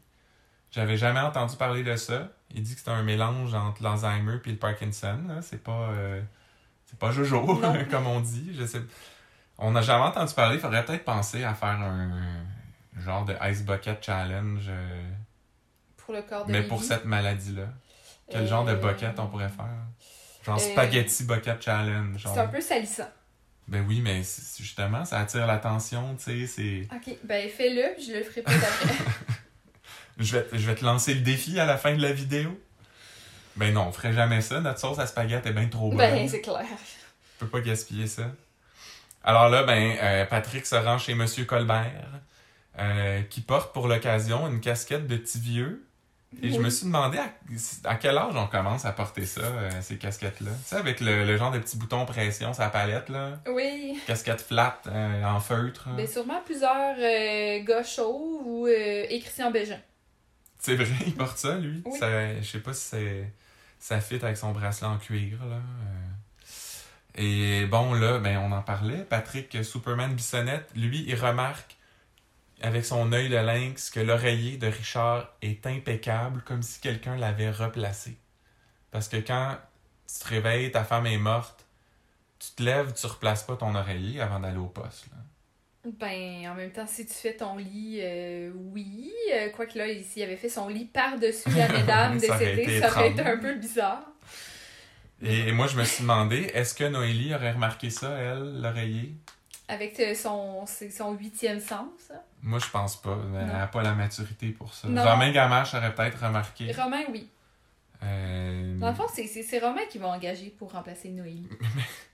J'avais 0.70 0.96
jamais 0.98 1.20
entendu 1.20 1.56
parler 1.56 1.82
de 1.82 1.96
ça. 1.96 2.28
Il 2.54 2.62
dit 2.62 2.74
que 2.74 2.80
c'est 2.80 2.90
un 2.90 3.02
mélange 3.02 3.54
entre 3.54 3.82
l'Alzheimer 3.82 4.38
et 4.44 4.50
le 4.50 4.56
Parkinson. 4.56 5.18
là. 5.28 5.40
C'est 5.40 5.62
pas, 5.62 5.90
euh, 5.92 6.20
c'est 6.84 6.98
pas 6.98 7.10
Jojo, 7.10 7.42
Non. 7.60 7.74
comme 7.90 8.06
on 8.06 8.20
dit. 8.20 8.50
Je 8.58 8.66
sais. 8.66 8.80
On 9.58 9.70
n'a 9.70 9.80
jamais 9.82 10.04
entendu 10.04 10.34
parler. 10.34 10.56
Il 10.56 10.60
faudrait 10.60 10.84
peut-être 10.84 11.04
penser 11.04 11.42
à 11.44 11.54
faire 11.54 11.68
un 11.80 12.44
genre 12.98 13.24
de 13.24 13.34
Ice 13.50 13.62
Bucket 13.64 14.04
Challenge, 14.04 14.64
euh, 14.68 15.02
Pour 15.96 16.14
le 16.14 16.22
corps 16.22 16.44
de 16.46 16.52
mais 16.52 16.58
Lévi. 16.58 16.68
pour 16.68 16.82
cette 16.82 17.04
maladie-là. 17.04 17.68
Quel 18.30 18.42
Euh, 18.42 18.46
genre 18.46 18.64
de 18.64 18.74
bucket 18.74 19.18
on 19.18 19.28
pourrait 19.28 19.48
faire? 19.48 19.66
Genre 20.44 20.56
euh, 20.56 20.72
Spaghetti 20.72 21.24
Bucket 21.24 21.62
Challenge. 21.62 22.18
genre. 22.18 22.34
C'est 22.34 22.40
un 22.40 22.46
peu 22.48 22.60
salissant. 22.60 23.08
Ben 23.68 23.84
oui, 23.88 24.00
mais 24.00 24.22
c'est- 24.22 24.62
justement, 24.62 25.04
ça 25.04 25.18
attire 25.20 25.46
l'attention, 25.46 26.14
tu 26.16 26.22
sais, 26.24 26.46
c'est... 26.46 26.88
Ok, 26.94 27.16
ben 27.24 27.48
fais-le, 27.50 27.94
puis 27.96 28.04
je 28.06 28.12
le 28.12 28.22
ferai 28.22 28.42
peut-être 28.42 28.64
après. 28.64 28.94
Je 30.18 30.34
vais, 30.38 30.46
je 30.54 30.66
vais 30.66 30.74
te 30.74 30.82
lancer 30.82 31.12
le 31.12 31.20
défi 31.20 31.60
à 31.60 31.66
la 31.66 31.76
fin 31.76 31.94
de 31.94 32.00
la 32.00 32.10
vidéo. 32.10 32.58
Ben 33.56 33.74
non, 33.74 33.88
on 33.88 33.92
ferait 33.92 34.14
jamais 34.14 34.40
ça, 34.40 34.60
notre 34.62 34.78
sauce 34.80 34.98
à 34.98 35.06
spaghetti 35.06 35.48
est 35.48 35.52
bien 35.52 35.68
trop 35.68 35.90
bonne. 35.90 35.98
ben, 35.98 36.26
c'est 36.26 36.40
clair. 36.40 36.64
On 36.64 37.38
peut 37.40 37.48
pas 37.48 37.60
gaspiller 37.60 38.06
ça. 38.06 38.30
Alors 39.26 39.48
là, 39.48 39.64
ben, 39.64 39.96
euh, 40.00 40.24
Patrick 40.24 40.64
se 40.64 40.76
rend 40.76 40.98
chez 40.98 41.14
Monsieur 41.14 41.44
Colbert, 41.44 42.20
euh, 42.78 43.22
qui 43.22 43.40
porte 43.40 43.72
pour 43.74 43.88
l'occasion 43.88 44.46
une 44.46 44.60
casquette 44.60 45.08
de 45.08 45.16
petit 45.16 45.40
vieux. 45.40 45.82
Et 46.42 46.50
je 46.52 46.60
me 46.60 46.70
suis 46.70 46.86
demandé 46.86 47.18
à, 47.18 47.32
à 47.88 47.94
quel 47.96 48.16
âge 48.18 48.34
on 48.36 48.46
commence 48.46 48.84
à 48.84 48.92
porter 48.92 49.26
ça, 49.26 49.40
euh, 49.40 49.70
ces 49.80 49.96
casquettes-là. 49.96 50.50
Tu 50.50 50.68
sais, 50.68 50.76
avec 50.76 51.00
le, 51.00 51.24
le 51.24 51.36
genre 51.36 51.50
de 51.50 51.58
petit 51.58 51.76
bouton 51.76 52.04
pression 52.04 52.52
sur 52.52 52.62
la 52.62 52.68
palette, 52.68 53.08
là. 53.08 53.40
Oui. 53.48 53.98
Casquette 54.06 54.42
flat, 54.42 54.80
en 55.24 55.40
feutre. 55.40 55.88
Ben, 55.96 56.06
sûrement 56.06 56.40
plusieurs 56.44 56.96
gars 57.64 57.82
chauds 57.84 58.42
ou, 58.44 58.68
et 58.68 59.18
Christian 59.22 59.50
Bégin. 59.50 59.80
C'est 60.58 60.76
vrai, 60.76 60.94
il 61.06 61.14
porte 61.14 61.38
ça, 61.38 61.56
lui. 61.56 61.82
Oui. 61.84 61.98
Ça, 61.98 62.40
je 62.40 62.44
sais 62.46 62.60
pas 62.60 62.74
si 62.74 62.96
ça 63.78 64.00
fit 64.00 64.16
avec 64.22 64.36
son 64.36 64.52
bracelet 64.52 64.88
en 64.88 64.98
cuir, 64.98 65.38
là. 65.48 65.58
Et 67.16 67.64
bon, 67.66 67.94
là, 67.94 68.18
ben, 68.18 68.38
on 68.38 68.52
en 68.52 68.62
parlait. 68.62 69.04
Patrick 69.04 69.64
Superman 69.64 70.14
Bissonnette, 70.14 70.70
lui, 70.74 71.04
il 71.08 71.14
remarque 71.14 71.76
avec 72.60 72.84
son 72.84 73.12
œil 73.12 73.28
de 73.28 73.36
lynx 73.36 73.90
que 73.90 74.00
l'oreiller 74.00 74.56
de 74.56 74.66
Richard 74.66 75.32
est 75.42 75.66
impeccable, 75.66 76.42
comme 76.42 76.62
si 76.62 76.80
quelqu'un 76.80 77.16
l'avait 77.16 77.50
replacé. 77.50 78.16
Parce 78.90 79.08
que 79.08 79.16
quand 79.16 79.56
tu 80.06 80.20
te 80.20 80.28
réveilles, 80.28 80.70
ta 80.70 80.84
femme 80.84 81.06
est 81.06 81.18
morte, 81.18 81.66
tu 82.38 82.50
te 82.52 82.62
lèves, 82.62 82.92
tu 82.92 83.06
replaces 83.06 83.42
pas 83.44 83.56
ton 83.56 83.74
oreiller 83.74 84.20
avant 84.20 84.40
d'aller 84.40 84.58
au 84.58 84.66
poste. 84.66 85.06
Là. 85.10 85.18
Ben, 86.00 86.48
en 86.48 86.54
même 86.54 86.72
temps, 86.72 86.86
si 86.86 87.06
tu 87.06 87.14
fais 87.14 87.34
ton 87.34 87.56
lit, 87.56 88.00
euh, 88.02 88.50
oui. 88.72 89.12
Euh, 89.32 89.50
Quoique 89.50 89.78
là, 89.78 89.86
s'il 90.02 90.22
avait 90.22 90.36
fait 90.36 90.48
son 90.48 90.68
lit 90.68 90.86
par-dessus 90.86 91.48
la 91.50 91.68
mesdames 91.72 92.16
été 92.16 92.80
ça 92.80 92.90
aurait 92.90 93.10
été 93.10 93.22
un 93.22 93.36
peu 93.36 93.54
bizarre. 93.54 94.02
Et, 95.22 95.48
et 95.48 95.52
moi, 95.52 95.66
je 95.66 95.76
me 95.76 95.84
suis 95.84 96.02
demandé, 96.02 96.50
est-ce 96.54 96.74
que 96.74 96.84
Noélie 96.84 97.34
aurait 97.34 97.52
remarqué 97.52 97.90
ça, 97.90 98.10
elle, 98.10 98.60
l'oreiller? 98.60 99.14
Avec 99.68 99.98
euh, 99.98 100.14
son, 100.14 100.64
son 100.66 101.14
huitième 101.14 101.58
sens. 101.58 102.12
Moi, 102.42 102.60
je 102.60 102.68
pense 102.70 102.96
pas. 103.00 103.18
Elle 103.34 103.46
n'a 103.46 103.66
pas 103.66 103.82
la 103.82 103.94
maturité 103.94 104.50
pour 104.50 104.72
ça. 104.72 104.86
Non. 104.86 105.02
Romain 105.02 105.32
Gamache 105.32 105.74
aurait 105.74 105.94
peut-être 105.94 106.24
remarqué. 106.24 106.70
Romain, 106.72 107.02
oui. 107.10 107.28
Euh, 108.02 108.78
Dans 108.78 108.90
le 108.90 108.94
fond, 108.94 109.06
c'est, 109.12 109.58
Romain 109.58 109.80
qui 109.90 109.98
va 109.98 110.08
engager 110.08 110.54
pour 110.56 110.70
remplacer 110.70 111.08
Noélie. 111.08 111.48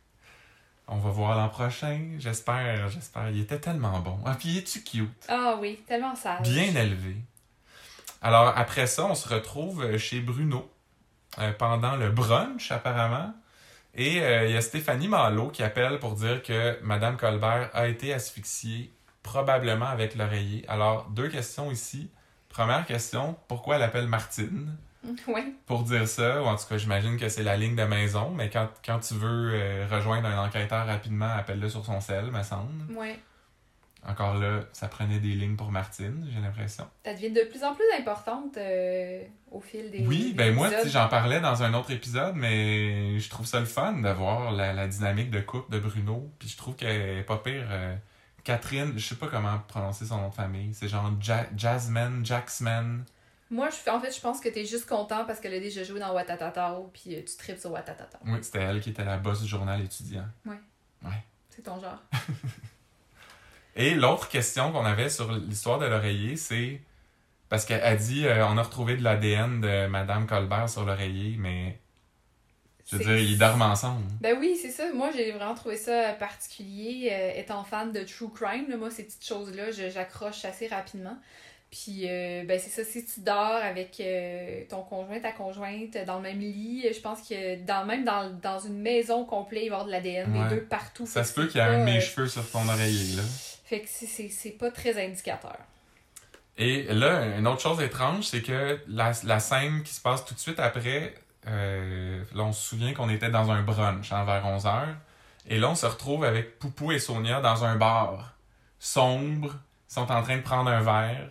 on 0.88 0.96
va 0.96 1.10
voir 1.10 1.36
l'an 1.36 1.50
prochain. 1.50 2.12
J'espère, 2.18 2.88
j'espère. 2.88 3.28
Il 3.28 3.40
était 3.40 3.58
tellement 3.58 3.98
bon. 4.00 4.18
Ah, 4.24 4.34
puis 4.38 4.48
il 4.50 4.58
est-tu 4.58 4.82
cute? 4.82 5.26
Ah 5.28 5.58
oui, 5.60 5.82
tellement 5.86 6.14
sage. 6.14 6.48
Bien 6.48 6.74
élevé. 6.74 7.16
Alors, 8.22 8.56
après 8.56 8.86
ça, 8.86 9.04
on 9.04 9.14
se 9.14 9.28
retrouve 9.28 9.98
chez 9.98 10.20
Bruno 10.20 10.71
pendant 11.58 11.96
le 11.96 12.10
brunch, 12.10 12.70
apparemment. 12.70 13.32
Et 13.94 14.22
euh, 14.22 14.46
il 14.46 14.52
y 14.52 14.56
a 14.56 14.60
Stéphanie 14.62 15.08
Malo 15.08 15.48
qui 15.48 15.62
appelle 15.62 15.98
pour 15.98 16.14
dire 16.14 16.42
que 16.42 16.78
Madame 16.82 17.16
Colbert 17.16 17.70
a 17.74 17.88
été 17.88 18.12
asphyxiée, 18.14 18.92
probablement 19.22 19.86
avec 19.86 20.14
l'oreiller. 20.14 20.64
Alors, 20.68 21.08
deux 21.10 21.28
questions 21.28 21.70
ici. 21.70 22.10
Première 22.48 22.86
question, 22.86 23.36
pourquoi 23.48 23.76
elle 23.76 23.82
appelle 23.82 24.06
Martine? 24.06 24.76
Oui. 25.26 25.56
pour 25.66 25.82
dire 25.82 26.06
ça, 26.06 26.40
ou 26.40 26.46
en 26.46 26.54
tout 26.54 26.64
cas, 26.68 26.76
j'imagine 26.76 27.18
que 27.18 27.28
c'est 27.28 27.42
la 27.42 27.56
ligne 27.56 27.74
de 27.74 27.82
maison, 27.82 28.30
mais 28.30 28.48
quand, 28.50 28.68
quand 28.86 29.00
tu 29.00 29.14
veux 29.14 29.50
euh, 29.52 29.84
rejoindre 29.90 30.28
un 30.28 30.46
enquêteur 30.46 30.86
rapidement, 30.86 31.28
appelle-le 31.28 31.68
sur 31.68 31.84
son 31.84 32.00
sel, 32.00 32.30
me 32.30 32.42
semble. 32.44 32.84
Ouais. 32.96 33.18
Encore 34.04 34.34
là, 34.34 34.62
ça 34.72 34.88
prenait 34.88 35.20
des 35.20 35.28
lignes 35.34 35.54
pour 35.54 35.70
Martine, 35.70 36.28
j'ai 36.34 36.40
l'impression. 36.40 36.88
Ça 37.04 37.14
devient 37.14 37.30
de 37.30 37.42
plus 37.42 37.62
en 37.62 37.72
plus 37.74 37.84
importante 37.96 38.56
euh, 38.56 39.22
au 39.52 39.60
fil 39.60 39.90
des. 39.92 40.04
Oui, 40.04 40.28
des 40.30 40.32
ben 40.32 40.54
moi, 40.54 40.68
j'en 40.86 41.08
parlais 41.08 41.40
dans 41.40 41.62
un 41.62 41.72
autre 41.74 41.92
épisode, 41.92 42.34
mais 42.34 43.18
je 43.20 43.30
trouve 43.30 43.46
ça 43.46 43.60
le 43.60 43.66
fun 43.66 43.92
de 43.92 44.08
voir 44.08 44.50
la, 44.50 44.72
la 44.72 44.88
dynamique 44.88 45.30
de 45.30 45.40
couple 45.40 45.70
de 45.72 45.78
Bruno, 45.78 46.28
puis 46.40 46.48
je 46.48 46.56
trouve 46.56 46.74
qu'elle 46.74 47.18
est 47.18 47.22
pas 47.22 47.38
pire. 47.38 47.68
euh, 47.70 47.94
Catherine, 48.42 48.92
je 48.96 49.06
sais 49.06 49.14
pas 49.14 49.28
comment 49.28 49.56
prononcer 49.68 50.04
son 50.04 50.16
nom 50.18 50.30
de 50.30 50.34
famille, 50.34 50.74
c'est 50.74 50.88
genre 50.88 51.12
ja 51.20 51.46
Jasmine, 51.56 52.26
Jacksman. 52.26 53.04
Moi, 53.52 53.68
je, 53.70 53.88
en 53.88 54.00
fait, 54.00 54.10
je 54.10 54.20
pense 54.20 54.40
que 54.40 54.48
t'es 54.48 54.64
juste 54.64 54.88
content 54.88 55.24
parce 55.26 55.38
qu'elle 55.38 55.54
a 55.54 55.60
déjà 55.60 55.84
joué 55.84 56.00
dans 56.00 56.12
Watatata, 56.12 56.76
puis 56.92 57.14
euh, 57.14 57.20
tu 57.24 57.36
tripes 57.36 57.58
sur 57.58 57.70
Watatata. 57.70 58.18
Oui, 58.24 58.38
c'était 58.42 58.62
elle 58.62 58.80
qui 58.80 58.90
était 58.90 59.04
la 59.04 59.18
boss 59.18 59.42
du 59.42 59.46
journal 59.46 59.80
étudiant. 59.80 60.24
C'est 61.50 61.62
ton 61.62 61.78
genre. 61.78 62.02
Et 63.76 63.94
l'autre 63.94 64.28
question 64.28 64.70
qu'on 64.72 64.84
avait 64.84 65.08
sur 65.08 65.32
l'histoire 65.32 65.78
de 65.78 65.86
l'oreiller, 65.86 66.36
c'est 66.36 66.80
parce 67.48 67.64
qu'elle 67.64 67.98
dit 67.98 68.26
euh, 68.26 68.46
on 68.46 68.56
a 68.58 68.62
retrouvé 68.62 68.96
de 68.96 69.02
l'ADN 69.02 69.60
de 69.60 69.86
Madame 69.86 70.26
Colbert 70.26 70.68
sur 70.68 70.84
l'oreiller, 70.84 71.36
mais 71.38 71.78
je 72.90 72.96
veux 72.96 73.04
dire, 73.04 73.16
ils 73.18 73.38
dorment 73.38 73.62
ensemble. 73.62 74.04
Ben 74.20 74.36
oui, 74.38 74.58
c'est 74.60 74.70
ça. 74.70 74.92
Moi, 74.92 75.10
j'ai 75.16 75.32
vraiment 75.32 75.54
trouvé 75.54 75.76
ça 75.76 76.12
particulier. 76.18 77.08
euh, 77.12 77.32
étant 77.40 77.64
fan 77.64 77.92
de 77.92 78.02
True 78.02 78.30
Crime, 78.34 78.66
là, 78.68 78.76
moi, 78.76 78.90
ces 78.90 79.04
petites 79.04 79.24
choses-là, 79.26 79.70
je- 79.70 79.88
j'accroche 79.88 80.44
assez 80.44 80.66
rapidement. 80.66 81.16
Puis, 81.70 82.02
euh, 82.06 82.44
ben 82.44 82.60
c'est 82.62 82.68
ça, 82.68 82.84
si 82.84 83.02
tu 83.06 83.20
dors 83.20 83.34
avec 83.62 83.98
euh, 84.00 84.62
ton 84.68 84.82
conjoint, 84.82 85.18
ta 85.20 85.32
conjointe, 85.32 85.96
dans 86.06 86.16
le 86.16 86.22
même 86.22 86.40
lit, 86.40 86.84
je 86.94 87.00
pense 87.00 87.26
que 87.26 87.64
dans, 87.64 87.86
même 87.86 88.04
dans, 88.04 88.28
dans 88.42 88.58
une 88.58 88.78
maison 88.82 89.24
complète, 89.24 89.62
il 89.64 89.70
va 89.70 89.76
y 89.76 89.80
avoir 89.80 89.86
de 89.86 89.90
l'ADN, 89.92 90.36
Ouais. 90.36 90.44
les 90.50 90.56
deux 90.56 90.62
partout. 90.64 91.06
Ça 91.06 91.24
se 91.24 91.32
peut 91.32 91.46
qu'il 91.46 91.62
y 91.62 91.64
ait 91.64 91.66
un 91.66 91.80
de 91.80 91.84
mes 91.84 92.00
cheveux 92.02 92.28
sur 92.28 92.46
ton 92.50 92.68
oreiller, 92.68 93.16
là. 93.16 93.22
Fait 93.64 93.80
que 93.80 93.88
c'est- 93.88 94.58
pas 94.58 94.70
très 94.70 95.02
indicateur. 95.04 95.56
Et 96.58 96.82
là, 96.92 97.36
une 97.38 97.46
autre 97.46 97.62
chose 97.62 97.80
étrange, 97.80 98.24
c'est 98.24 98.42
que 98.42 98.78
la, 98.88 99.12
la 99.24 99.40
scène 99.40 99.82
qui 99.82 99.94
se 99.94 100.00
passe 100.00 100.24
tout 100.24 100.34
de 100.34 100.38
suite 100.38 100.58
après, 100.60 101.14
euh, 101.46 102.22
là, 102.34 102.42
on 102.44 102.52
se 102.52 102.62
souvient 102.68 102.92
qu'on 102.92 103.08
était 103.08 103.30
dans 103.30 103.50
un 103.50 103.62
brunch 103.62 104.12
hein, 104.12 104.24
vers 104.24 104.44
11h. 104.44 104.94
Et 105.48 105.58
là, 105.58 105.70
on 105.70 105.74
se 105.74 105.86
retrouve 105.86 106.24
avec 106.24 106.58
Poupou 106.58 106.92
et 106.92 106.98
Sonia 106.98 107.40
dans 107.40 107.64
un 107.64 107.76
bar 107.76 108.34
sombre. 108.78 109.54
Ils 109.90 109.94
sont 109.94 110.10
en 110.12 110.22
train 110.22 110.36
de 110.36 110.42
prendre 110.42 110.70
un 110.70 110.82
verre. 110.82 111.30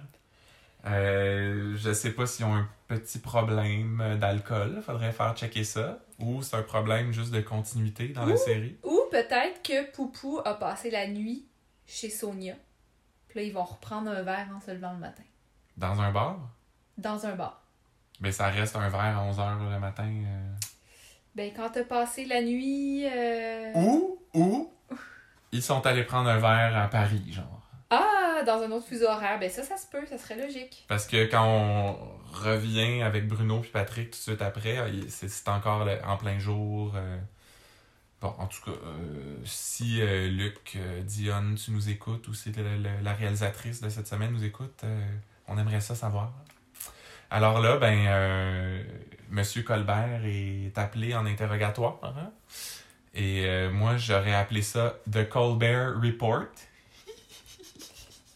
Euh, 0.86 1.76
je 1.78 1.94
sais 1.94 2.12
pas 2.12 2.26
s'ils 2.26 2.46
ont 2.46 2.56
un 2.56 2.67
petit 2.88 3.20
problème 3.20 4.17
d'alcool. 4.20 4.82
Faudrait 4.86 5.12
faire 5.12 5.36
checker 5.36 5.63
ça. 5.63 6.00
Ou 6.20 6.41
c'est 6.41 6.56
un 6.56 6.63
problème 6.63 7.12
juste 7.13 7.32
de 7.32 7.41
continuité 7.41 8.10
dans 8.10 8.26
la 8.26 8.38
série. 8.38 8.76
Ou 8.84 9.00
peut-être 9.12 9.62
que 9.63 9.91
Poupou 9.91 10.39
a 10.44 10.56
passé 10.56 10.89
la 10.91 11.08
nuit 11.08 11.46
chez 11.92 12.10
Sonia. 12.10 12.56
Puis 13.28 13.40
là, 13.40 13.46
ils 13.46 13.54
vont 13.54 13.64
reprendre 13.64 14.10
un 14.12 14.22
verre 14.24 14.48
en 14.56 14.60
se 14.62 14.72
levant 14.72 14.94
le 14.94 15.00
matin. 15.00 15.24
Dans 15.78 16.00
un 16.02 16.12
bar? 16.12 16.38
Dans 16.98 17.26
un 17.26 17.36
bar. 17.36 17.62
Mais 18.20 18.32
ça 18.32 18.48
reste 18.48 18.76
un 18.76 18.90
verre 18.90 19.18
à 19.18 19.30
11h 19.32 19.72
le 19.74 19.80
matin. 19.80 20.04
euh. 20.08 20.50
Ben, 21.36 21.52
quand 21.56 21.70
t'as 21.70 21.84
passé 21.84 22.26
la 22.26 22.42
nuit. 22.42 23.06
euh, 23.08 23.72
Ou, 23.76 24.20
ou, 24.34 24.72
ils 25.52 25.62
sont 25.64 25.86
allés 25.86 26.04
prendre 26.04 26.30
un 26.30 26.38
verre 26.40 26.78
à 26.78 26.88
Paris, 26.88 27.32
genre. 27.32 27.62
Ah, 27.90 28.42
dans 28.46 28.62
un 28.62 28.72
autre 28.72 28.88
fuseau 28.88 29.08
horaire. 29.08 29.40
Ben, 29.40 29.50
ça, 29.50 29.64
ça 29.64 29.76
se 29.78 29.88
peut, 29.88 30.06
ça 30.06 30.18
serait 30.18 30.36
logique. 30.38 30.86
Parce 30.88 31.08
que 31.08 31.26
quand 31.26 31.46
on 31.46 31.94
revient 32.34 33.02
avec 33.02 33.28
Bruno 33.28 33.60
puis 33.60 33.72
Patrick 33.72 34.12
tout 34.12 34.18
de 34.18 34.22
suite 34.22 34.42
après, 34.42 34.78
c'est 35.10 35.48
encore 35.50 35.88
en 36.06 36.18
plein 36.18 36.38
jour. 36.40 36.94
euh. 36.96 37.18
Bon, 38.22 38.34
en 38.38 38.46
tout 38.46 38.62
cas, 38.64 38.72
euh, 38.86 39.36
si 39.46 40.00
euh, 40.02 40.28
Luc, 40.28 40.74
euh, 40.76 41.02
Dionne, 41.02 41.56
tu 41.56 41.72
nous 41.72 41.90
écoutes, 41.90 42.28
ou 42.28 42.34
si 42.36 42.52
le- 42.52 42.78
le- 42.78 43.02
la 43.04 43.14
réalisatrice 43.14 43.82
de 43.82 43.90
cette 43.90 44.08
semaine 44.08 44.32
nous 44.32 44.44
écoute, 44.44 44.84
on 45.48 45.58
aimerait 45.58 45.82
ça 45.82 45.96
savoir. 45.96 46.32
Alors 47.32 47.60
là, 47.62 47.78
ben, 47.78 48.84
Monsieur 49.30 49.64
Colbert 49.64 50.22
est 50.26 50.78
appelé 50.78 51.16
en 51.16 51.26
interrogatoire. 51.26 52.00
hein. 52.04 52.32
Et 53.16 53.68
moi, 53.72 53.98
j'aurais 53.98 54.36
appelé 54.36 54.62
ça 54.62 54.98
The 55.12 55.28
Colbert 55.28 55.96
Report. 56.02 56.46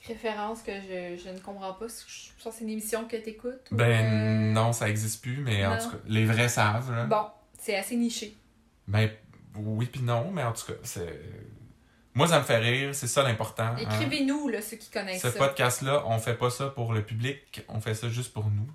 Référence 0.08 0.62
que 0.62 0.72
je, 0.74 1.22
je 1.24 1.30
ne 1.30 1.40
comprends 1.40 1.74
pas. 1.74 1.88
Je 1.88 2.44
pense 2.44 2.54
que 2.54 2.60
c'est 2.60 2.64
une 2.64 2.70
émission 2.72 3.08
que 3.08 3.18
t'écoutes. 3.18 3.72
ou, 3.72 3.76
Ben 3.76 4.54
non, 4.54 4.72
ça 4.72 4.88
existe 4.90 5.22
plus, 5.22 5.38
mais 5.38 5.66
en 5.66 5.78
tout 5.78 5.90
cas, 5.92 5.98
les 6.08 6.26
vrais 6.26 6.50
savent. 6.50 6.92
là. 6.92 7.06
Bon, 7.06 7.26
c'est 7.60 7.76
assez 7.76 7.96
niché. 7.96 8.36
Ben 8.88 9.10
oui 9.58 9.86
puis 9.88 10.02
non, 10.02 10.32
mais 10.32 10.44
en 10.44 10.54
tout 10.54 10.66
cas, 10.68 10.78
c'est. 10.84 11.20
Moi, 12.14 12.28
ça 12.28 12.40
me 12.40 12.46
fait 12.46 12.58
rire, 12.58 12.96
c'est 12.96 13.08
ça 13.08 13.24
l'important. 13.24 13.64
hein. 13.74 13.78
Écrivez-nous, 13.78 14.48
là, 14.48 14.62
ceux 14.62 14.78
qui 14.78 14.90
connaissent 14.90 15.22
Ce 15.22 15.30
ça. 15.32 15.38
podcast-là, 15.38 16.04
on 16.08 16.18
fait 16.20 16.36
pas 16.36 16.50
ça 16.50 16.68
pour 16.68 16.94
le 16.94 17.02
public, 17.02 17.64
on 17.68 17.82
fait 17.82 17.94
ça 17.94 18.08
juste 18.08 18.34
pour 18.34 18.46
nous. 18.46 18.68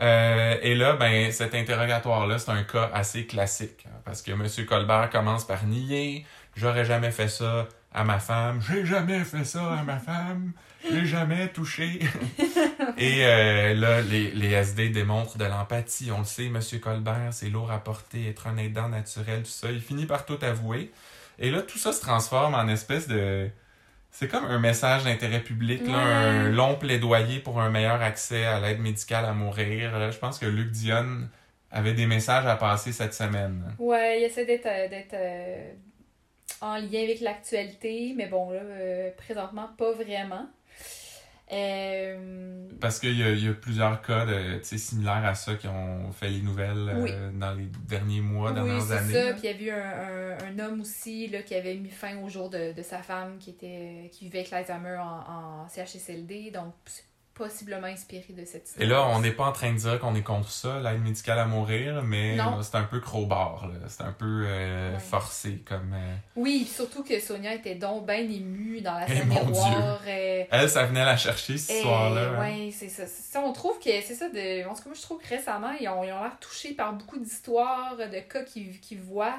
Euh, 0.00 0.56
et 0.62 0.74
là, 0.74 0.94
ben, 0.94 1.30
cet 1.32 1.54
interrogatoire-là, 1.54 2.38
c'est 2.38 2.50
un 2.50 2.64
cas 2.64 2.90
assez 2.92 3.26
classique. 3.26 3.86
hein, 3.88 4.00
parce 4.04 4.22
que 4.22 4.32
M. 4.32 4.46
Colbert 4.66 5.10
commence 5.10 5.44
par 5.46 5.64
nier 5.64 6.26
J'aurais 6.56 6.84
jamais 6.84 7.10
fait 7.10 7.26
ça 7.28 7.68
à 7.94 8.04
ma 8.04 8.18
femme. 8.18 8.60
J'ai 8.68 8.84
jamais 8.84 9.20
fait 9.20 9.44
ça 9.44 9.72
à 9.72 9.82
ma 9.82 9.98
femme. 9.98 10.52
J'ai 10.90 11.06
jamais 11.06 11.48
touché. 11.48 12.00
Et 12.98 13.24
euh, 13.24 13.74
là, 13.74 14.02
les, 14.02 14.32
les 14.32 14.50
SD 14.50 14.90
démontrent 14.90 15.38
de 15.38 15.44
l'empathie. 15.44 16.10
On 16.10 16.18
le 16.18 16.24
sait, 16.24 16.46
M. 16.46 16.60
Colbert, 16.82 17.32
c'est 17.32 17.48
lourd 17.48 17.70
à 17.70 17.78
porter, 17.78 18.28
être 18.28 18.48
un 18.48 18.56
aidant 18.58 18.88
naturel, 18.88 19.42
tout 19.42 19.50
ça. 19.50 19.70
Il 19.70 19.80
finit 19.80 20.06
par 20.06 20.26
tout 20.26 20.38
avouer. 20.42 20.92
Et 21.38 21.50
là, 21.50 21.62
tout 21.62 21.78
ça 21.78 21.92
se 21.92 22.00
transforme 22.00 22.54
en 22.54 22.68
espèce 22.68 23.08
de... 23.08 23.48
C'est 24.10 24.28
comme 24.28 24.44
un 24.44 24.60
message 24.60 25.02
d'intérêt 25.02 25.40
public, 25.40 25.88
là, 25.88 25.98
un 25.98 26.48
long 26.48 26.76
plaidoyer 26.76 27.40
pour 27.40 27.60
un 27.60 27.68
meilleur 27.68 28.00
accès 28.00 28.44
à 28.44 28.60
l'aide 28.60 28.78
médicale 28.78 29.24
à 29.24 29.32
mourir. 29.32 29.98
Là, 29.98 30.12
je 30.12 30.18
pense 30.18 30.38
que 30.38 30.46
Luc 30.46 30.70
Dionne 30.70 31.28
avait 31.72 31.94
des 31.94 32.06
messages 32.06 32.46
à 32.46 32.54
passer 32.54 32.92
cette 32.92 33.12
semaine. 33.12 33.74
Ouais, 33.80 34.20
il 34.20 34.24
essaie 34.24 34.44
d'être 34.44 34.66
euh, 34.66 34.86
euh, 35.14 35.72
en 36.60 36.76
lien 36.76 37.02
avec 37.02 37.20
l'actualité, 37.20 38.14
mais 38.16 38.26
bon, 38.26 38.50
là, 38.50 38.60
euh, 38.60 39.10
présentement, 39.16 39.68
pas 39.76 39.92
vraiment. 39.92 40.46
Euh, 41.52 42.68
Parce 42.80 42.98
qu'il 42.98 43.18
y, 43.18 43.22
a- 43.22 43.32
y 43.32 43.48
a 43.48 43.52
plusieurs 43.52 44.00
cas 44.00 44.24
de, 44.24 44.58
tu 44.58 44.64
sais, 44.64 44.78
similaires 44.78 45.24
à 45.26 45.34
ça 45.34 45.54
qui 45.56 45.68
ont 45.68 46.10
fait 46.10 46.30
les 46.30 46.40
nouvelles 46.40 46.88
euh, 46.88 47.30
dans 47.34 47.52
les 47.52 47.66
derniers 47.86 48.22
mois, 48.22 48.48
oui, 48.50 48.54
dernières 48.54 48.82
c'est 48.82 48.94
années. 48.94 49.12
ça. 49.12 49.32
Puis 49.34 49.42
il 49.44 49.66
y 49.66 49.70
a 49.70 49.76
eu 49.76 49.78
un, 49.78 50.38
un, 50.38 50.38
un 50.46 50.58
homme 50.58 50.80
aussi 50.80 51.26
là, 51.28 51.42
qui 51.42 51.54
avait 51.54 51.74
mis 51.74 51.90
fin 51.90 52.16
au 52.22 52.28
jour 52.30 52.48
de, 52.48 52.72
de 52.72 52.82
sa 52.82 53.02
femme 53.02 53.36
qui 53.38 53.50
était 53.50 54.08
qui 54.10 54.24
vivait 54.24 54.38
avec 54.38 54.50
l'Alzheimer 54.52 54.96
en, 54.96 55.64
en 55.64 55.68
CHSLD, 55.68 56.50
donc 56.50 56.72
c'est 56.86 57.04
possiblement 57.34 57.86
inspiré 57.88 58.24
de 58.30 58.44
cette 58.44 58.66
histoire. 58.68 58.82
Et 58.84 58.86
là, 58.86 59.06
on 59.08 59.20
n'est 59.20 59.32
pas 59.32 59.44
en 59.46 59.52
train 59.52 59.72
de 59.72 59.78
dire 59.78 59.98
qu'on 59.98 60.14
est 60.14 60.22
contre 60.22 60.50
ça, 60.50 60.80
l'aide 60.80 61.02
médicale 61.02 61.38
à 61.38 61.46
mourir, 61.46 62.02
mais 62.02 62.38
c'est 62.62 62.76
un 62.76 62.84
peu 62.84 63.00
crowbar. 63.00 63.68
C'est 63.88 64.02
un 64.02 64.12
peu 64.12 64.44
euh, 64.46 64.92
Ouais. 64.94 64.98
forcé 65.00 65.62
comme... 65.68 65.92
euh, 65.94 66.14
Oui, 66.36 66.64
surtout 66.64 67.02
que 67.02 67.18
Sonia 67.18 67.54
était 67.54 67.74
donc 67.74 68.06
bien 68.06 68.16
émue 68.18 68.80
dans 68.80 68.94
la 68.98 69.06
scène 69.06 69.26
mon 69.28 69.44
miroir. 69.46 70.00
euh, 70.06 70.44
Elle, 70.50 70.70
ça 70.70 70.84
venait 70.84 71.04
la 71.04 71.16
chercher, 71.16 71.58
cette 71.58 71.74
Eh, 71.74 71.78
histoire-là. 71.78 72.30
hein. 72.30 72.40
ouais, 72.40 72.70
c'est 72.72 72.88
ça. 72.88 73.06
C'est 73.06 73.32
ça, 73.32 73.40
On 73.40 73.52
trouve 73.52 73.78
que 73.78 73.90
c'est 74.02 74.14
ça. 74.14 74.28
De... 74.28 74.64
En 74.68 74.74
tout 74.74 74.82
cas, 74.82 74.86
moi, 74.90 74.94
je 74.96 75.02
trouve 75.02 75.20
que 75.20 75.28
récemment, 75.28 75.72
ils 75.80 75.88
ont 75.88 76.02
ils 76.04 76.06
l'air 76.06 76.36
touchés 76.40 76.72
par 76.74 76.92
beaucoup 76.92 77.18
d'histoires, 77.18 77.96
de 77.96 78.20
cas 78.20 78.42
qu'ils 78.44 79.00
voient. 79.00 79.38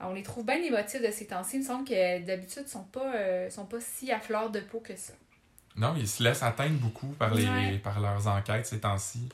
On 0.00 0.12
les 0.12 0.22
trouve 0.22 0.44
bien 0.44 0.56
émotifs 0.56 1.00
de 1.00 1.10
ces 1.10 1.26
temps-ci. 1.26 1.56
Il 1.56 1.60
me 1.60 1.64
semble 1.66 1.88
que 1.88 2.20
d'habitude, 2.26 2.64
ils 2.66 2.70
sont 2.70 2.84
pas, 2.84 3.14
euh, 3.14 3.48
sont 3.48 3.64
pas 3.64 3.78
si 3.80 4.10
à 4.12 4.18
fleur 4.18 4.50
de 4.50 4.60
peau 4.60 4.80
que 4.80 4.96
ça. 4.96 5.12
Non, 5.76 5.94
ils 5.96 6.06
se 6.08 6.22
laissent 6.22 6.42
atteindre 6.42 6.78
beaucoup 6.78 7.08
par, 7.18 7.34
les, 7.34 7.48
Ouais. 7.48 7.78
par 7.82 8.00
leurs 8.00 8.26
enquêtes 8.28 8.66
ces 8.66 8.80
temps-ci. 8.80 9.28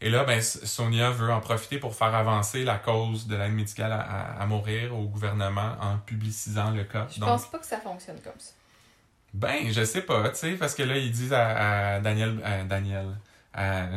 Et 0.00 0.10
là, 0.10 0.24
ben, 0.24 0.40
Sonia 0.42 1.10
veut 1.10 1.30
en 1.32 1.40
profiter 1.40 1.78
pour 1.78 1.94
faire 1.94 2.14
avancer 2.14 2.64
la 2.64 2.76
cause 2.78 3.26
de 3.28 3.36
l'aide 3.36 3.52
médicale 3.52 3.92
à, 3.92 4.00
à- 4.00 4.42
à 4.42 4.46
mourir 4.46 4.96
au 4.98 5.04
gouvernement 5.04 5.76
en 5.80 5.98
publicisant 5.98 6.70
le 6.70 6.84
cas. 6.84 7.06
Je 7.14 7.20
Donc, 7.20 7.28
pense 7.28 7.46
pas 7.46 7.58
que 7.58 7.66
ça 7.66 7.78
fonctionne 7.78 8.20
comme 8.20 8.32
ça. 8.38 8.52
ben, 9.34 9.70
je 9.70 9.84
sais 9.84 10.02
pas, 10.02 10.28
tu 10.30 10.36
sais, 10.36 10.52
parce 10.52 10.74
que 10.74 10.82
là, 10.82 10.96
ils 10.96 11.12
disent 11.12 11.32
à, 11.32 11.94
à 11.96 12.00
Daniel... 12.00 12.40
à 12.44 12.64
Daniel... 12.64 13.06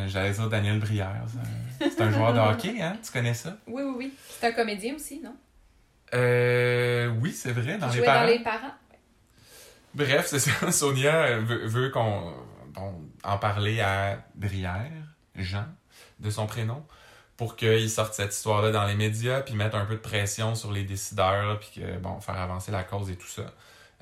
J'allais 0.08 0.31
dire 0.31 0.49
Daniel 0.49 0.79
Brière. 0.79 1.23
C'est 1.79 2.01
un 2.01 2.12
joueur 2.12 2.34
de 2.34 2.39
hockey, 2.39 2.81
hein? 2.81 2.97
Tu 3.01 3.10
connais 3.12 3.34
ça? 3.34 3.55
Oui, 3.67 3.81
oui, 3.84 3.93
oui. 3.97 4.13
C'est 4.39 4.47
un 4.47 4.51
comédien 4.51 4.93
aussi, 4.95 5.21
non? 5.23 5.34
Euh, 6.13 7.08
oui, 7.21 7.31
c'est 7.31 7.51
vrai, 7.51 7.77
dans 7.77 7.88
Qui 7.88 7.93
les 7.93 7.97
jouait 7.99 8.05
parents. 8.05 8.21
dans 8.25 8.31
les 8.31 8.39
parents. 8.43 8.73
Bref, 9.95 10.27
c'est 10.27 10.39
ça. 10.39 10.71
Sonia 10.71 11.39
veut, 11.39 11.65
veut 11.65 11.89
qu'on 11.89 12.34
en 13.23 13.38
parler 13.38 13.81
à 13.81 14.23
Brière, 14.36 14.91
Jean, 15.36 15.65
de 16.19 16.29
son 16.29 16.45
prénom, 16.47 16.86
pour 17.38 17.55
qu'il 17.55 17.89
sorte 17.89 18.13
cette 18.13 18.34
histoire-là 18.34 18.71
dans 18.71 18.86
les 18.86 18.95
médias, 18.95 19.41
puis 19.41 19.55
mettre 19.55 19.75
un 19.75 19.86
peu 19.86 19.95
de 19.95 20.01
pression 20.01 20.55
sur 20.55 20.71
les 20.71 20.84
décideurs, 20.84 21.60
puis 21.60 21.81
que, 21.81 21.97
bon, 21.97 22.19
faire 22.19 22.38
avancer 22.38 22.71
la 22.71 22.84
cause 22.84 23.10
et 23.10 23.15
tout 23.15 23.27
ça. 23.27 23.53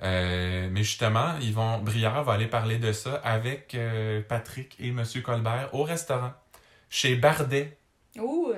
Euh, 0.02 0.68
mais 0.72 0.84
justement, 0.84 1.36
ils 1.42 1.54
vont, 1.54 1.80
Brière 1.80 2.24
va 2.24 2.34
aller 2.34 2.48
parler 2.48 2.78
de 2.78 2.92
ça 2.92 3.16
avec 3.24 3.76
euh, 3.76 4.22
Patrick 4.28 4.76
et 4.80 4.92
Monsieur 4.92 5.22
Colbert 5.22 5.70
au 5.74 5.84
restaurant, 5.84 6.34
chez 6.90 7.16
Bardet. 7.16 7.78
Ouh! 8.18 8.54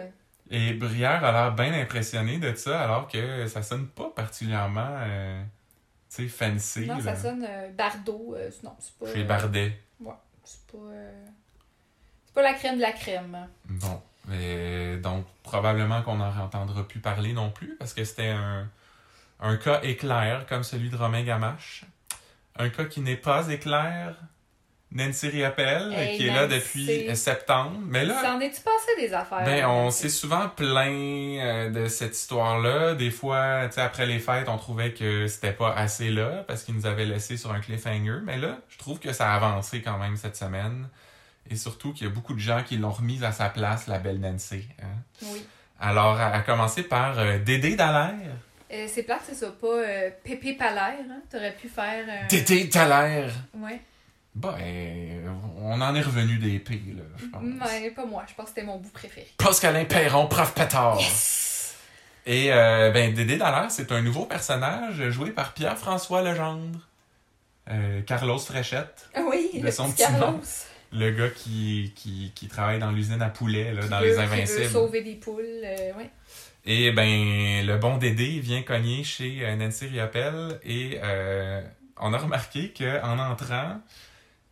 Et 0.49 0.73
Brière 0.73 1.23
a 1.23 1.31
l'air 1.31 1.53
bien 1.53 1.73
impressionné 1.73 2.37
de 2.37 2.53
ça, 2.55 2.79
alors 2.79 3.07
que 3.07 3.47
ça 3.47 3.61
sonne 3.61 3.87
pas 3.87 4.11
particulièrement, 4.15 4.97
euh, 5.01 5.43
tu 6.15 6.23
sais, 6.23 6.27
fancy. 6.27 6.85
Non, 6.85 6.97
là. 6.97 7.03
ça 7.03 7.15
sonne 7.15 7.45
euh, 7.47 7.69
Bardot. 7.71 8.35
euh, 8.37 8.49
non, 8.63 8.75
c'est 8.79 8.93
pas. 8.97 9.13
Chez 9.13 9.23
euh, 9.23 9.27
Bardet. 9.27 9.79
C'est 10.43 10.67
pas. 10.67 10.77
C'est 12.25 12.33
pas 12.33 12.41
la 12.41 12.53
crème 12.53 12.77
de 12.77 12.81
la 12.81 12.91
crème. 12.91 13.47
Bon. 13.65 14.01
Et 14.33 14.97
donc, 14.97 15.25
probablement 15.43 16.01
qu'on 16.01 16.15
n'en 16.15 16.35
entendra 16.37 16.87
plus 16.87 16.99
parler 16.99 17.33
non 17.33 17.51
plus, 17.51 17.75
parce 17.77 17.93
que 17.93 18.03
c'était 18.03 18.29
un, 18.29 18.67
un 19.39 19.57
cas 19.57 19.81
éclair, 19.83 20.45
comme 20.47 20.63
celui 20.63 20.89
de 20.89 20.95
Romain 20.95 21.23
Gamache. 21.23 21.85
Un 22.57 22.69
cas 22.69 22.85
qui 22.85 23.01
n'est 23.01 23.17
pas 23.17 23.49
éclair, 23.49 24.15
Nancy 24.95 25.27
Riappel, 25.27 25.93
Hey, 25.93 26.17
qui 26.17 26.27
est 26.27 26.33
là 26.33 26.47
depuis 26.47 27.09
euh, 27.09 27.13
septembre. 27.15 27.77
Mais 27.87 28.05
là, 28.05 28.21
S'en 28.23 28.39
est-tu 28.39 28.61
passé 28.61 28.91
des 28.97 29.13
affaires? 29.13 29.43
ben, 29.43 29.65
on 29.65 29.91
s'est 29.91 30.09
souvent 30.09 30.47
plaint 30.49 30.89
euh, 30.89 31.69
de 31.69 31.87
cette 31.87 32.15
histoire-là. 32.17 32.95
Des 32.95 33.11
fois, 33.11 33.67
tu 33.67 33.73
sais, 33.73 33.81
après 33.81 34.05
les 34.05 34.19
fêtes, 34.19 34.47
on 34.49 34.57
trouvait 34.57 34.93
que 34.93 35.27
c'était 35.27 35.51
pas 35.51 35.73
assez 35.73 36.09
là, 36.09 36.43
parce 36.47 36.63
qu'ils 36.63 36.75
nous 36.75 36.85
avaient 36.85 37.05
laissé 37.05 37.35
sur 37.37 37.51
un 37.51 37.59
cliffhanger. 37.59 38.19
Mais 38.23 38.37
là, 38.37 38.57
je 38.69 38.77
trouve 38.77 38.99
que 38.99 39.11
ça 39.13 39.31
a 39.31 39.35
avancé 39.35 39.81
quand 39.81 39.97
même 39.97 40.15
cette 40.17 40.37
semaine. 40.37 40.87
Et 41.49 41.57
surtout 41.57 41.93
qu'il 41.93 42.07
y 42.07 42.09
a 42.09 42.13
beaucoup 42.13 42.33
de 42.33 42.39
gens 42.39 42.63
qui 42.63 42.77
l'ont 42.77 42.89
remise 42.91 43.23
à 43.23 43.31
sa 43.31 43.49
place, 43.49 43.85
la 43.87 43.99
belle 43.99 44.19
Nancy. 44.19 44.65
hein. 44.81 44.85
Oui. 45.23 45.45
Alors, 45.79 46.19
à, 46.19 46.27
à 46.27 46.39
commencer 46.39 46.83
par 46.83 47.19
euh, 47.19 47.37
Dédé 47.37 47.75
Dallaire. 47.75 48.15
Euh, 48.71 48.85
c'est 48.87 49.03
plate, 49.03 49.21
c'est 49.27 49.35
ça, 49.35 49.51
pas 49.51 49.67
euh, 49.67 50.09
Pépé 50.23 50.53
Palaire. 50.53 50.95
Hein? 51.11 51.19
T'aurais 51.29 51.53
pu 51.53 51.67
faire. 51.67 52.05
Dédé 52.29 52.63
Dallaire! 52.63 53.31
Ouais. 53.55 53.81
Ben, 54.35 54.53
euh, 54.59 55.29
on 55.61 55.79
en 55.79 55.95
est 55.95 56.01
revenu 56.01 56.37
des 56.37 56.59
pires, 56.59 56.95
là, 56.97 57.03
je 57.17 57.25
pense. 57.27 57.41
Mais 57.43 57.89
pas 57.91 58.05
moi, 58.05 58.25
je 58.27 58.33
pense 58.33 58.47
que 58.47 58.49
c'était 58.55 58.65
mon 58.67 58.77
bout 58.77 58.89
préféré. 58.89 59.27
Pascalin 59.37 59.85
Perron, 59.85 60.27
prof 60.27 60.53
pétard. 60.53 60.99
Et 62.25 62.51
euh, 62.51 62.91
ben, 62.91 63.13
Dédé 63.13 63.37
Dallaire, 63.37 63.71
c'est 63.71 63.91
un 63.91 64.01
nouveau 64.01 64.25
personnage 64.25 65.09
joué 65.09 65.31
par 65.31 65.53
Pierre-François 65.53 66.21
Legendre. 66.21 66.79
Euh, 67.69 68.01
Carlos 68.01 68.37
Fréchette, 68.39 69.09
Ah 69.15 69.21
oui, 69.29 69.49
De 69.59 69.63
le 69.65 69.71
son 69.71 69.89
petit 69.91 70.03
petit 70.03 70.11
nom. 70.13 70.19
Carlos. 70.19 70.39
le 70.91 71.11
gars 71.11 71.29
qui, 71.29 71.93
qui, 71.95 72.31
qui 72.35 72.47
travaille 72.47 72.77
dans 72.79 72.91
l'usine 72.91 73.21
à 73.21 73.29
poulet 73.29 73.73
là, 73.73 73.81
Qui 73.83 73.89
dans 73.89 73.99
veut- 74.01 74.05
Les 74.05 74.11
qui 74.11 74.17
veut 74.17 74.23
Invincibles. 74.33 74.69
sauver 74.69 75.01
des 75.01 75.15
poules, 75.15 75.43
euh, 75.63 75.93
ouais. 75.97 76.09
Et 76.65 76.91
ben, 76.91 77.65
le 77.65 77.77
bon 77.77 77.97
Dédé 77.97 78.39
vient 78.39 78.61
cogner 78.63 79.03
chez 79.03 79.45
euh, 79.45 79.55
Nancy 79.55 79.87
Riappel 79.87 80.59
et 80.63 80.99
on 81.99 82.11
a 82.13 82.17
remarqué 82.17 82.73
qu'en 82.77 83.17
entrant, 83.19 83.79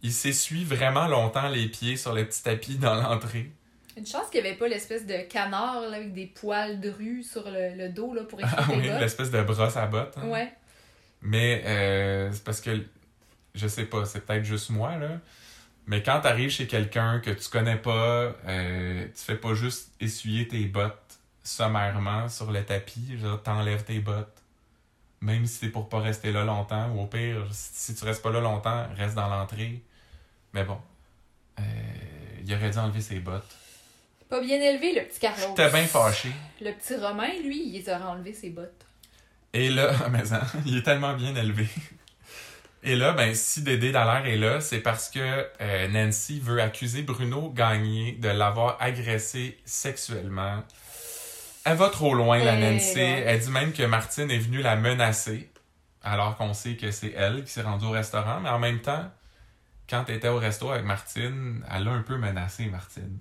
il 0.04 0.12
s'essuie 0.14 0.64
vraiment 0.64 1.08
longtemps 1.08 1.48
les 1.50 1.68
pieds 1.68 1.98
sur 1.98 2.14
le 2.14 2.26
petit 2.26 2.44
tapis 2.44 2.78
dans 2.78 2.96
l'entrée. 2.96 3.52
Une 3.98 4.06
chance 4.06 4.30
qu'il 4.32 4.42
n'y 4.42 4.48
avait 4.48 4.58
pas 4.58 4.68
l'espèce 4.68 5.06
de 5.06 5.18
canard 5.30 5.82
là, 5.82 5.98
avec 5.98 6.14
des 6.14 6.26
poils 6.26 6.80
de 6.80 6.90
rue 6.90 7.24
sur 7.24 7.44
le, 7.50 7.76
le 7.76 7.90
dos 7.90 8.14
là, 8.14 8.24
pour 8.24 8.40
Ah 8.44 8.62
écrire 8.62 8.78
oui, 8.78 9.00
l'espèce 9.00 9.32
de 9.32 9.42
brosse 9.42 9.78
à 9.78 9.86
bottes. 9.88 10.16
hein. 10.18 10.28
Ouais. 10.28 10.52
Mais 11.22 11.64
euh, 11.66 12.30
c'est 12.34 12.44
parce 12.44 12.60
que, 12.60 12.72
je 13.56 13.68
sais 13.68 13.86
pas, 13.86 14.06
c'est 14.06 14.26
peut-être 14.26 14.44
juste 14.44 14.70
moi, 14.72 14.98
là. 14.98 15.20
Mais 15.86 16.02
quand 16.02 16.20
t'arrives 16.22 16.50
chez 16.50 16.66
quelqu'un 16.68 17.20
que 17.20 17.30
tu 17.32 17.50
connais 17.50 17.76
pas, 17.78 18.34
euh, 18.48 19.06
tu 19.06 19.22
fais 19.24 19.36
pas 19.36 19.54
juste 19.54 19.92
essuyer 20.02 20.48
tes 20.48 20.66
bottes 20.66 21.20
sommairement 21.44 22.30
sur 22.30 22.52
le 22.52 22.64
tapis, 22.64 23.18
genre 23.22 23.42
t'enlèves 23.44 23.84
tes 23.84 24.00
bottes. 24.00 24.42
Même 25.22 25.46
si 25.46 25.60
c'est 25.60 25.70
pour 25.70 25.88
pas 25.88 26.00
rester 26.00 26.32
là 26.32 26.44
longtemps, 26.44 26.90
ou 26.92 27.02
au 27.02 27.06
pire, 27.06 27.46
si 27.52 27.94
tu 27.96 28.04
restes 28.06 28.22
pas 28.22 28.32
là 28.32 28.40
longtemps, 28.42 28.86
reste 28.98 29.16
dans 29.16 29.28
l'entrée. 29.30 29.82
Mais 30.54 30.64
bon, 30.64 30.78
euh, 31.60 31.64
il 32.46 32.54
aurait 32.54 32.70
dû 32.70 32.78
enlever 32.78 33.02
ses 33.02 33.20
bottes. 33.20 33.56
Pas 34.30 34.42
bien 34.42 34.60
élevé, 34.60 34.94
le 34.94 35.06
petit 35.06 35.20
Carlos. 35.20 35.48
J'étais 35.50 35.70
bien 35.70 35.86
fâché. 35.86 36.32
Le 36.62 36.72
petit 36.72 36.96
Romain, 36.96 37.32
lui, 37.44 37.68
il 37.68 37.74
les 37.74 37.90
aurait 37.90 38.04
enlevé 38.04 38.34
ses 38.34 38.50
bottes. 38.50 38.86
Et 39.54 39.70
là, 39.70 39.92
mais 40.12 40.34
hein, 40.34 40.42
il 40.66 40.78
est 40.78 40.84
tellement 40.84 41.14
bien 41.14 41.36
élevé. 41.36 41.68
Et 42.86 42.96
là, 42.96 43.14
ben, 43.14 43.34
si 43.34 43.62
Dédé 43.62 43.92
Dallaire 43.92 44.26
est 44.26 44.36
là, 44.36 44.60
c'est 44.60 44.80
parce 44.80 45.10
que 45.10 45.48
euh, 45.62 45.88
Nancy 45.88 46.40
veut 46.40 46.62
accuser 46.62 47.04
Bruno 47.04 47.50
Gagné 47.50 48.14
de 48.14 48.28
l'avoir 48.28 48.78
agressé 48.82 49.58
sexuellement. 49.64 50.64
Elle 51.64 51.78
va 51.78 51.90
trop 51.90 52.14
loin, 52.14 52.44
la 52.44 52.58
Eh 52.58 52.74
Nancy. 52.74 53.00
Elle 53.00 53.40
dit 53.40 53.52
même 53.52 53.72
que 53.72 53.84
Martine 53.84 54.30
est 54.30 54.38
venue 54.38 54.62
la 54.62 54.76
menacer, 54.76 55.50
alors 56.04 56.36
qu'on 56.36 56.54
sait 56.54 56.76
que 56.76 56.92
c'est 56.92 57.14
elle 57.16 57.46
qui 57.46 57.52
s'est 57.52 57.62
rendue 57.62 57.86
au 57.86 57.92
restaurant. 57.92 58.42
Mais 58.42 58.50
en 58.50 58.60
même 58.60 58.82
temps, 58.82 59.10
quand 59.90 60.06
elle 60.08 60.16
était 60.16 60.28
au 60.30 60.38
resto 60.38 60.70
avec 60.72 60.86
Martine, 60.86 61.64
elle 61.72 61.84
l'a 61.84 61.92
un 61.92 62.02
peu 62.02 62.18
menacé, 62.18 62.66
Martine. 62.68 63.18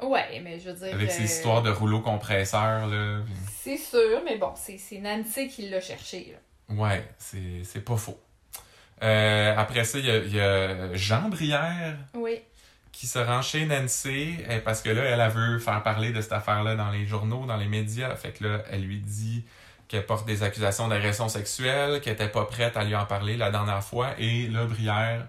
Ouais, 0.00 0.40
mais 0.44 0.60
je 0.60 0.70
veux 0.70 0.76
dire. 0.76 0.94
Avec 0.94 1.10
ses 1.10 1.22
euh, 1.22 1.24
histoires 1.24 1.62
de 1.62 1.70
rouleau 1.70 2.00
compresseur, 2.00 2.86
là. 2.86 3.20
C'est 3.60 3.76
sûr, 3.76 4.22
mais 4.24 4.38
bon, 4.38 4.52
c'est 4.54 4.98
Nancy 4.98 5.48
qui 5.48 5.68
l'a 5.68 5.80
cherché. 5.80 6.34
Là. 6.68 6.74
Ouais, 6.76 7.08
c'est 7.18 7.84
pas 7.84 7.96
faux. 7.96 8.20
Euh, 9.02 9.54
après 9.56 9.84
ça, 9.84 9.98
il 9.98 10.06
y 10.06 10.10
a, 10.10 10.18
y 10.18 10.40
a 10.40 10.94
Jean 10.94 11.28
Brière 11.28 11.96
Oui. 12.14 12.40
qui 12.92 13.06
se 13.06 13.18
rend 13.18 13.42
chez 13.42 13.64
Nancy 13.66 14.36
euh, 14.48 14.60
parce 14.64 14.82
que 14.82 14.90
là, 14.90 15.02
elle, 15.02 15.20
elle 15.20 15.30
veut 15.30 15.58
faire 15.58 15.82
parler 15.82 16.12
de 16.12 16.20
cette 16.20 16.32
affaire-là 16.32 16.74
dans 16.74 16.90
les 16.90 17.06
journaux, 17.06 17.46
dans 17.46 17.56
les 17.56 17.68
médias. 17.68 18.14
Fait 18.16 18.32
que 18.32 18.44
là, 18.44 18.62
elle 18.70 18.82
lui 18.82 18.98
dit 18.98 19.44
qu'elle 19.88 20.04
porte 20.04 20.26
des 20.26 20.42
accusations 20.42 20.88
d'agression 20.88 21.28
sexuelle, 21.28 22.00
qu'elle 22.00 22.14
était 22.14 22.28
pas 22.28 22.44
prête 22.44 22.76
à 22.76 22.84
lui 22.84 22.94
en 22.94 23.06
parler 23.06 23.36
la 23.36 23.50
dernière 23.50 23.82
fois. 23.82 24.10
Et 24.18 24.48
là, 24.48 24.64
Brière, 24.66 25.26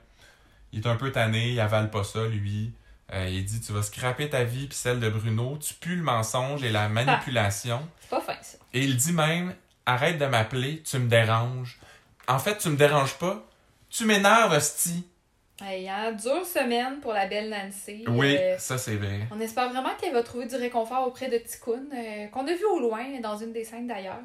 il 0.73 0.79
est 0.81 0.87
un 0.87 0.95
peu 0.95 1.11
tanné, 1.11 1.49
il 1.51 1.59
avale 1.59 1.89
pas 1.89 2.03
ça, 2.03 2.25
lui. 2.27 2.71
Euh, 3.13 3.27
il 3.27 3.43
dit 3.45 3.59
Tu 3.61 3.71
vas 3.71 3.81
scraper 3.81 4.29
ta 4.29 4.43
vie 4.43 4.67
puis 4.67 4.77
celle 4.77 4.99
de 4.99 5.09
Bruno, 5.09 5.57
tu 5.57 5.73
pues 5.73 5.95
le 5.95 6.03
mensonge 6.03 6.63
et 6.63 6.69
la 6.69 6.89
manipulation. 6.89 7.81
C'est 8.01 8.09
pas 8.09 8.21
fin, 8.21 8.37
ça. 8.41 8.57
Et 8.73 8.83
il 8.83 8.97
dit 8.97 9.13
même 9.13 9.55
Arrête 9.85 10.17
de 10.19 10.25
m'appeler, 10.25 10.83
tu 10.83 10.99
me 10.99 11.07
déranges. 11.09 11.79
En 12.27 12.37
fait, 12.37 12.57
tu 12.59 12.69
me 12.69 12.77
déranges 12.77 13.15
pas. 13.17 13.43
Tu 13.89 14.05
m'énerves, 14.05 14.53
hostie. 14.53 15.07
Hey, 15.61 15.89
hein, 15.89 16.11
dure 16.13 16.45
semaine 16.45 16.99
pour 17.01 17.11
la 17.11 17.25
belle 17.27 17.49
Nancy. 17.49 18.05
Oui, 18.07 18.37
Euh, 18.39 18.57
ça 18.59 18.77
c'est 18.77 18.95
vrai. 18.95 19.27
on 19.31 19.39
espère 19.41 19.69
vraiment 19.69 19.93
qu'elle 19.99 20.13
va 20.13 20.21
trouver 20.23 20.45
du 20.45 20.55
réconfort 20.55 21.05
auprès 21.07 21.27
de 21.29 21.37
Ticoun, 21.39 21.89
euh, 21.93 22.27
qu'on 22.27 22.47
a 22.47 22.53
vu 22.53 22.63
au 22.65 22.79
loin 22.79 23.03
dans 23.21 23.35
une 23.37 23.51
des 23.51 23.65
scènes 23.65 23.87
d'ailleurs. 23.87 24.19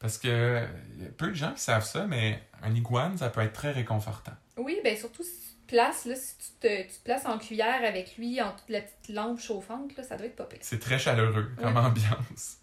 Parce 0.00 0.16
que 0.18 0.64
y 0.98 1.04
a 1.04 1.10
peu 1.16 1.28
de 1.28 1.34
gens 1.34 1.52
qui 1.52 1.60
savent 1.60 1.84
ça, 1.84 2.06
mais 2.06 2.42
un 2.62 2.74
iguane, 2.74 3.18
ça 3.18 3.28
peut 3.28 3.42
être 3.42 3.52
très 3.52 3.70
réconfortant. 3.70 4.32
Oui, 4.56 4.78
ben 4.82 4.96
surtout 4.96 5.22
si 5.22 5.49
places, 5.70 6.04
là, 6.04 6.14
si 6.16 6.34
tu 6.36 6.68
te, 6.68 6.82
tu 6.82 6.98
te 6.98 7.04
places 7.04 7.24
en 7.26 7.38
cuillère 7.38 7.82
avec 7.86 8.16
lui, 8.18 8.40
en 8.42 8.50
toute 8.50 8.68
la 8.68 8.80
petite 8.80 9.14
lampe 9.14 9.40
chauffante, 9.40 9.96
là, 9.96 10.02
ça 10.02 10.16
doit 10.16 10.26
être 10.26 10.36
pas 10.36 10.44
pire. 10.44 10.58
C'est 10.62 10.80
très 10.80 10.98
chaleureux 10.98 11.50
comme 11.58 11.74
Ouais. 11.76 11.80
ambiance. 11.80 12.56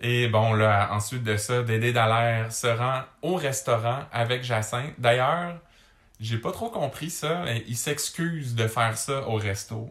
Et 0.00 0.28
bon, 0.28 0.52
là, 0.54 0.88
ensuite 0.92 1.22
de 1.22 1.36
ça, 1.36 1.62
Dédé 1.62 1.92
Dallaire 1.92 2.52
se 2.52 2.66
rend 2.66 3.02
au 3.22 3.34
restaurant 3.36 4.00
avec 4.12 4.42
Jacinthe. 4.42 4.94
D'ailleurs, 4.98 5.60
j'ai 6.20 6.38
pas 6.38 6.52
trop 6.52 6.70
compris 6.70 7.10
ça. 7.10 7.42
mais 7.44 7.64
Il 7.68 7.76
s'excuse 7.76 8.54
de 8.54 8.66
faire 8.68 8.96
ça 8.98 9.26
au 9.28 9.36
resto. 9.36 9.90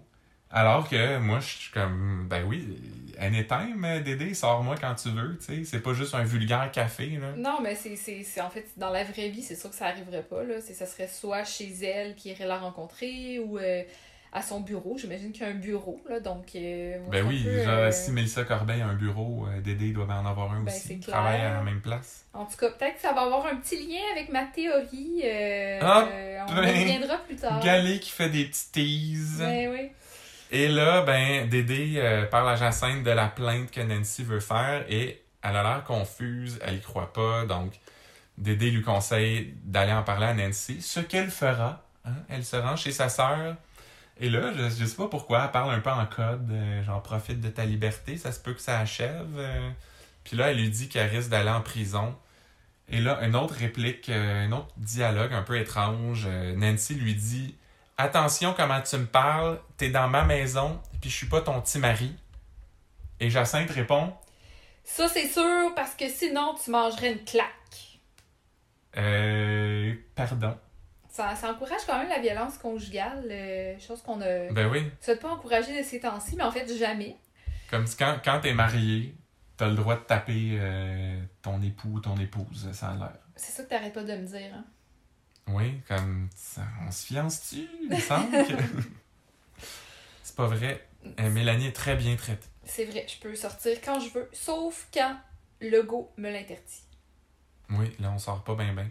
Alors 0.50 0.90
que 0.90 1.18
moi, 1.18 1.40
je 1.40 1.46
suis 1.48 1.72
comme, 1.72 2.28
ben 2.30 2.44
oui, 2.46 2.78
anytime, 3.22 4.02
Dédé, 4.04 4.34
sors-moi 4.34 4.76
quand 4.80 4.96
tu 4.96 5.10
veux, 5.10 5.38
tu 5.38 5.46
sais. 5.46 5.64
C'est 5.64 5.80
pas 5.82 5.94
juste 5.94 6.14
un 6.16 6.24
vulgaire 6.24 6.70
café, 6.72 7.18
là. 7.22 7.32
Non, 7.38 7.60
mais 7.62 7.76
c'est, 7.76 8.42
en 8.42 8.50
fait, 8.50 8.66
dans 8.78 8.90
la 8.90 9.04
vraie 9.04 9.30
vie, 9.30 9.42
c'est 9.44 9.56
sûr 9.56 9.70
que 9.70 9.76
ça 9.76 9.86
arriverait 9.88 10.24
pas. 10.24 10.44
Là. 10.44 10.56
Ça 10.62 10.86
serait 10.86 11.08
soit 11.08 11.44
chez 11.44 11.72
elle 11.84 12.16
qui 12.16 12.30
irait 12.30 12.48
la 12.48 12.58
rencontrer 12.58 13.40
ou 13.40 13.58
euh, 13.60 13.84
à 14.34 14.42
son 14.42 14.62
bureau. 14.62 14.98
J'imagine 14.98 15.32
qu'il 15.34 15.42
y 15.42 15.46
a 15.46 15.50
un 15.50 15.56
bureau, 15.56 16.00
là, 16.10 16.20
donc... 16.22 16.56
euh, 16.56 16.98
Ben 17.12 17.26
oui, 17.28 17.44
peu, 17.44 17.64
genre, 17.64 17.74
euh, 17.74 17.92
si 17.92 18.12
Mélissa 18.12 18.46
Corbeil 18.46 18.82
a 18.82 18.88
un 18.88 18.96
bureau, 18.96 19.46
euh, 19.48 19.60
Dédé 19.62 19.92
doit 19.92 20.06
en 20.06 20.26
avoir 20.26 20.54
un 20.54 20.62
Ben, 20.62 20.72
aussi. 20.74 21.00
clair. 21.00 21.18
travaillent 21.18 21.42
à 21.42 21.54
la 21.56 21.62
même 21.64 21.82
place. 21.82 22.26
En 22.34 22.46
tout 22.46 22.56
cas, 22.58 22.70
peut-être 22.70 22.96
que 22.96 23.02
ça 23.02 23.12
va 23.12 23.24
avoir 23.24 23.46
un 23.46 23.58
petit 23.58 23.76
lien 23.86 24.00
avec 24.14 24.30
ma 24.32 24.46
théorie. 24.46 25.22
euh, 25.26 25.80
Ah, 25.82 26.08
euh, 26.10 26.40
on 26.48 26.56
ben, 26.56 26.66
reviendra 26.66 27.18
plus 27.18 27.36
tard. 27.36 27.62
Galé 27.62 28.00
qui 28.00 28.10
fait 28.10 28.30
des 28.30 28.46
petits 28.46 28.72
teases. 28.72 29.40
Ben 29.40 29.70
oui. 29.70 29.90
Et 30.52 30.68
là, 30.68 31.02
ben, 31.02 31.48
Dédé 31.48 32.26
parle 32.30 32.50
à 32.50 32.56
Jacinthe 32.56 33.04
de 33.04 33.12
la 33.12 33.28
plainte 33.28 33.72
que 33.72 33.82
Nancy 33.82 34.24
veut 34.24 34.40
faire 34.42 34.86
et 34.90 35.24
elle 35.42 35.56
a 35.56 35.64
l'air 35.64 35.84
confuse, 35.86 36.60
elle 36.62 36.76
y 36.76 36.82
croit 36.82 37.14
pas, 37.14 37.46
donc 37.46 37.74
Dédé 38.38 38.70
lui 38.72 38.82
conseille 38.82 39.54
d'aller 39.64 39.94
en 39.94 40.04
parler 40.04 40.26
à 40.28 40.34
Nancy, 40.34 40.82
ce 40.82 41.00
qu'elle 41.00 41.30
fera. 41.32 41.84
hein. 42.06 42.12
Elle 42.30 42.44
se 42.44 42.56
rend 42.58 42.76
chez 42.76 42.92
sa 42.92 43.08
sœur. 43.10 43.56
Et 44.20 44.30
là, 44.30 44.52
je, 44.56 44.64
je 44.70 44.86
sais 44.86 44.96
pas 44.98 45.08
pourquoi, 45.08 45.46
elle 45.46 45.52
parle 45.52 45.74
un 45.74 45.80
peu 45.80 45.90
en 45.90 46.06
code, 46.06 46.50
euh, 46.52 46.84
genre 46.84 47.02
profite 47.02 47.40
de 47.42 47.50
ta 47.50 47.66
liberté, 47.66 48.18
ça 48.18 48.32
se 48.32 48.40
peut 48.40 48.54
que 48.54 48.62
ça 48.62 48.80
achève. 48.80 49.28
euh. 49.38 49.70
Puis 50.24 50.38
là, 50.38 50.52
elle 50.52 50.58
lui 50.58 50.70
dit 50.70 50.90
qu'elle 50.90 51.10
risque 51.10 51.30
d'aller 51.30 51.50
en 51.50 51.62
prison. 51.62 52.16
Et 52.90 53.00
là, 53.02 53.20
une 53.24 53.36
autre 53.36 53.56
réplique, 53.56 54.10
euh, 54.10 54.46
un 54.48 54.52
autre 54.52 54.74
dialogue 54.78 55.34
un 55.34 55.44
peu 55.44 55.58
étrange. 55.60 56.26
euh, 56.28 56.56
Nancy 56.56 56.96
lui 56.96 57.16
dit 57.16 57.56
Attention 57.98 58.54
comment 58.56 58.82
tu 58.82 58.98
me 58.98 59.06
parles, 59.06 59.60
t'es 59.78 59.90
dans 59.90 60.08
ma 60.08 60.24
maison, 60.24 60.82
puis 61.02 61.10
je 61.10 61.16
suis 61.16 61.28
pas 61.28 61.42
ton 61.42 61.62
petit 61.62 61.78
mari. 61.78 62.16
Et 63.20 63.30
Jacinthe 63.30 63.70
répond 63.70 64.14
Ça, 64.84 65.08
c'est 65.08 65.28
sûr, 65.28 65.74
parce 65.76 65.94
que 65.94 66.10
sinon, 66.10 66.56
tu 66.64 66.72
mangerais 66.72 67.12
une 67.14 67.24
claque. 67.24 67.48
Euh. 68.98 69.94
Pardon. 70.16 70.58
Ça, 71.10 71.36
ça 71.36 71.52
encourage 71.52 71.82
quand 71.86 72.00
même 72.00 72.10
la 72.10 72.20
violence 72.20 72.58
conjugale, 72.58 73.26
euh, 73.30 73.78
chose 73.80 74.02
qu'on 74.02 74.18
ne 74.18 74.52
Ben 74.54 74.68
oui. 74.70 74.90
souhaite 75.02 75.22
pas 75.22 75.30
encourager 75.30 75.78
de 75.78 75.86
ces 75.86 76.00
temps-ci, 76.00 76.36
mais 76.38 76.44
en 76.44 76.52
fait, 76.52 76.68
jamais. 76.78 77.18
Comme 77.70 77.86
si 77.86 77.98
quand, 77.98 78.18
quand 78.24 78.40
t'es 78.40 78.54
marié, 78.54 79.14
t'as 79.58 79.68
le 79.68 79.76
droit 79.76 79.96
de 79.96 80.02
taper 80.04 80.58
euh, 80.60 81.20
ton 81.42 81.62
époux 81.62 81.90
ou 81.96 82.00
ton 82.00 82.16
épouse, 82.18 82.70
ça 82.72 82.90
a 82.92 82.96
l'air. 82.96 83.12
C'est 83.36 83.52
ça 83.52 83.64
que 83.64 83.70
t'arrêtes 83.70 83.94
pas 83.94 84.04
de 84.04 84.14
me 84.16 84.26
dire. 84.26 84.52
Hein? 84.56 84.64
Oui, 85.48 85.82
comme. 85.88 86.30
ça- 86.36 86.62
on 86.88 86.92
se 86.92 87.06
fiance-tu 87.08 87.68
Il 87.84 87.90
me 87.90 88.00
semble 88.00 88.32
que. 88.32 88.54
C'est 90.24 90.36
pas 90.36 90.48
vrai. 90.48 90.88
Euh, 91.20 91.30
Mélanie 91.30 91.68
est 91.68 91.72
très 91.76 91.96
bien 91.96 92.16
traitée. 92.16 92.48
C'est 92.64 92.86
vrai, 92.86 93.06
je 93.08 93.20
peux 93.20 93.36
sortir 93.36 93.78
quand 93.84 94.00
je 94.00 94.10
veux, 94.12 94.30
sauf 94.34 94.88
quand 94.94 95.18
le 95.60 95.82
go 95.84 96.12
me 96.18 96.30
l'interdit. 96.32 96.84
Oui, 97.72 97.92
là, 98.00 98.12
on 98.14 98.20
sort 98.20 98.44
pas 98.44 98.56
bien, 98.56 98.74
bien. 98.74 98.90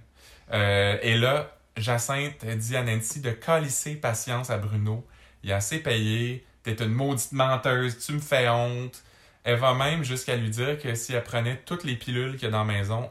Euh, 0.53 0.99
et 1.03 1.17
là, 1.17 1.57
Jacinthe 1.77 2.45
dit 2.45 2.77
à 2.77 2.83
Nancy 2.83 3.21
de 3.21 3.31
calisser 3.31 3.95
patience 3.97 4.51
à 4.51 4.59
Bruno. 4.59 5.07
Il 5.45 5.53
a 5.53 5.57
assez 5.57 5.79
payé. 5.79 6.45
T'es 6.63 6.75
une 6.83 6.93
maudite 6.93 7.33
menteuse. 7.33 7.99
Tu 8.05 8.13
me 8.13 8.21
fais 8.21 8.49
honte. 8.49 9.03
Elle 9.45 9.59
va 9.59 9.73
même 9.75 10.03
jusqu'à 10.05 10.37
lui 10.37 10.51
dire 10.51 10.79
que 10.79 10.95
si 10.95 11.15
elle 11.15 11.23
prenait 11.23 11.63
toutes 11.65 11.85
les 11.85 11.97
pilules 11.97 12.33
qu'il 12.33 12.43
y 12.43 12.47
a 12.47 12.51
dans 12.51 12.65
la 12.65 12.73
maison, 12.73 13.11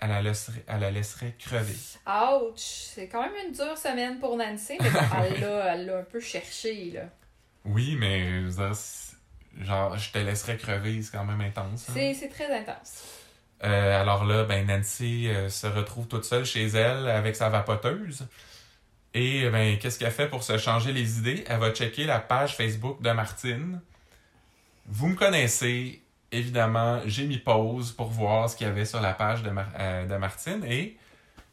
elle 0.00 0.08
la 0.10 0.22
laisserait, 0.22 0.64
elle 0.66 0.80
la 0.80 0.90
laisserait 0.90 1.34
crever. 1.38 1.76
Ouch! 2.06 2.56
C'est 2.56 3.08
quand 3.08 3.22
même 3.22 3.32
une 3.46 3.52
dure 3.52 3.76
semaine 3.78 4.18
pour 4.18 4.36
Nancy, 4.36 4.76
mais 4.80 4.88
elle 5.24 5.40
l'a 5.40 5.74
elle 5.74 5.86
l'a 5.86 5.98
un 5.98 6.02
peu 6.04 6.20
cherché, 6.20 6.90
là. 6.92 7.02
Oui, 7.64 7.96
mais 7.98 8.28
je 8.42 8.46
veux 8.46 8.66
dire, 8.66 8.74
c'est- 8.74 9.16
genre, 9.64 9.96
je 9.98 10.10
te 10.10 10.18
laisserais 10.18 10.56
crever, 10.56 11.02
c'est 11.02 11.12
quand 11.12 11.24
même 11.24 11.40
intense. 11.40 11.86
hein. 11.88 11.92
C'est 11.94 12.14
c'est 12.14 12.28
très 12.28 12.50
intense. 12.56 13.04
Euh, 13.62 14.00
alors 14.00 14.24
là, 14.24 14.44
ben 14.44 14.66
Nancy 14.66 15.28
euh, 15.28 15.50
se 15.50 15.66
retrouve 15.66 16.06
toute 16.08 16.24
seule 16.24 16.46
chez 16.46 16.66
elle 16.68 17.08
avec 17.08 17.36
sa 17.36 17.50
vapoteuse. 17.50 18.26
Et 19.12 19.42
euh, 19.44 19.50
ben 19.50 19.78
qu'est-ce 19.78 19.98
qu'elle 19.98 20.10
fait 20.12 20.28
pour 20.28 20.42
se 20.42 20.56
changer 20.56 20.92
les 20.92 21.18
idées? 21.18 21.44
Elle 21.46 21.58
va 21.58 21.70
checker 21.72 22.04
la 22.06 22.20
page 22.20 22.56
Facebook 22.56 23.02
de 23.02 23.10
Martine. 23.10 23.80
Vous 24.86 25.08
me 25.08 25.14
connaissez, 25.14 25.99
évidemment, 26.32 27.00
j'ai 27.06 27.26
mis 27.26 27.38
pause 27.38 27.92
pour 27.92 28.08
voir 28.08 28.48
ce 28.48 28.56
qu'il 28.56 28.66
y 28.66 28.70
avait 28.70 28.84
sur 28.84 29.00
la 29.00 29.12
page 29.14 29.42
de, 29.42 29.50
Mar- 29.50 29.72
euh, 29.78 30.06
de 30.06 30.16
Martine. 30.16 30.64
Et 30.64 30.96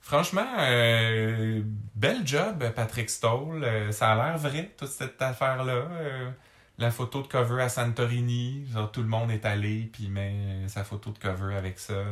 franchement, 0.01 0.47
euh, 0.59 1.61
bel 1.95 2.25
job, 2.25 2.63
Patrick 2.75 3.09
Stoll. 3.09 3.63
Euh, 3.63 3.91
ça 3.91 4.11
a 4.11 4.15
l'air 4.15 4.37
vrai, 4.37 4.71
toute 4.77 4.89
cette 4.89 5.21
affaire-là. 5.21 5.83
La 6.79 6.91
photo 6.91 7.23
de 7.23 7.27
cover 7.27 7.63
à 7.63 7.69
Santorini, 7.69 8.67
genre 8.71 8.91
tout 8.91 9.01
le 9.01 9.07
monde 9.07 9.31
est 9.31 9.45
allé 9.45 9.89
puis 9.91 10.09
met 10.09 10.35
sa 10.67 10.83
photo 10.83 11.09
de 11.11 11.17
cover 11.17 11.55
avec 11.55 11.79
ça. 11.79 12.03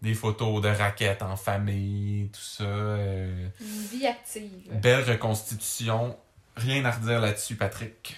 des 0.00 0.14
photos 0.14 0.62
de 0.62 0.68
raquettes 0.68 1.20
en 1.22 1.36
famille, 1.36 2.28
tout 2.32 2.40
ça. 2.40 2.64
Une 2.64 3.86
vie 3.92 4.06
active. 4.06 4.70
Belle 4.72 5.04
reconstitution. 5.04 6.16
Rien 6.56 6.82
à 6.86 6.90
redire 6.92 7.20
là-dessus, 7.20 7.56
Patrick. 7.56 8.16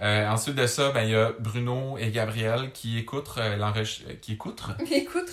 Euh, 0.00 0.28
ensuite 0.28 0.54
de 0.56 0.66
ça, 0.66 0.90
ben, 0.92 1.02
il 1.04 1.10
y 1.10 1.14
a 1.14 1.32
Bruno 1.38 1.96
et 1.98 2.10
Gabriel 2.10 2.70
qui 2.72 2.98
écoutent 2.98 3.30
euh, 3.38 3.56
l'enregistre- 3.56 4.04
euh, 4.10 4.14
qui 4.20 4.34
écoutent, 4.34 4.62
Écoute, 4.90 5.30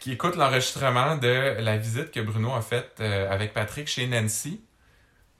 qui 0.00 0.12
écoutent 0.12 0.36
l'enregistrement 0.36 1.16
de 1.16 1.56
la 1.60 1.76
visite 1.76 2.10
que 2.10 2.20
Bruno 2.20 2.52
a 2.54 2.60
faite 2.60 2.96
euh, 3.00 3.30
avec 3.30 3.52
Patrick 3.52 3.86
chez 3.88 4.06
Nancy. 4.08 4.60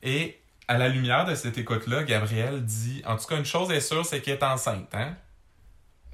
Et 0.02 0.38
à 0.68 0.78
la 0.78 0.88
lumière 0.88 1.24
de 1.24 1.34
cette 1.34 1.58
écoute-là, 1.58 2.04
Gabriel 2.04 2.64
dit 2.64 3.02
En 3.06 3.16
tout 3.16 3.26
cas, 3.26 3.36
une 3.38 3.44
chose 3.44 3.70
est 3.72 3.80
sûre, 3.80 4.06
c'est 4.06 4.20
qu'elle 4.20 4.34
est 4.34 4.42
enceinte, 4.44 4.88
hein? 4.94 5.14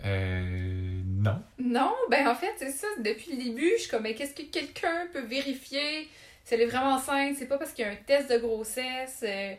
Euh. 0.04 1.00
Non. 1.06 1.40
non, 1.58 1.94
ben 2.10 2.26
en 2.26 2.34
fait, 2.34 2.52
c'est 2.58 2.72
ça. 2.72 2.88
Depuis 3.04 3.36
le 3.36 3.44
début, 3.44 3.70
je 3.76 3.82
suis 3.82 3.90
comme, 3.90 4.02
mais 4.02 4.14
qu'est-ce 4.14 4.34
que 4.34 4.42
quelqu'un 4.50 5.06
peut 5.12 5.20
vérifier? 5.24 6.08
Si 6.44 6.54
elle 6.54 6.62
est 6.62 6.66
vraiment 6.66 6.94
enceinte? 6.94 7.36
C'est 7.38 7.46
pas 7.46 7.58
parce 7.58 7.72
qu'il 7.72 7.84
y 7.84 7.88
a 7.88 7.92
un 7.92 7.96
test 7.96 8.30
de 8.30 8.38
grossesse. 8.38 9.20
euh, 9.22 9.54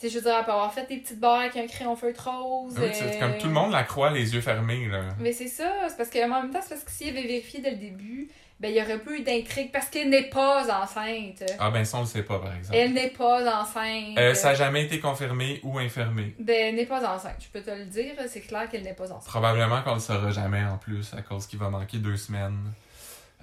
sais, 0.00 0.08
je 0.08 0.18
veux 0.18 0.30
dire, 0.30 0.44
peut 0.44 0.52
avoir 0.52 0.72
fait 0.72 0.86
des 0.88 0.98
petites 0.98 1.20
barres 1.20 1.40
avec 1.40 1.56
un 1.56 1.66
crayon 1.66 1.96
feutre 1.96 2.28
rose. 2.28 2.74
Oui, 2.78 2.88
c'est 2.92 3.16
euh, 3.16 3.20
comme 3.20 3.38
tout 3.38 3.46
le 3.46 3.52
monde 3.52 3.72
la 3.72 3.82
croit 3.82 4.10
les 4.10 4.34
yeux 4.34 4.40
fermés, 4.40 4.88
là. 4.88 5.02
Mais 5.18 5.32
c'est 5.32 5.48
ça, 5.48 5.70
c'est 5.88 5.96
parce 5.96 6.10
qu'en 6.10 6.28
même 6.28 6.50
temps, 6.50 6.60
c'est 6.62 6.70
parce 6.70 6.84
que 6.84 6.90
s'il 6.90 7.08
avait 7.08 7.26
vérifié 7.26 7.60
dès 7.60 7.72
le 7.72 7.76
début, 7.76 8.28
ben 8.60 8.68
il 8.68 8.76
y 8.76 8.82
aurait 8.82 8.98
pas 8.98 9.12
eu 9.12 9.22
d'intrigue 9.22 9.72
parce 9.72 9.88
qu'elle 9.88 10.10
n'est 10.10 10.28
pas 10.28 10.62
enceinte. 10.82 11.42
Ah, 11.58 11.70
ben 11.70 11.84
ça, 11.84 11.96
on 11.96 12.00
le 12.00 12.06
sait 12.06 12.22
pas, 12.22 12.38
par 12.38 12.54
exemple. 12.54 12.76
Elle 12.76 12.92
n'est 12.92 13.08
pas 13.08 13.62
enceinte. 13.62 14.18
Euh, 14.18 14.34
ça 14.34 14.50
n'a 14.50 14.54
jamais 14.54 14.84
été 14.84 15.00
confirmé 15.00 15.60
ou 15.62 15.78
infirmé. 15.78 16.34
Ben, 16.38 16.68
elle 16.68 16.74
n'est 16.74 16.86
pas 16.86 17.02
enceinte. 17.14 17.36
Je 17.40 17.48
peux 17.48 17.62
te 17.64 17.70
le 17.70 17.86
dire, 17.86 18.12
c'est 18.28 18.40
clair 18.40 18.68
qu'elle 18.68 18.82
n'est 18.82 18.92
pas 18.92 19.10
enceinte. 19.10 19.24
Probablement 19.26 19.82
qu'on 19.82 19.94
le 19.94 20.00
saura 20.00 20.30
jamais 20.30 20.62
en 20.64 20.76
plus, 20.76 21.14
à 21.14 21.22
cause 21.22 21.46
qu'il 21.46 21.58
va 21.58 21.70
manquer 21.70 21.98
deux 21.98 22.16
semaines. 22.16 22.72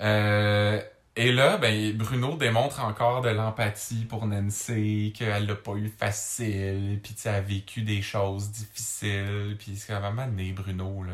Euh, 0.01 0.79
et 1.17 1.31
là, 1.31 1.57
ben, 1.57 1.91
Bruno 1.97 2.35
démontre 2.37 2.83
encore 2.83 3.21
de 3.21 3.29
l'empathie 3.29 4.05
pour 4.05 4.25
Nancy, 4.27 5.13
qu'elle 5.17 5.45
l'a 5.45 5.55
pas 5.55 5.73
eu 5.73 5.89
facile, 5.89 6.99
puis 7.03 7.15
elle 7.25 7.35
a 7.35 7.41
vécu 7.41 7.81
des 7.81 8.01
choses 8.01 8.49
difficiles, 8.51 9.55
puis 9.59 9.75
c'est 9.75 9.93
vraiment 9.93 10.27
né, 10.27 10.51
Bruno, 10.53 11.03
là. 11.03 11.13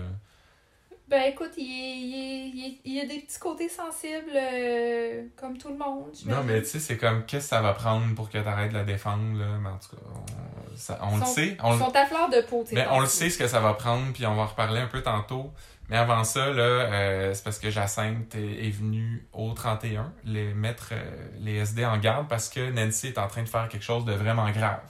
Ben 1.09 1.23
écoute, 1.31 1.51
il, 1.57 1.63
est- 1.63 2.47
il, 2.47 2.79
il, 2.85 2.99
a 2.99 3.05
des 3.05 3.19
petits 3.19 3.37
côtés 3.37 3.67
sensibles 3.69 4.31
euh, 4.35 5.23
comme 5.35 5.57
tout 5.57 5.67
le 5.67 5.77
monde. 5.77 6.11
Non, 6.25 6.43
mais 6.45 6.61
tu 6.61 6.69
sais, 6.69 6.79
c'est 6.79 6.97
comme, 6.97 7.25
qu'est-ce 7.25 7.43
que 7.45 7.49
ça 7.49 7.61
va 7.61 7.73
prendre 7.73 8.15
pour 8.15 8.29
que 8.29 8.37
t'arrêtes 8.37 8.69
de 8.71 8.77
la 8.77 8.83
défendre, 8.85 9.37
là, 9.37 9.57
mais 9.61 9.69
en 9.69 9.77
tout 9.77 9.95
cas, 9.95 10.01
on, 10.15 10.77
ça- 10.77 10.99
on 11.03 11.17
le 11.17 11.25
sait. 11.25 11.57
On, 11.61 11.75
Ils 11.75 11.79
sont 11.79 11.95
à 11.95 12.05
fleur 12.05 12.29
de 12.29 12.41
peau, 12.41 12.63
tu 12.63 12.69
sais. 12.69 12.75
Ben, 12.75 12.87
on 12.91 13.01
le 13.01 13.07
sait 13.07 13.29
ce 13.29 13.37
que 13.37 13.47
ça 13.47 13.59
va 13.59 13.73
prendre, 13.73 14.11
puis 14.13 14.25
on 14.25 14.33
va 14.35 14.43
en 14.43 14.47
reparler 14.47 14.79
un 14.79 14.87
peu 14.87 15.01
tantôt. 15.03 15.51
Mais 15.89 15.97
avant 15.97 16.23
ça, 16.23 16.39
euh, 16.39 17.33
c'est 17.33 17.43
parce 17.43 17.59
que 17.59 17.69
Jacinthe 17.69 18.35
est, 18.35 18.67
est 18.67 18.71
venue 18.71 19.27
au 19.33 19.51
31 19.53 20.11
les 20.23 20.53
mettre 20.53 20.89
euh, 20.93 21.27
les 21.39 21.55
SD 21.55 21.85
en 21.85 21.97
garde 21.97 22.27
parce 22.27 22.49
que 22.49 22.71
Nancy 22.71 23.07
est 23.07 23.17
en 23.17 23.27
train 23.27 23.43
de 23.43 23.49
faire 23.49 23.67
quelque 23.67 23.83
chose 23.83 24.05
de 24.05 24.13
vraiment 24.13 24.49
grave. 24.51 24.81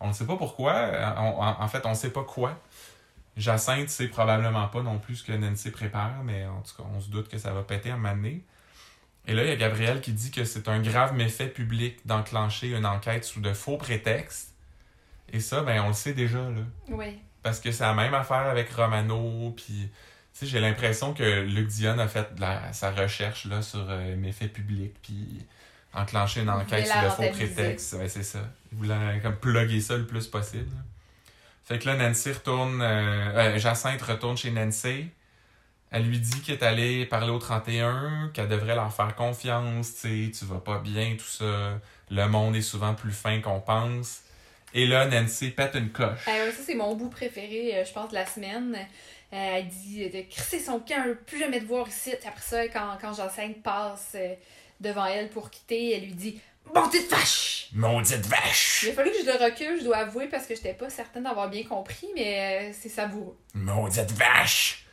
On 0.00 0.08
ne 0.08 0.12
sait 0.12 0.26
pas 0.26 0.36
pourquoi. 0.36 0.72
euh, 0.72 1.04
en 1.16 1.68
fait, 1.68 1.84
on 1.86 1.90
ne 1.90 1.94
sait 1.94 2.10
pas 2.10 2.22
quoi. 2.22 2.58
Jacinthe 3.36 3.88
sait 3.90 4.06
probablement 4.08 4.68
pas 4.68 4.82
non 4.82 4.98
plus 4.98 5.16
ce 5.16 5.24
que 5.24 5.32
Nancy 5.32 5.70
prépare, 5.70 6.22
mais 6.22 6.46
en 6.46 6.60
tout 6.62 6.76
cas, 6.80 6.88
on 6.94 7.00
se 7.00 7.10
doute 7.10 7.28
que 7.28 7.38
ça 7.38 7.52
va 7.52 7.62
péter 7.62 7.90
à 7.90 7.94
un 7.94 7.96
moment 7.96 8.14
donné. 8.14 8.44
Et 9.26 9.34
là, 9.34 9.42
il 9.42 9.48
y 9.48 9.52
a 9.52 9.56
Gabriel 9.56 10.00
qui 10.00 10.12
dit 10.12 10.30
que 10.30 10.44
c'est 10.44 10.68
un 10.68 10.80
grave 10.80 11.14
méfait 11.14 11.48
public 11.48 12.06
d'enclencher 12.06 12.68
une 12.76 12.86
enquête 12.86 13.24
sous 13.24 13.40
de 13.40 13.52
faux 13.52 13.76
prétextes. 13.78 14.54
Et 15.32 15.40
ça, 15.40 15.62
ben, 15.62 15.82
on 15.82 15.88
le 15.88 15.94
sait 15.94 16.12
déjà, 16.12 16.38
là. 16.38 16.60
Oui. 16.88 17.18
Parce 17.44 17.60
que 17.60 17.70
c'est 17.72 17.84
la 17.84 17.94
même 17.94 18.14
affaire 18.14 18.38
avec 18.48 18.72
Romano, 18.72 19.52
puis 19.56 19.90
j'ai 20.42 20.60
l'impression 20.60 21.14
que 21.14 21.42
Luc 21.42 21.68
Dion 21.68 21.98
a 22.00 22.08
fait 22.08 22.34
de 22.34 22.40
la- 22.40 22.72
sa 22.72 22.90
recherche 22.90 23.44
là, 23.46 23.62
sur 23.62 23.86
euh, 23.88 24.16
méfaits 24.16 24.52
publics, 24.52 24.94
puis 25.02 25.46
enclencher 25.94 26.40
une 26.42 26.50
enquête 26.50 26.86
sur 26.86 26.96
la 27.02 27.10
de 27.28 27.46
faux. 27.46 27.98
Ouais, 27.98 28.08
c'est 28.08 28.24
ça. 28.24 28.40
Il 28.72 28.78
voulait 28.78 28.94
euh, 28.94 29.20
comme 29.20 29.36
plugger 29.36 29.80
ça 29.80 29.96
le 29.96 30.06
plus 30.06 30.26
possible. 30.26 30.72
Fait 31.64 31.78
que 31.78 31.86
là, 31.88 31.96
Nancy 31.96 32.32
retourne, 32.32 32.82
euh, 32.82 33.54
euh, 33.54 33.58
Jacinthe 33.58 34.02
retourne 34.02 34.36
chez 34.36 34.50
Nancy. 34.50 35.08
Elle 35.90 36.06
lui 36.08 36.18
dit 36.18 36.40
qu'elle 36.42 36.56
est 36.56 36.62
allée 36.64 37.06
parler 37.06 37.30
au 37.30 37.38
31, 37.38 38.30
qu'elle 38.34 38.48
devrait 38.48 38.74
leur 38.74 38.92
faire 38.92 39.14
confiance, 39.14 39.94
tu 39.94 40.26
sais, 40.26 40.30
tu 40.36 40.44
vas 40.46 40.58
pas 40.60 40.80
bien, 40.80 41.14
tout 41.16 41.24
ça. 41.24 41.80
Le 42.10 42.26
monde 42.28 42.56
est 42.56 42.62
souvent 42.62 42.94
plus 42.94 43.12
fin 43.12 43.40
qu'on 43.40 43.60
pense. 43.60 44.23
Et 44.74 44.86
là, 44.86 45.06
Nancy 45.06 45.50
pète 45.50 45.74
une 45.74 45.90
coche. 45.90 46.26
Ouais, 46.26 46.50
ça, 46.50 46.62
c'est 46.66 46.74
mon 46.74 46.94
bout 46.96 47.08
préféré, 47.08 47.76
euh, 47.76 47.84
je 47.84 47.92
pense, 47.92 48.10
de 48.10 48.14
la 48.14 48.26
semaine. 48.26 48.76
Euh, 49.32 49.56
elle 49.56 49.68
dit 49.68 50.10
de 50.10 50.20
crisser 50.22 50.58
son 50.60 50.80
camp, 50.80 51.16
plus 51.26 51.38
jamais 51.38 51.60
te 51.60 51.64
voir 51.64 51.88
ici. 51.88 52.12
Après 52.26 52.40
ça, 52.40 52.68
quand, 52.68 52.98
quand 53.00 53.14
Jacinthe 53.14 53.62
passe 53.62 54.12
euh, 54.16 54.34
devant 54.80 55.06
elle 55.06 55.30
pour 55.30 55.50
quitter, 55.50 55.94
elle 55.96 56.04
lui 56.04 56.14
dit 56.14 56.40
Bon, 56.72 56.88
tu 56.88 57.02
te 57.04 57.10
vache! 57.10 57.68
Maudite 57.72 58.26
vache! 58.26 58.84
Il 58.84 58.90
a 58.90 58.92
fallu 58.94 59.10
que 59.10 59.18
je 59.18 59.26
le 59.26 59.44
recule, 59.44 59.78
je 59.78 59.84
dois 59.84 59.98
avouer, 59.98 60.28
parce 60.28 60.46
que 60.46 60.54
j'étais 60.54 60.72
pas 60.72 60.88
certaine 60.88 61.24
d'avoir 61.24 61.50
bien 61.50 61.64
compris, 61.64 62.08
mais 62.14 62.70
euh, 62.70 62.72
c'est 62.72 62.88
savoureux. 62.88 63.36
Maudite 63.54 64.12
vache! 64.12 64.86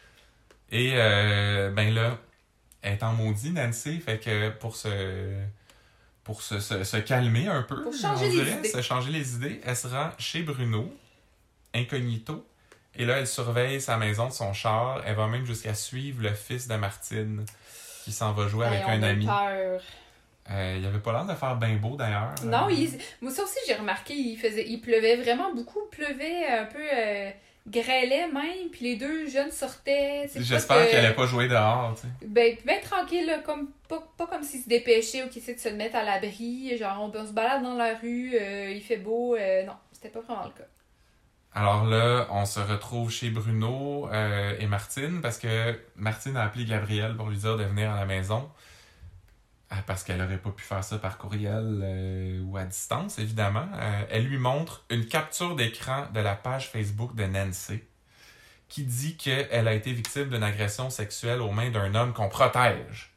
Et 0.71 0.93
euh, 0.95 1.69
ben 1.71 1.93
là, 1.93 2.19
elle 2.81 2.93
est 2.93 3.03
en 3.03 3.13
maudit, 3.13 3.51
Nancy, 3.51 3.99
fait 3.99 4.19
que 4.19 4.49
pour 4.49 4.75
se 4.75 4.89
pour 6.31 6.41
se, 6.41 6.59
se, 6.61 6.83
se 6.85 6.97
calmer 6.97 7.47
un 7.47 7.61
peu, 7.63 7.81
Pour 7.81 7.93
changer 7.93 8.25
on 8.27 8.29
les 8.43 8.51
idées. 8.51 8.69
se 8.69 8.81
changer 8.81 9.11
les 9.11 9.35
idées, 9.35 9.59
elle 9.65 9.75
se 9.75 9.87
rend 9.87 10.11
chez 10.17 10.43
Bruno, 10.43 10.93
incognito, 11.73 12.45
et 12.95 13.05
là, 13.05 13.17
elle 13.19 13.27
surveille 13.27 13.79
sa 13.81 13.97
maison, 13.97 14.29
son 14.29 14.53
char, 14.53 15.01
elle 15.05 15.15
va 15.15 15.27
même 15.27 15.45
jusqu'à 15.45 15.73
suivre 15.73 16.21
le 16.23 16.33
fils 16.33 16.67
de 16.67 16.75
Martine, 16.75 17.45
qui 18.05 18.11
s'en 18.11 18.31
va 18.33 18.47
jouer 18.47 18.65
avec 18.67 18.79
Hey, 18.81 18.85
on 18.87 18.91
un 18.91 19.03
a 19.03 19.07
ami. 19.09 19.25
peur. 19.25 19.81
Euh, 20.49 20.75
il 20.79 20.85
avait 20.85 20.99
pas 20.99 21.11
l'air 21.13 21.25
de 21.25 21.33
faire 21.35 21.55
bien 21.55 21.75
beau, 21.75 21.95
d'ailleurs. 21.95 22.33
Non, 22.45 22.67
Euh, 22.67 22.71
il... 22.71 22.89
moi 23.21 23.31
ça 23.31 23.43
aussi 23.43 23.59
j'ai 23.67 23.75
remarqué, 23.75 24.13
il 24.13 24.37
faisait, 24.37 24.65
il 24.67 24.79
pleuvait 24.81 25.17
vraiment 25.17 25.53
beaucoup, 25.53 25.79
il 25.91 25.95
pleuvait 25.97 26.45
un 26.47 26.65
peu, 26.65 26.79
euh, 26.81 27.29
grêlait 27.67 28.27
même, 28.27 28.69
puis 28.71 28.81
les 28.85 28.95
deux 28.95 29.27
jeunes 29.29 29.51
sortaient. 29.51 30.29
J'espère 30.35 30.89
qu'elle 30.89 31.05
allait 31.05 31.15
pas 31.15 31.25
jouer 31.27 31.47
dehors, 31.47 31.93
tu 31.95 32.01
sais. 32.01 32.27
Ben, 32.27 32.55
ben 32.65 32.81
tranquille, 32.81 33.25
là, 33.25 33.39
comme, 33.39 33.69
pas, 33.87 34.03
pas 34.17 34.27
comme 34.27 34.43
s'ils 34.43 34.63
se 34.63 34.69
dépêchaient 34.69 35.23
ou 35.23 35.29
qu'ils 35.29 35.41
essaient 35.41 35.55
de 35.55 35.59
se 35.59 35.69
mettre 35.69 35.95
à 35.95 36.03
l'abri. 36.03 36.77
Genre, 36.77 36.97
on, 36.99 37.17
on 37.17 37.25
se 37.25 37.31
balade 37.33 37.63
dans 37.63 37.75
la 37.75 37.95
rue, 37.95 38.33
euh, 38.35 38.71
il 38.71 38.81
fait 38.81 38.97
beau. 38.97 39.35
euh, 39.35 39.63
non, 39.63 39.73
c'était 39.91 40.09
pas 40.09 40.21
vraiment 40.21 40.45
le 40.45 40.51
cas. 40.51 40.67
Alors 41.53 41.85
là, 41.85 42.27
on 42.31 42.45
se 42.45 42.59
retrouve 42.61 43.11
chez 43.11 43.29
Bruno 43.29 44.07
euh, 44.11 44.55
et 44.59 44.67
Martine 44.67 45.19
parce 45.21 45.37
que 45.37 45.77
Martine 45.97 46.37
a 46.37 46.43
appelé 46.43 46.63
Gabrielle 46.65 47.15
pour 47.15 47.27
lui 47.29 47.37
dire 47.37 47.57
de 47.57 47.63
venir 47.63 47.91
à 47.91 47.99
la 47.99 48.05
maison. 48.05 48.49
Ah, 49.73 49.77
Parce 49.87 50.03
qu'elle 50.03 50.21
aurait 50.21 50.37
pas 50.37 50.49
pu 50.49 50.63
faire 50.63 50.83
ça 50.83 50.97
par 50.97 51.17
courriel 51.17 51.79
euh, 51.81 52.41
ou 52.43 52.57
à 52.57 52.65
distance, 52.65 53.17
évidemment. 53.19 53.67
Euh, 53.73 54.01
elle 54.09 54.25
lui 54.25 54.37
montre 54.37 54.83
une 54.89 55.05
capture 55.05 55.55
d'écran 55.55 56.07
de 56.13 56.19
la 56.19 56.35
page 56.35 56.69
Facebook 56.69 57.15
de 57.15 57.23
Nancy 57.25 57.79
qui 58.67 58.83
dit 58.83 59.15
qu'elle 59.17 59.67
a 59.67 59.73
été 59.73 59.91
victime 59.93 60.29
d'une 60.29 60.43
agression 60.43 60.89
sexuelle 60.89 61.39
aux 61.41 61.51
mains 61.51 61.69
d'un 61.71 61.95
homme 61.95 62.11
qu'on 62.13 62.27
protège. 62.29 63.11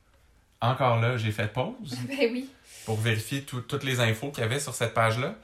Encore 0.60 1.00
là, 1.00 1.16
j'ai 1.16 1.32
fait 1.32 1.52
pause 1.52 1.96
Ben 2.08 2.30
oui. 2.32 2.48
pour 2.86 2.96
vérifier 3.00 3.42
tout- 3.42 3.60
toutes 3.60 3.84
les 3.84 3.98
infos 4.00 4.30
qu'il 4.30 4.42
y 4.42 4.46
avait 4.46 4.60
sur 4.60 4.74
cette 4.74 4.94
page-là. 4.94 5.34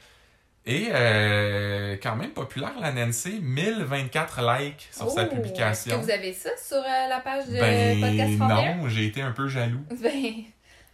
Et 0.66 0.88
euh, 0.92 1.96
quand 2.02 2.14
même 2.16 2.30
populaire, 2.32 2.78
la 2.80 2.92
Nancy, 2.92 3.40
1024 3.40 4.42
likes 4.60 4.88
sur 4.92 5.10
sa 5.10 5.22
Oh, 5.22 5.24
Est-ce 5.24 5.30
que 5.30 5.34
publication. 5.36 6.00
vous 6.00 6.10
avez 6.10 6.32
ça 6.32 6.50
sur 6.56 6.76
la 6.82 7.18
page 7.20 7.46
de 7.46 7.52
Ben 7.58 8.00
Podcast 8.00 8.38
31? 8.38 8.74
non, 8.76 8.88
j'ai 8.88 9.06
été 9.06 9.22
un 9.22 9.32
peu 9.32 9.48
jaloux. 9.48 9.84
Ben, 10.02 10.34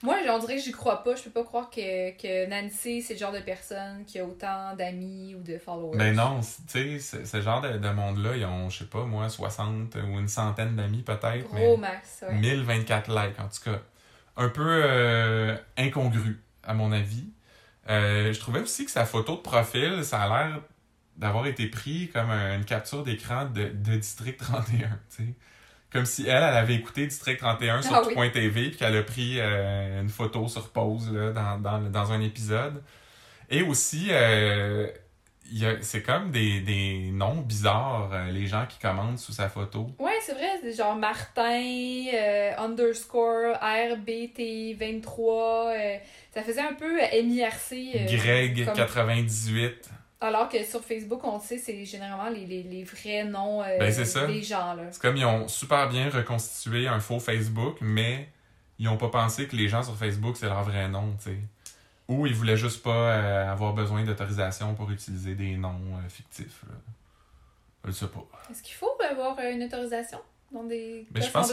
moi, 0.02 0.16
on 0.28 0.38
dirait 0.38 0.56
que 0.56 0.62
j'y 0.62 0.72
crois 0.72 1.02
pas. 1.02 1.16
Je 1.16 1.22
peux 1.22 1.30
pas 1.30 1.44
croire 1.44 1.70
que, 1.70 2.10
que 2.16 2.48
Nancy, 2.48 3.02
c'est 3.02 3.14
le 3.14 3.18
genre 3.18 3.32
de 3.32 3.40
personne 3.40 4.04
qui 4.04 4.18
a 4.18 4.24
autant 4.24 4.74
d'amis 4.76 5.34
ou 5.34 5.42
de 5.42 5.58
followers. 5.58 5.96
Ben 5.96 6.14
non, 6.14 6.40
tu 6.70 6.98
sais, 7.00 7.24
ce- 7.24 7.40
genre 7.40 7.60
de, 7.62 7.78
de 7.78 7.88
monde-là, 7.90 8.36
ils 8.36 8.44
ont, 8.44 8.68
je 8.70 8.78
sais 8.80 8.84
pas, 8.84 9.04
moi, 9.04 9.28
60 9.28 9.94
ou 9.96 10.18
une 10.18 10.28
centaine 10.28 10.76
d'amis 10.76 11.02
peut-être, 11.02 11.48
Gros 11.48 11.76
mais 11.76 11.88
max, 11.88 12.24
ouais. 12.28 12.34
1024 12.34 13.08
likes 13.10 13.40
en 13.40 13.48
tout 13.48 13.70
cas. 13.70 13.80
Un 14.36 14.48
peu 14.50 14.62
euh, 14.66 15.56
incongru, 15.78 16.42
à 16.62 16.74
mon 16.74 16.92
avis. 16.92 17.24
Euh, 17.88 18.32
je 18.32 18.40
trouvais 18.40 18.60
aussi 18.60 18.84
que 18.84 18.90
sa 18.90 19.06
photo 19.06 19.36
de 19.36 19.40
profil, 19.40 20.04
ça 20.04 20.22
a 20.22 20.28
l'air 20.48 20.60
d'avoir 21.16 21.46
été 21.46 21.68
pris 21.68 22.10
comme 22.12 22.28
un- 22.30 22.56
une 22.56 22.64
capture 22.66 23.02
d'écran 23.02 23.46
de, 23.46 23.68
de 23.68 23.96
District 23.96 24.36
31, 24.38 25.00
tu 25.16 25.24
sais. 25.24 25.34
Comme 25.96 26.06
si 26.06 26.22
elle, 26.28 26.36
elle 26.36 26.42
avait 26.56 26.74
écouté 26.74 27.06
District 27.06 27.38
31 27.38 27.82
sur 27.82 27.94
Ah 27.94 28.02
oui. 28.06 28.14
Point 28.14 28.30
TV 28.30 28.68
puis 28.70 28.76
qu'elle 28.78 28.96
a 28.96 29.02
pris 29.02 29.38
euh, 29.40 30.00
une 30.02 30.08
photo 30.08 30.46
sur 30.48 30.68
pause 30.70 31.12
là, 31.12 31.32
dans, 31.32 31.58
dans, 31.58 31.78
dans 31.90 32.12
un 32.12 32.20
épisode. 32.20 32.82
Et 33.50 33.62
aussi, 33.62 34.08
euh, 34.10 34.88
il 35.52 35.58
y 35.58 35.66
a- 35.66 35.80
c'est 35.80 36.02
comme 36.02 36.32
des, 36.32 36.60
des 36.60 37.10
noms 37.12 37.36
bizarres, 37.36 38.10
euh, 38.12 38.30
les 38.32 38.48
gens 38.48 38.66
qui 38.68 38.78
commentent 38.80 39.20
sous 39.20 39.30
sa 39.32 39.48
photo. 39.48 39.88
Ouais, 40.00 40.18
c'est 40.22 40.32
vrai, 40.34 40.58
c'est 40.60 40.72
genre 40.72 40.96
Martin, 40.96 41.62
underscore, 42.58 43.54
RBT23. 43.62 45.76
euh, 45.76 45.96
ça 46.34 46.42
faisait 46.42 46.60
un 46.60 46.74
peu 46.74 46.98
MIRC. 47.22 47.72
euh, 47.94 48.06
Greg 48.16 48.64
comme- 48.64 48.74
98. 48.74 49.88
Alors 50.20 50.48
que 50.48 50.64
sur 50.64 50.82
Facebook, 50.82 51.20
on 51.24 51.34
le 51.34 51.40
sait, 51.42 51.58
c'est 51.58 51.84
généralement 51.84 52.30
les, 52.30 52.46
les, 52.46 52.62
les 52.62 52.84
vrais 52.84 53.24
noms 53.24 53.62
euh, 53.62 53.78
Ben, 53.78 53.92
ça. 53.92 54.26
des 54.26 54.42
gens. 54.42 54.74
C'est 54.90 55.00
comme 55.00 55.16
ils 55.16 55.26
ont 55.26 55.46
super 55.46 55.88
bien 55.88 56.08
reconstitué 56.08 56.88
un 56.88 57.00
faux 57.00 57.20
Facebook, 57.20 57.76
mais 57.82 58.28
ils 58.78 58.88
ont 58.88 58.96
pas 58.96 59.08
pensé 59.08 59.46
que 59.46 59.54
les 59.56 59.68
gens 59.68 59.82
sur 59.82 59.96
Facebook, 59.96 60.36
c'est 60.38 60.46
leur 60.46 60.62
vrai 60.62 60.88
nom, 60.88 61.14
tu 61.18 61.30
sais. 61.30 61.36
Ou 62.08 62.26
ils 62.26 62.34
voulaient 62.34 62.56
juste 62.56 62.82
pas 62.82 62.90
euh, 62.90 63.50
avoir 63.52 63.72
besoin 63.74 64.04
d'autorisation 64.04 64.74
pour 64.74 64.90
utiliser 64.90 65.34
des 65.34 65.56
noms 65.56 65.80
euh, 65.96 66.08
fictifs. 66.08 66.62
Là. 66.68 66.74
Je 67.84 67.90
sais 67.90 68.06
pas. 68.06 68.24
Est-ce 68.50 68.62
qu'il 68.62 68.74
faut 68.74 68.96
avoir 69.10 69.38
une 69.40 69.64
autorisation 69.64 70.20
dans 70.52 70.64
des 70.64 71.06
Mais 71.12 71.20
cas 71.20 71.26
je 71.26 71.32
pense? 71.32 71.52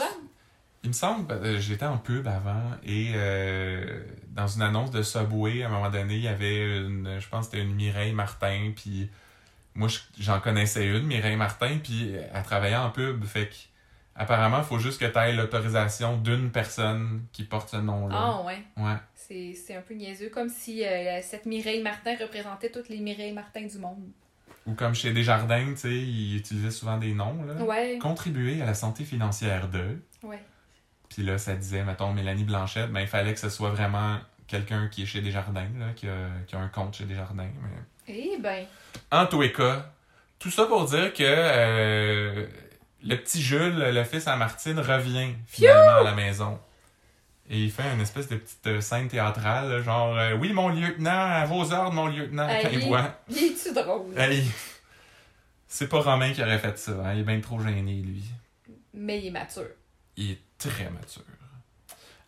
Il 0.84 0.90
me 0.90 0.94
semble, 0.94 1.32
euh, 1.34 1.60
j'étais 1.60 1.86
en 1.86 1.98
pub 1.98 2.28
avant 2.28 2.72
et 2.86 3.14
dans 4.34 4.48
une 4.48 4.62
annonce 4.64 4.92
de 4.92 5.02
Subway, 5.04 5.64
à 5.64 5.68
un 5.68 5.70
moment 5.70 5.90
donné, 5.90 6.16
il 6.16 6.22
y 6.24 6.28
avait 6.28 6.78
une, 6.78 7.20
je 7.20 7.28
pense 7.30 7.48
que 7.48 7.52
c'était 7.52 7.64
une 7.64 7.74
Mireille 7.76 8.14
Martin, 8.14 8.72
puis 8.76 9.10
moi 9.76 9.88
je- 9.88 10.00
j'en 10.20 10.40
connaissais 10.40 10.88
une, 10.88 11.04
Mireille 11.06 11.36
Martin, 11.36 11.78
puis 11.82 12.12
elle 12.34 12.44
travaillait 12.44 12.76
en 12.76 12.90
pub, 12.90 13.24
fait 13.26 13.48
que 13.50 13.56
apparemment, 14.16 14.60
il 14.60 14.64
faut 14.66 14.80
juste 14.80 15.00
que 15.00 15.06
tu 15.06 15.18
aies 15.18 15.34
l'autorisation 15.34 16.18
d'une 16.18 16.52
personne 16.52 17.24
qui 17.32 17.44
porte 17.44 17.70
ce 17.70 17.78
nom-là. 17.78 18.16
Ah 18.18 18.42
ouais. 18.46 18.62
Ouais. 18.78 18.98
C'est 19.16 19.54
c'est 19.56 19.76
un 19.76 19.82
peu 19.82 19.94
niaiseux, 19.94 20.30
comme 20.30 20.50
si 20.50 20.84
euh, 20.86 21.20
cette 21.22 21.46
Mireille 21.46 21.82
Martin 21.82 22.16
représentait 22.20 22.70
toutes 22.72 22.90
les 22.90 23.00
Mireille 23.00 23.32
Martin 23.34 23.66
du 23.66 23.78
monde. 23.78 24.04
Ou 24.66 24.74
comme 24.76 24.96
chez 24.96 25.12
Desjardins, 25.12 25.72
tu 25.74 25.78
sais, 25.78 25.94
ils 25.94 26.38
utilisaient 26.38 26.72
souvent 26.72 26.98
des 26.98 27.14
noms, 27.14 27.44
là. 27.44 27.56
Ouais. 27.64 27.98
Contribuer 28.02 28.62
à 28.62 28.66
la 28.66 28.74
santé 28.74 29.04
financière 29.04 29.68
de. 29.70 30.00
Ouais. 30.24 30.42
Puis 31.14 31.22
là, 31.22 31.38
ça 31.38 31.54
disait, 31.54 31.84
mettons, 31.84 32.12
Mélanie 32.12 32.44
Blanchette, 32.44 32.92
ben 32.92 33.02
il 33.02 33.08
fallait 33.08 33.34
que 33.34 33.40
ce 33.40 33.50
soit 33.50 33.70
vraiment 33.70 34.18
quelqu'un 34.48 34.88
qui 34.88 35.04
est 35.04 35.06
chez 35.06 35.22
Desjardins, 35.22 35.70
là, 35.78 35.94
qui 35.96 36.08
a, 36.08 36.28
qui 36.48 36.56
a 36.56 36.60
un 36.60 36.70
compte 36.70 36.96
chez 36.96 37.06
Desjardins. 37.06 37.52
Mais... 37.62 38.14
Eh 38.16 38.38
ben. 38.40 38.66
En 39.12 39.28
tous 39.28 39.42
les 39.42 39.54
cas, 39.54 39.94
tout 40.40 40.50
ça 40.50 40.66
pour 40.66 40.86
dire 40.86 41.14
que 41.14 41.24
euh, 41.24 42.48
le 43.04 43.16
petit 43.18 43.44
Jules, 43.44 43.78
le 43.78 44.04
fils 44.04 44.28
à 44.28 44.36
Martine, 44.38 44.80
revient 44.80 45.36
finalement 45.46 46.00
à 46.00 46.04
la 46.04 46.16
maison. 46.16 46.60
Et 47.48 47.60
il 47.60 47.72
fait 47.72 47.84
une 47.94 48.02
espèce 48.02 48.28
de 48.28 48.38
petite 48.38 48.66
euh, 48.66 48.82
scène 48.82 49.08
théâtrale, 49.08 49.84
genre 49.84 50.18
euh, 50.18 50.34
Oui, 50.36 50.52
mon 50.52 50.70
lieutenant, 50.70 51.12
à 51.12 51.46
vos 51.46 51.72
ordres, 51.72 51.94
mon 51.94 52.08
lieutenant, 52.08 52.48
quand 52.60 52.70
il 52.72 52.88
voit. 52.88 53.20
Il 53.30 53.38
est-tu 53.38 53.72
drôle? 53.72 54.18
Hey, 54.18 54.44
c'est 55.68 55.90
pas 55.90 56.02
Romain 56.02 56.34
qui 56.34 56.42
aurait 56.42 56.58
fait 56.58 56.78
ça, 56.80 56.94
hein, 57.06 57.14
il 57.14 57.20
est 57.20 57.24
bien 57.24 57.40
trop 57.40 57.60
gêné, 57.62 58.02
lui. 58.02 58.24
Mais 58.96 59.20
il 59.20 59.28
est 59.28 59.32
mature. 59.32 59.68
Il 60.18 60.32
est 60.32 60.42
très 60.70 60.90
mature. 60.90 61.24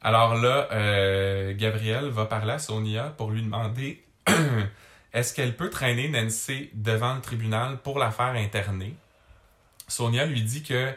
Alors 0.01 0.35
là, 0.35 0.67
euh, 0.71 1.53
Gabriel 1.55 2.09
va 2.09 2.25
parler 2.25 2.53
à 2.53 2.59
Sonia 2.59 3.13
pour 3.17 3.31
lui 3.31 3.41
demander 3.41 4.03
est-ce 5.13 5.33
qu'elle 5.33 5.55
peut 5.55 5.69
traîner 5.69 6.09
Nancy 6.09 6.69
devant 6.73 7.15
le 7.15 7.21
tribunal 7.21 7.77
pour 7.81 7.97
la 7.97 8.11
faire 8.11 8.35
interner? 8.35 8.95
Sonia 9.87 10.25
lui 10.25 10.41
dit 10.43 10.63
que 10.63 10.93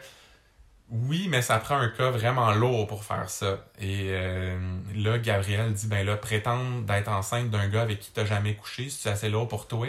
oui, 0.91 1.27
mais 1.29 1.41
ça 1.41 1.59
prend 1.59 1.77
un 1.77 1.89
cas 1.89 2.09
vraiment 2.09 2.51
lourd 2.51 2.87
pour 2.87 3.03
faire 3.03 3.29
ça. 3.29 3.65
Et 3.79 4.09
euh, 4.09 4.57
là, 4.95 5.19
Gabriel 5.19 5.73
dit 5.73 5.87
ben 5.87 6.05
là, 6.05 6.17
prétendre 6.17 6.81
d'être 6.83 7.09
enceinte 7.09 7.49
d'un 7.49 7.67
gars 7.67 7.81
avec 7.81 7.99
qui 7.99 8.11
t'as 8.11 8.25
jamais 8.25 8.55
couché, 8.55 8.89
c'est 8.89 9.09
assez 9.09 9.29
lourd 9.29 9.47
pour 9.47 9.67
toi. 9.67 9.87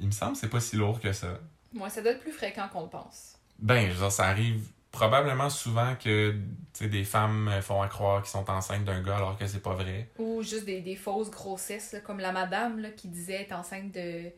Il 0.00 0.06
me 0.06 0.12
semble 0.12 0.32
que 0.32 0.38
c'est 0.38 0.48
pas 0.48 0.60
si 0.60 0.76
lourd 0.76 1.00
que 1.00 1.12
ça. 1.12 1.38
Moi, 1.72 1.88
ça 1.90 2.02
doit 2.02 2.12
être 2.12 2.20
plus 2.20 2.32
fréquent 2.32 2.68
qu'on 2.72 2.82
le 2.82 2.88
pense. 2.88 3.36
Ben, 3.58 3.90
dire, 3.90 4.12
ça 4.12 4.26
arrive 4.26 4.66
probablement 4.96 5.50
souvent 5.50 5.94
que 5.96 6.34
des 6.80 7.04
femmes 7.04 7.50
font 7.60 7.82
à 7.82 7.88
croire 7.88 8.22
qu'ils 8.22 8.30
sont 8.30 8.48
enceintes 8.50 8.84
d'un 8.84 9.02
gars 9.02 9.16
alors 9.16 9.36
que 9.38 9.46
c'est 9.46 9.62
pas 9.62 9.74
vrai. 9.74 10.08
Ou 10.18 10.42
juste 10.42 10.64
des, 10.64 10.80
des 10.80 10.96
fausses 10.96 11.30
grossesses, 11.30 11.92
là, 11.92 12.00
comme 12.00 12.18
la 12.18 12.32
madame 12.32 12.80
là, 12.80 12.88
qui 12.90 13.08
disait 13.08 13.42
être 13.42 13.52
enceinte 13.52 13.92
de, 13.92 14.30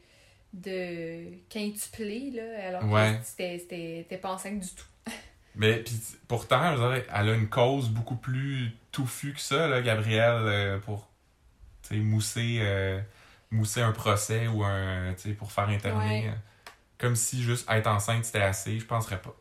de 0.53 1.25
quintuplé, 1.49 2.33
là, 2.33 2.67
alors 2.69 2.85
Ouais. 2.91 3.19
que 3.21 3.27
c'était- 3.27 3.59
pas 4.21 4.31
enceinte 4.33 4.59
du 4.61 4.69
tout. 4.69 4.85
Mais 5.55 5.79
puis 5.83 5.97
pourtant, 6.27 6.75
dire, 6.75 7.05
elle 7.15 7.29
a 7.29 7.35
une 7.35 7.49
cause 7.49 7.89
beaucoup 7.89 8.17
plus 8.17 8.73
touffue 8.91 9.33
que 9.35 9.41
ça, 9.41 9.69
là, 9.69 9.81
Gabrielle, 9.81 10.43
euh, 10.45 10.79
pour 10.79 11.09
mousser, 11.93 12.59
euh, 12.61 13.01
mousser 13.51 13.81
un 13.81 13.93
procès 13.93 14.49
ou 14.49 14.65
un, 14.65 15.15
pour 15.39 15.53
faire. 15.53 15.69
Ouais. 15.69 16.27
euh, 16.29 16.33
Comme 16.99 17.15
si 17.17 17.43
juste 17.43 17.69
être 17.71 17.87
enceinte 17.87 18.25
c'était 18.25 18.41
assez, 18.43 18.79
je 18.79 18.85
penserais 18.85 19.21
pas. 19.23 19.35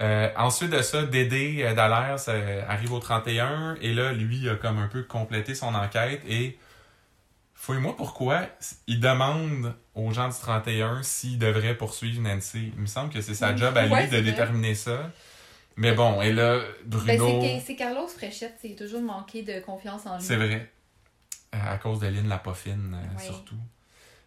Euh, 0.00 0.28
ensuite 0.36 0.70
de 0.70 0.82
ça, 0.82 1.04
Dédé 1.04 1.62
euh, 1.62 1.72
Dallaire 1.74 2.18
ça 2.18 2.32
arrive 2.68 2.92
au 2.92 2.98
31 2.98 3.76
et 3.80 3.94
là, 3.94 4.12
lui, 4.12 4.38
il 4.38 4.48
a 4.48 4.56
comme 4.56 4.78
un 4.78 4.88
peu 4.88 5.02
complété 5.04 5.54
son 5.54 5.72
enquête 5.74 6.22
et 6.28 6.58
fouille-moi 7.54 7.94
pourquoi 7.96 8.42
il 8.88 8.98
demande 9.00 9.72
aux 9.94 10.10
gens 10.10 10.28
du 10.28 10.34
31 10.38 11.02
s'ils 11.04 11.38
devraient 11.38 11.76
poursuivre 11.76 12.20
Nancy. 12.20 12.72
Il 12.74 12.82
me 12.82 12.86
semble 12.86 13.10
que 13.12 13.20
c'est 13.20 13.34
sa 13.34 13.54
job 13.54 13.76
à 13.76 13.86
lui 13.86 14.08
de 14.08 14.20
déterminer 14.20 14.74
ça. 14.74 15.10
Mais 15.76 15.92
bon, 15.92 16.20
et 16.22 16.32
là, 16.32 16.58
Ben, 16.84 16.98
Bruno, 17.18 17.40
c'est- 17.42 17.62
c'est 17.66 17.76
Carlos 17.76 18.06
Fréchette, 18.06 18.54
c'est 18.62 18.76
toujours 18.76 19.00
manqué 19.02 19.42
de 19.42 19.58
confiance 19.60 20.06
en 20.06 20.18
lui. 20.18 20.24
c'est 20.24 20.36
vrai. 20.36 20.70
Euh, 21.54 21.58
À 21.72 21.78
cause 21.78 22.00
de 22.00 22.06
Lynn 22.08 22.28
Lapoffine, 22.28 22.96
Ouais. 23.16 23.24
surtout. 23.24 23.54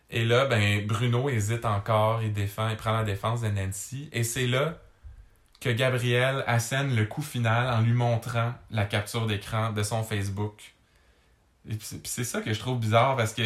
Et 0.09 0.24
là, 0.24 0.45
ben, 0.45 0.86
Bruno 0.88 1.30
hésite 1.30 1.65
encore, 1.65 2.24
il 2.24 2.32
défend, 2.34 2.70
il 2.70 2.78
prend 2.78 2.93
la 2.93 3.03
défense 3.03 3.41
de 3.41 3.49
Nancy. 3.49 4.09
Et 4.13 4.24
c'est 4.24 4.47
là 4.47 4.78
que 5.60 5.70
Gabriel 5.70 6.43
assène 6.47 6.95
le 6.95 7.05
coup 7.05 7.22
final 7.22 7.68
en 7.74 7.82
lui 7.82 7.93
montrant 7.93 8.53
la 8.72 8.86
capture 8.86 9.28
d'écran 9.28 9.72
de 9.72 9.84
son 9.84 10.03
Facebook. 10.03 10.76
Et 11.70 11.76
puis 11.76 11.88
c'est 12.03 12.24
ça 12.24 12.41
que 12.41 12.53
je 12.53 12.60
trouve 12.60 12.80
bizarre 12.80 13.16
parce 13.18 13.34
que 13.34 13.43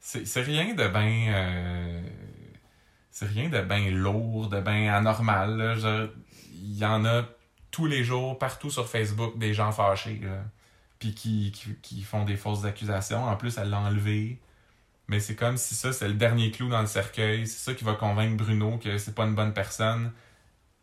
c'est 0.00 0.42
rien 0.42 0.74
de 0.74 0.88
bien. 0.88 1.34
euh, 1.34 2.02
c'est 3.10 3.26
rien 3.26 3.48
de 3.48 3.60
bien 3.60 3.90
lourd, 3.90 4.48
de 4.48 4.60
bien 4.60 4.94
anormal. 4.94 5.76
Il 6.52 6.76
y 6.76 6.84
en 6.84 7.04
a 7.04 7.24
tous 7.70 7.86
les 7.86 8.04
jours, 8.04 8.38
partout 8.38 8.70
sur 8.70 8.88
Facebook, 8.88 9.38
des 9.38 9.54
gens 9.54 9.72
fâchés. 9.72 10.20
puis 10.98 11.14
qui, 11.14 11.52
qui, 11.52 11.74
qui 11.82 12.02
font 12.02 12.24
des 12.24 12.36
fausses 12.36 12.64
accusations. 12.64 13.24
En 13.24 13.36
plus, 13.36 13.58
elle 13.58 13.70
l'a 13.70 13.80
enlevé. 13.80 14.40
Mais 15.08 15.20
c'est 15.20 15.34
comme 15.36 15.56
si 15.56 15.74
ça, 15.74 15.92
c'est 15.92 16.08
le 16.08 16.14
dernier 16.14 16.50
clou 16.50 16.68
dans 16.68 16.80
le 16.80 16.86
cercueil. 16.86 17.46
C'est 17.46 17.58
ça 17.70 17.74
qui 17.74 17.84
va 17.84 17.94
convaincre 17.94 18.36
Bruno 18.36 18.78
que 18.78 18.98
c'est 18.98 19.14
pas 19.14 19.24
une 19.24 19.34
bonne 19.34 19.54
personne. 19.54 20.12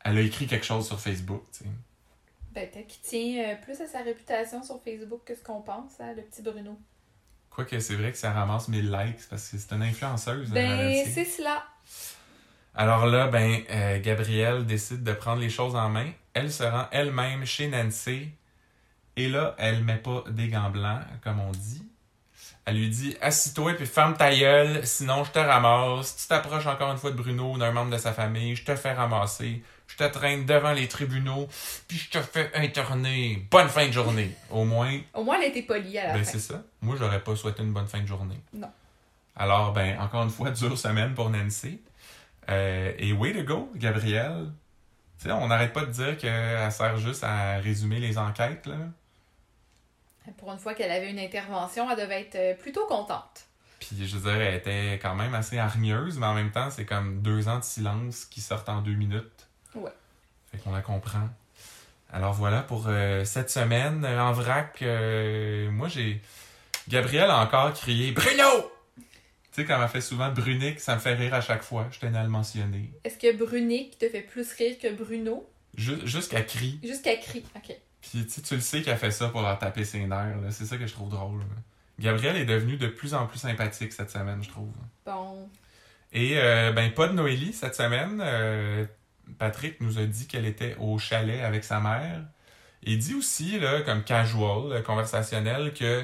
Elle 0.06 0.20
a 0.20 0.22
écrit 0.22 0.46
quelque 0.46 0.66
chose 0.66 0.86
sur 0.86 1.00
Facebook, 1.00 1.44
tu 1.52 1.64
sais. 1.64 1.70
Ben, 2.54 2.70
peut-être 2.70 2.88
qu'il 2.88 3.02
tient 3.02 3.44
euh, 3.44 3.56
plus 3.56 3.82
à 3.82 3.88
sa 3.88 4.02
réputation 4.02 4.64
sur 4.64 4.82
Facebook 4.82 5.22
que 5.26 5.36
ce 5.36 5.44
qu'on 5.44 5.62
pense, 5.62 6.00
hein, 6.00 6.14
le 6.16 6.22
petit 6.22 6.42
Bruno. 6.42 6.80
Quoique 7.50 7.80
c'est 7.80 7.96
vrai 7.96 8.12
que 8.12 8.18
ça 8.18 8.32
ramasse 8.32 8.68
1000 8.68 8.92
likes 8.92 9.28
parce 9.30 9.50
que 9.50 9.58
c'est 9.58 9.74
une 9.74 9.82
influenceuse. 9.82 10.52
Ben, 10.52 11.04
c'est 11.06 11.26
cela. 11.26 11.66
Alors 12.76 13.08
là, 13.08 13.28
ben, 13.28 13.62
euh, 13.70 14.00
Gabrielle 14.00 14.66
décide 14.66 15.04
de 15.04 15.12
prendre 15.12 15.42
les 15.42 15.50
choses 15.50 15.76
en 15.76 15.90
main. 15.90 16.12
Elle 16.34 16.52
se 16.52 16.64
rend 16.64 16.86
elle-même 16.92 17.46
chez 17.46 17.68
Nancy. 17.68 18.30
Et 19.18 19.28
là, 19.28 19.56
elle 19.58 19.84
met 19.84 19.98
pas 19.98 20.24
des 20.30 20.50
gants 20.50 20.70
blancs, 20.70 21.02
comme 21.24 21.40
on 21.40 21.52
dit. 21.52 21.84
Elle 22.66 22.78
lui 22.78 22.90
dit 22.90 23.16
Assis-toi 23.22 23.74
puis 23.74 23.86
ferme 23.86 24.16
ta 24.16 24.36
gueule, 24.36 24.86
sinon 24.86 25.24
je 25.24 25.32
te 25.32 25.40
ramasse. 25.40 26.08
Si 26.08 26.24
tu 26.24 26.28
t'approches 26.28 26.68
encore 26.68 26.92
une 26.92 26.98
fois 26.98 27.12
de 27.12 27.16
Bruno 27.16 27.54
ou 27.54 27.58
d'un 27.58 27.72
membre 27.72 27.92
de 27.92 27.98
sa 27.98 28.14
famille, 28.14 28.56
je 28.56 28.64
te 28.64 28.76
fais 28.76 28.94
ramasser. 28.94 29.64
Je 29.88 29.98
te 29.98 30.04
traîne 30.04 30.46
devant 30.46 30.74
les 30.74 30.88
tribunaux, 30.88 31.48
puis 31.88 31.98
je 31.98 32.10
te 32.10 32.22
fais 32.22 32.52
interner. 32.56 33.46
Bonne 33.50 33.70
fin 33.70 33.88
de 33.88 33.92
journée. 33.92 34.36
Au 34.50 34.66
moins, 34.66 35.00
Au 35.14 35.24
moins, 35.24 35.38
elle 35.40 35.50
été 35.50 35.62
polie 35.62 35.98
à 35.98 36.08
la 36.08 36.14
ben 36.14 36.24
c'est 36.24 36.40
ça. 36.40 36.64
Moi, 36.82 36.96
j'aurais 37.00 37.24
pas 37.24 37.36
souhaité 37.36 37.64
une 37.64 37.72
bonne 37.72 37.88
fin 37.88 38.02
de 38.02 38.08
journée. 38.08 38.40
Non. 38.54 38.72
Alors, 39.36 39.74
ben, 39.74 40.00
encore 40.00 40.24
une 40.24 40.30
fois, 40.30 40.52
dure 40.52 40.78
semaine 40.78 41.14
pour 41.14 41.30
Nancy. 41.30 41.80
Euh, 42.50 42.94
et 42.98 43.14
way 43.14 43.34
to 43.34 43.44
go, 43.44 43.72
Gabrielle. 43.76 44.52
Tu 45.20 45.28
sais, 45.28 45.32
on 45.32 45.48
n'arrête 45.48 45.74
pas 45.74 45.86
de 45.86 45.92
dire 45.92 46.18
qu'elle 46.18 46.72
sert 46.72 46.98
juste 46.98 47.24
à 47.24 47.58
résumer 47.58 48.00
les 48.00 48.18
enquêtes, 48.18 48.66
là. 48.68 48.76
Pour 50.38 50.52
une 50.52 50.58
fois 50.58 50.74
qu'elle 50.74 50.92
avait 50.92 51.12
une 51.12 51.20
intervention, 51.20 51.90
elle 51.90 51.98
devait 51.98 52.22
être 52.22 52.36
euh, 52.36 52.54
plutôt 52.56 52.86
contente. 52.88 53.46
Puis, 53.80 54.08
je 54.08 54.18
veux 54.18 54.32
dire, 54.32 54.42
elle 54.42 54.56
était 54.56 54.94
quand 55.02 55.16
même 55.16 55.36
assez 55.36 55.58
hargneuse, 55.60 56.18
mais 56.18 56.26
en 56.26 56.34
même 56.34 56.52
temps, 56.52 56.72
c'est 56.72 56.86
comme 56.86 57.22
deux 57.22 57.48
ans 57.48 57.60
de 57.60 57.64
silence 57.64 58.26
qui 58.26 58.42
sortent 58.42 58.70
en 58.70 58.82
deux 58.82 58.96
minutes. 58.96 59.35
Fait 60.56 60.64
qu'on 60.64 60.72
la 60.72 60.82
comprend. 60.82 61.30
Alors 62.12 62.34
voilà 62.34 62.62
pour 62.62 62.86
euh, 62.88 63.26
cette 63.26 63.50
semaine. 63.50 64.06
En 64.06 64.32
vrac, 64.32 64.78
euh, 64.82 65.70
moi, 65.72 65.88
j'ai... 65.88 66.22
Gabrielle 66.88 67.30
a 67.30 67.40
encore 67.44 67.74
crié 67.74 68.12
«Bruno!» 68.14 68.72
Tu 69.52 69.62
sais, 69.62 69.66
comme 69.66 69.82
elle 69.82 69.88
fait 69.90 70.02
souvent 70.02 70.30
Brunick, 70.32 70.80
ça 70.80 70.96
me 70.96 71.00
fait 71.00 71.14
rire 71.14 71.34
à 71.34 71.42
chaque 71.42 71.64
fois. 71.64 71.88
Je 71.92 72.00
tenais 72.00 72.18
à 72.20 72.24
le 72.24 72.30
mentionner. 72.30 72.92
Est-ce 73.04 73.18
que 73.18 73.36
Brunick 73.36 73.98
te 73.98 74.08
fait 74.10 74.22
plus 74.22 74.52
rire 74.54 74.76
que 74.82 74.94
Bruno? 74.94 75.50
Ju- 75.78 76.06
Jusqu'à 76.06 76.42
crie. 76.42 76.80
Jusqu'à 76.84 77.16
cri. 77.16 77.44
OK. 77.56 77.76
Puis 78.02 78.26
tu 78.28 78.56
le 78.56 78.62
sais 78.62 78.82
qu'elle 78.82 78.98
fait 78.98 79.12
ça 79.12 79.30
pour 79.30 79.42
leur 79.42 79.58
taper 79.58 79.84
ses 79.86 80.00
nerfs. 80.06 80.38
là. 80.42 80.52
C'est 80.52 80.66
ça 80.66 80.78
que 80.78 80.86
je 80.86 80.94
trouve 80.94 81.10
drôle. 81.10 81.40
là. 81.40 81.46
Gabrielle 82.00 82.36
est 82.36 82.46
devenue 82.46 82.78
de 82.78 82.88
plus 82.88 83.14
en 83.14 83.26
plus 83.26 83.40
sympathique 83.40 83.94
cette 83.94 84.12
semaine, 84.12 84.44
je 84.44 84.50
trouve. 84.50 84.70
Bon. 85.06 85.50
Et 86.14 86.34
euh, 86.38 86.72
ben 86.74 86.94
pas 86.94 87.08
de 87.08 87.14
Noélie 87.14 87.54
cette 87.54 87.76
semaine. 87.76 88.22
Euh, 88.24 88.86
Patrick 89.38 89.82
nous 89.82 89.98
a 90.00 90.04
dit 90.06 90.28
qu'elle 90.28 90.46
était 90.46 90.76
au 90.80 90.98
chalet 90.98 91.42
avec 91.44 91.64
sa 91.64 91.80
mère. 91.80 92.22
Il 92.84 92.98
dit 93.00 93.16
aussi, 93.16 93.60
là, 93.60 93.82
comme 93.82 94.04
casual, 94.04 94.72
euh, 94.72 94.82
conversationnel, 94.82 95.74
que 95.74 96.04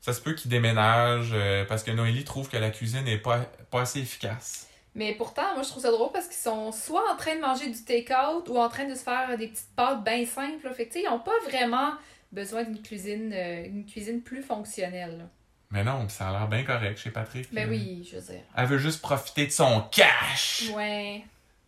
Ça 0.00 0.12
se 0.12 0.20
peut 0.20 0.34
qu'il 0.34 0.48
déménage 0.50 1.30
euh, 1.32 1.64
parce 1.64 1.82
que 1.82 1.90
Noélie 1.90 2.22
trouve 2.24 2.48
que 2.48 2.56
la 2.56 2.70
cuisine 2.70 3.02
n'est 3.04 3.18
pas, 3.18 3.40
pas 3.70 3.80
assez 3.80 3.98
efficace. 4.00 4.68
Mais 4.94 5.12
pourtant, 5.14 5.54
moi, 5.54 5.62
je 5.64 5.68
trouve 5.70 5.82
ça 5.82 5.90
drôle 5.90 6.12
parce 6.12 6.26
qu'ils 6.26 6.36
sont 6.36 6.70
soit 6.70 7.02
en 7.12 7.16
train 7.16 7.34
de 7.34 7.40
manger 7.40 7.68
du 7.68 7.84
take-out 7.84 8.48
ou 8.48 8.58
en 8.58 8.68
train 8.68 8.84
de 8.88 8.94
se 8.94 9.02
faire 9.02 9.36
des 9.36 9.48
petites 9.48 9.74
pâtes 9.74 10.04
bien 10.04 10.24
simples. 10.24 10.64
là. 10.66 10.72
Fait 10.72 10.86
que, 10.86 10.92
tu 10.92 11.00
sais, 11.00 11.04
ils 11.06 11.10
n'ont 11.10 11.18
pas 11.18 11.32
vraiment 11.50 11.92
besoin 12.30 12.62
d'une 12.62 12.80
cuisine, 12.80 13.32
euh, 13.34 13.64
une 13.66 13.86
cuisine 13.86 14.22
plus 14.22 14.42
fonctionnelle. 14.42 15.18
là. 15.18 15.24
Mais 15.70 15.82
non, 15.84 16.08
ça 16.08 16.28
a 16.28 16.32
l'air 16.32 16.48
bien 16.48 16.62
correct 16.64 16.96
chez 16.98 17.10
Patrick. 17.10 17.52
Ben 17.52 17.66
Euh, 17.66 17.70
oui, 17.70 18.08
je 18.10 18.16
veux 18.18 18.22
dire. 18.32 18.42
Elle 18.56 18.66
veut 18.66 18.78
juste 18.78 19.02
profiter 19.02 19.46
de 19.46 19.52
son 19.52 19.82
cash. 19.90 20.70
Ouais. 20.74 21.24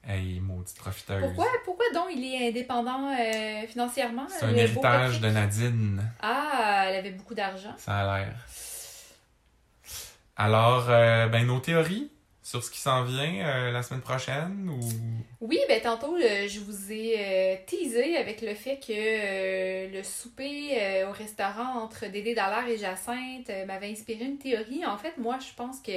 Hey, 0.07 0.41
maudite 0.41 0.77
profiteuse. 0.77 1.21
Pourquoi, 1.21 1.47
pourquoi 1.65 1.85
donc 1.95 2.07
il 2.15 2.25
est 2.25 2.49
indépendant 2.49 3.11
euh, 3.13 3.67
financièrement? 3.67 4.27
C'est 4.29 4.47
un 4.47 4.53
beau 4.53 4.59
héritage 4.59 5.21
de 5.21 5.29
Nadine. 5.29 6.03
Ah, 6.21 6.87
elle 6.89 6.97
avait 6.97 7.11
beaucoup 7.11 7.35
d'argent. 7.35 7.75
Ça 7.77 7.99
a 7.99 8.19
l'air. 8.19 8.35
Alors, 10.37 10.87
euh, 10.89 11.27
ben, 11.29 11.47
nos 11.47 11.61
théories 11.61 12.11
sur 12.43 12.65
ce 12.65 12.71
qui 12.71 12.81
s'en 12.81 13.05
vient 13.05 13.47
euh, 13.47 13.71
la 13.71 13.83
semaine 13.83 14.01
prochaine 14.01 14.71
ou? 14.71 14.81
Oui, 15.43 15.61
ben 15.69 15.81
tantôt, 15.81 16.17
euh, 16.17 16.49
je 16.49 16.61
vous 16.61 16.91
ai 16.91 17.15
euh, 17.19 17.57
teasé 17.67 18.17
avec 18.17 18.41
le 18.41 18.55
fait 18.55 18.79
que 18.79 18.91
euh, 18.91 19.89
le 19.93 20.03
souper 20.03 20.81
euh, 20.81 21.11
au 21.11 21.13
restaurant 21.13 21.83
entre 21.83 22.07
Dédé 22.07 22.35
Dallaire 22.35 22.67
et 22.67 22.79
Jacinthe 22.79 23.51
euh, 23.51 23.67
m'avait 23.67 23.91
inspiré 23.93 24.25
une 24.25 24.39
théorie. 24.39 24.85
En 24.87 24.97
fait, 24.97 25.19
moi, 25.19 25.39
je 25.41 25.55
pense 25.55 25.81
que 25.81 25.93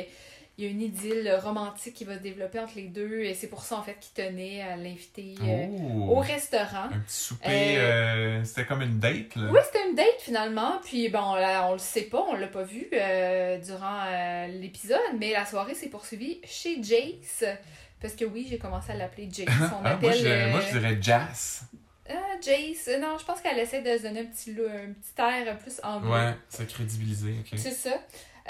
il 0.58 0.66
y 0.66 0.68
a 0.68 0.70
une 0.72 0.82
idylle 0.82 1.40
romantique 1.44 1.96
qui 1.96 2.04
va 2.06 2.14
se 2.16 2.22
développer 2.22 2.60
entre 2.60 2.74
les 2.76 2.88
deux 2.88 3.22
et 3.22 3.34
c'est 3.34 3.48
pour 3.48 3.64
ça, 3.64 3.76
en 3.78 3.82
fait, 3.82 3.98
qu'il 4.00 4.14
tenait 4.14 4.62
à 4.62 4.76
l'inviter 4.76 5.34
euh, 5.42 5.66
Oh! 5.72 6.18
au 6.18 6.20
restaurant. 6.20 6.90
Un 6.92 7.00
petit 7.00 7.16
souper, 7.18 7.78
euh, 7.80 8.44
c'était 8.44 8.66
comme 8.66 8.82
une 8.84 9.00
date, 9.00 9.36
là. 9.36 9.50
Oui, 9.52 9.60
c'était 9.66 9.90
une 9.90 9.96
date 9.96 10.20
finalement. 10.20 10.80
Puis 10.84 11.10
bon, 11.10 11.34
là, 11.36 11.68
on 11.70 11.74
le 11.74 11.80
sait 11.80 12.04
pas, 12.04 12.24
on 12.30 12.36
l'a 12.36 12.48
pas 12.48 12.64
vu 12.64 12.88
euh, 12.94 13.58
durant 13.60 14.04
l'épisode, 14.48 15.00
mais 15.18 15.32
la 15.32 15.46
soirée 15.46 15.74
s'est 15.74 15.90
poursuivie 15.90 16.40
chez 16.46 16.82
Jace. 16.84 17.44
Parce 18.00 18.16
que 18.16 18.26
oui, 18.26 18.46
j'ai 18.50 18.58
commencé 18.58 18.92
à 18.92 18.96
l'appeler 18.96 19.30
Jace. 19.32 19.48
On 19.50 19.78
Ah, 19.78 19.82
moi, 19.82 19.90
appelle. 19.92 20.14
je, 20.18 20.28
euh, 20.28 20.52
moi, 20.52 20.60
je 20.60 20.78
dirais 20.78 20.98
Jazz. 21.02 21.62
Ah, 22.10 22.14
Jace. 22.42 22.90
Non, 23.02 23.18
je 23.18 23.24
pense 23.26 23.40
qu'elle 23.42 23.58
essaie 23.58 23.82
de 23.82 23.98
se 23.98 24.04
donner 24.04 24.20
un 24.20 24.26
petit, 24.26 24.52
un 24.52 24.92
petit 24.92 25.48
air 25.48 25.58
plus 25.58 25.80
anglais. 25.84 26.12
Ouais, 26.12 26.34
c'est 26.50 26.68
crédibilisé, 26.68 27.34
ok. 27.40 27.58
C'est 27.58 27.72
ça. 27.72 27.92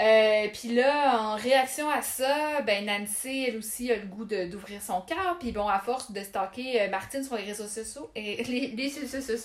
Euh, 0.00 0.48
puis 0.52 0.74
là, 0.74 1.20
en 1.20 1.36
réaction 1.36 1.88
à 1.88 2.02
ça, 2.02 2.62
ben 2.62 2.84
Nancy, 2.84 3.46
elle 3.48 3.58
aussi, 3.58 3.92
a 3.92 3.96
le 3.96 4.06
goût 4.06 4.24
d'ouvrir 4.24 4.82
son 4.82 5.00
cœur. 5.02 5.36
Puis 5.38 5.52
bon, 5.52 5.68
à 5.68 5.78
force 5.78 6.10
de 6.10 6.20
stalker 6.20 6.82
euh, 6.82 6.90
Martine 6.90 7.22
sur 7.22 7.36
les 7.36 7.44
réseaux 7.44 7.68
sociaux, 7.68 8.10
et 8.16 8.42
les, 8.42 8.68
les 8.76 8.88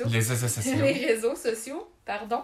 Les 0.09 0.21
les 0.93 1.05
réseaux 1.05 1.35
sociaux, 1.35 1.87
pardon. 2.05 2.41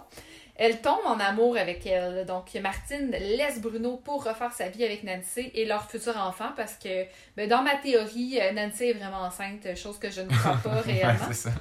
Elle 0.57 0.81
tombe 0.81 1.05
en 1.05 1.19
amour 1.19 1.57
avec 1.57 1.85
elle. 1.85 2.25
Donc, 2.25 2.53
Martine 2.61 3.11
laisse 3.11 3.59
Bruno 3.59 3.97
pour 3.97 4.23
refaire 4.23 4.53
sa 4.53 4.69
vie 4.69 4.85
avec 4.85 5.03
Nancy 5.03 5.51
et 5.53 5.65
leur 5.65 5.89
futur 5.89 6.15
enfant 6.17 6.49
parce 6.55 6.75
que, 6.75 7.05
ben, 7.35 7.49
dans 7.49 7.61
ma 7.61 7.75
théorie, 7.75 8.39
euh, 8.39 8.53
Nancy 8.53 8.85
est 8.85 8.93
vraiment 8.93 9.21
enceinte, 9.21 9.75
chose 9.75 9.99
que 9.99 10.09
je 10.09 10.21
ne 10.21 10.29
crois 10.29 10.57
pas 10.63 10.75
ouais, 10.85 10.93
réellement. 10.93 11.25
c'est 11.27 11.49
ça. 11.49 11.51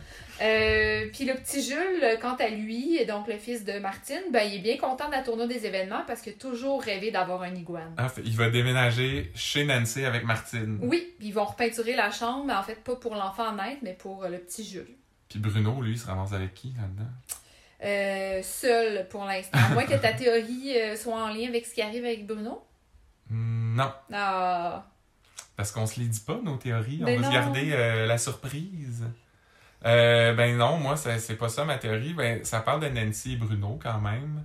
Euh, 0.43 1.07
puis 1.13 1.25
le 1.25 1.35
petit 1.35 1.63
Jules, 1.63 2.19
quant 2.21 2.37
à 2.37 2.49
lui, 2.49 3.05
donc 3.07 3.27
le 3.27 3.37
fils 3.39 3.65
de 3.65 3.79
Martine, 3.81 4.23
ben, 4.33 4.43
il 4.43 4.55
est 4.55 4.59
bien 4.61 4.77
content 4.77 5.07
de 5.09 5.13
la 5.13 5.23
tournure 5.23 5.49
des 5.49 5.67
événements 5.67 6.03
parce 6.07 6.21
qu'il 6.21 6.33
a 6.33 6.37
toujours 6.37 6.81
rêvé 6.83 7.11
d'avoir 7.11 7.43
un 7.43 7.55
iguane. 7.55 7.95
Ah, 7.97 8.09
il 8.25 8.37
va 8.37 8.49
déménager 8.49 9.33
chez 9.35 9.65
Nancy 9.65 10.05
avec 10.05 10.25
Martine. 10.25 10.79
Oui, 10.83 11.15
ils 11.21 11.33
vont 11.35 11.45
repeinturer 11.45 11.97
la 11.97 12.11
chambre, 12.13 12.45
mais 12.47 12.55
en 12.55 12.63
fait 12.63 12.83
pas 12.83 12.97
pour 12.97 13.15
l'enfant 13.17 13.53
naître, 13.53 13.81
mais 13.83 13.95
pour 13.95 14.25
le 14.29 14.39
petit 14.39 14.65
Jules. 14.65 14.97
Puis 15.29 15.41
Bruno, 15.41 15.81
lui, 15.83 15.93
il 15.93 15.99
se 15.99 16.07
ramasse 16.07 16.33
avec 16.33 16.55
qui 16.55 16.75
là-dedans? 16.77 17.11
Euh, 17.85 18.41
seul 18.43 19.07
pour 19.09 19.25
l'instant. 19.25 19.59
À 19.59 19.69
moins 19.75 19.85
que 19.85 19.95
ta 19.95 20.13
théorie 20.13 20.73
euh, 20.77 20.97
soit 20.97 21.15
en 21.15 21.29
lien 21.29 21.49
avec 21.49 21.67
ce 21.67 21.75
qui 21.75 21.83
arrive 21.83 22.05
avec 22.05 22.27
Bruno. 22.27 22.65
Hmm, 23.31 23.77
Non, 23.77 23.93
Ah. 24.13 24.85
parce 25.57 25.71
qu'on 25.71 25.87
se 25.87 26.01
les 26.01 26.07
dit 26.07 26.21
pas, 26.21 26.39
nos 26.43 26.57
théories. 26.57 27.01
On 27.03 27.05
Ben 27.05 27.21
va 27.21 27.29
se 27.29 27.33
garder 27.33 27.71
euh, 27.73 28.07
la 28.07 28.19
surprise. 28.19 29.05
Ben 29.83 30.57
non, 30.57 30.79
moi, 30.79 30.97
c'est 30.97 31.37
pas 31.37 31.49
ça 31.51 31.65
ma 31.65 31.77
théorie. 31.77 32.15
Ben, 32.15 32.43
ça 32.45 32.61
parle 32.61 32.81
de 32.81 32.89
Nancy 32.89 33.35
et 33.35 33.37
Bruno 33.37 33.79
quand 33.83 34.01
même. 34.01 34.43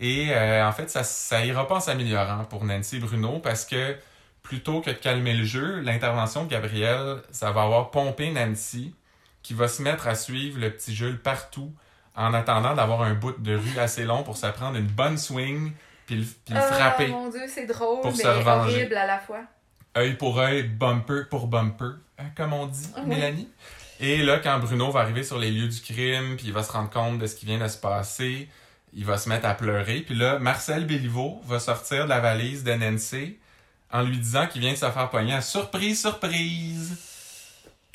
Et 0.00 0.34
en 0.34 0.72
fait, 0.72 0.90
ça, 0.90 1.04
ça 1.04 1.44
ira 1.44 1.68
pas 1.68 1.76
en 1.76 1.80
s'améliorant 1.80 2.44
pour 2.44 2.64
Nancy 2.64 2.96
et 2.96 2.98
Bruno 2.98 3.38
parce 3.38 3.64
que 3.64 3.96
plutôt 4.42 4.80
que 4.80 4.90
de 4.90 4.96
calmer 4.96 5.34
le 5.34 5.44
jeu, 5.44 5.78
l'intervention 5.80 6.44
de 6.44 6.50
Gabriel, 6.50 7.22
ça 7.30 7.52
va 7.52 7.62
avoir 7.62 7.90
pompé 7.92 8.30
Nancy 8.32 8.94
qui 9.42 9.54
va 9.54 9.68
se 9.68 9.80
mettre 9.80 10.08
à 10.08 10.16
suivre 10.16 10.58
le 10.58 10.70
petit 10.72 10.92
Jules 10.94 11.20
partout 11.22 11.72
en 12.16 12.32
attendant 12.34 12.74
d'avoir 12.74 13.02
un 13.02 13.14
bout 13.14 13.32
de 13.38 13.56
rue 13.56 13.78
assez 13.78 14.04
long 14.04 14.22
pour 14.22 14.36
se 14.36 14.46
prendre 14.46 14.76
une 14.76 14.86
bonne 14.86 15.18
swing 15.18 15.72
puis 16.06 16.16
le, 16.16 16.24
puis 16.44 16.54
le 16.54 16.60
frapper. 16.60 17.08
mon 17.08 17.30
dieu, 17.30 17.42
c'est 17.48 17.66
drôle, 17.66 18.00
Pour 18.02 18.14
se 18.14 18.22
mais 18.22 18.28
revenger. 18.34 18.76
horrible 18.76 18.96
à 18.96 19.06
la 19.06 19.18
fois. 19.18 19.40
œil 19.96 20.14
pour 20.14 20.38
œil, 20.38 20.64
bumper 20.64 21.24
pour 21.30 21.46
bumper, 21.46 21.96
hein, 22.18 22.26
comme 22.36 22.52
on 22.52 22.66
dit. 22.66 22.88
Mélanie. 23.06 23.48
Et 24.00 24.22
là, 24.22 24.38
quand 24.38 24.58
Bruno 24.58 24.90
va 24.90 25.00
arriver 25.00 25.22
sur 25.22 25.38
les 25.38 25.50
lieux 25.50 25.68
du 25.68 25.80
crime, 25.80 26.36
puis 26.36 26.46
il 26.48 26.52
va 26.52 26.62
se 26.62 26.72
rendre 26.72 26.90
compte 26.90 27.18
de 27.18 27.26
ce 27.26 27.34
qui 27.36 27.46
vient 27.46 27.58
de 27.58 27.68
se 27.68 27.78
passer, 27.78 28.48
il 28.92 29.04
va 29.04 29.18
se 29.18 29.28
mettre 29.28 29.46
à 29.46 29.54
pleurer. 29.54 30.00
Puis 30.00 30.14
là, 30.14 30.38
Marcel 30.38 30.84
Béliveau 30.86 31.40
va 31.46 31.58
sortir 31.58 32.04
de 32.04 32.08
la 32.10 32.20
valise 32.20 32.64
de 32.64 32.74
Nancy 32.74 33.38
en 33.92 34.02
lui 34.02 34.18
disant 34.18 34.46
qu'il 34.46 34.60
vient 34.60 34.72
de 34.72 34.76
se 34.76 34.90
faire 34.90 35.10
pogner 35.10 35.32
à 35.34 35.40
surprise, 35.40 36.00
surprise. 36.00 36.98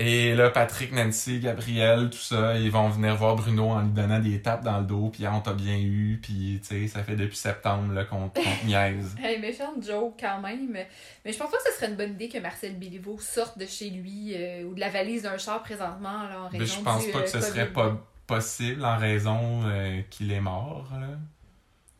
Et 0.01 0.33
là, 0.33 0.49
Patrick, 0.49 0.93
Nancy, 0.93 1.41
Gabriel, 1.41 2.09
tout 2.09 2.17
ça, 2.17 2.57
ils 2.57 2.71
vont 2.71 2.87
venir 2.87 3.17
voir 3.17 3.35
Bruno 3.35 3.71
en 3.71 3.81
lui 3.81 3.91
donnant 3.91 4.19
des 4.19 4.41
tapes 4.41 4.63
dans 4.63 4.79
le 4.79 4.85
dos, 4.85 5.09
puis 5.11 5.27
on 5.27 5.41
t'a 5.41 5.51
bien 5.51 5.77
eu, 5.77 6.21
puis 6.23 6.61
tu 6.61 6.67
sais, 6.67 6.87
ça 6.87 7.03
fait 7.03 7.17
depuis 7.17 7.35
septembre 7.35 7.93
là, 7.93 8.05
qu'on 8.05 8.29
te 8.29 8.39
niaise. 8.65 9.13
Hey, 9.21 9.39
méchante 9.39 9.85
joke 9.85 10.15
quand 10.17 10.39
même. 10.39 10.71
Mais 10.71 10.87
je 11.25 11.37
pense 11.37 11.51
pas 11.51 11.57
que 11.57 11.63
ce 11.69 11.75
serait 11.75 11.89
une 11.89 11.97
bonne 11.97 12.11
idée 12.11 12.29
que 12.29 12.37
Marcel 12.37 12.79
Béliveau 12.79 13.19
sorte 13.19 13.57
de 13.57 13.65
chez 13.65 13.89
lui 13.89 14.33
euh, 14.35 14.63
ou 14.63 14.73
de 14.73 14.79
la 14.79 14.87
valise 14.87 15.23
d'un 15.23 15.37
char 15.37 15.61
présentement 15.63 16.23
là, 16.29 16.43
en 16.43 16.47
raison 16.47 16.59
Mais 16.59 16.65
je 16.65 16.79
pense 16.79 17.05
du, 17.05 17.11
pas 17.11 17.19
euh, 17.19 17.23
que 17.23 17.29
ce 17.29 17.41
serait 17.41 17.67
COVID. 17.67 17.73
pas 17.73 18.07
possible 18.25 18.85
en 18.85 18.97
raison 18.97 19.63
euh, 19.65 20.01
qu'il 20.09 20.31
est 20.31 20.39
mort. 20.39 20.87
Là. 20.93 21.07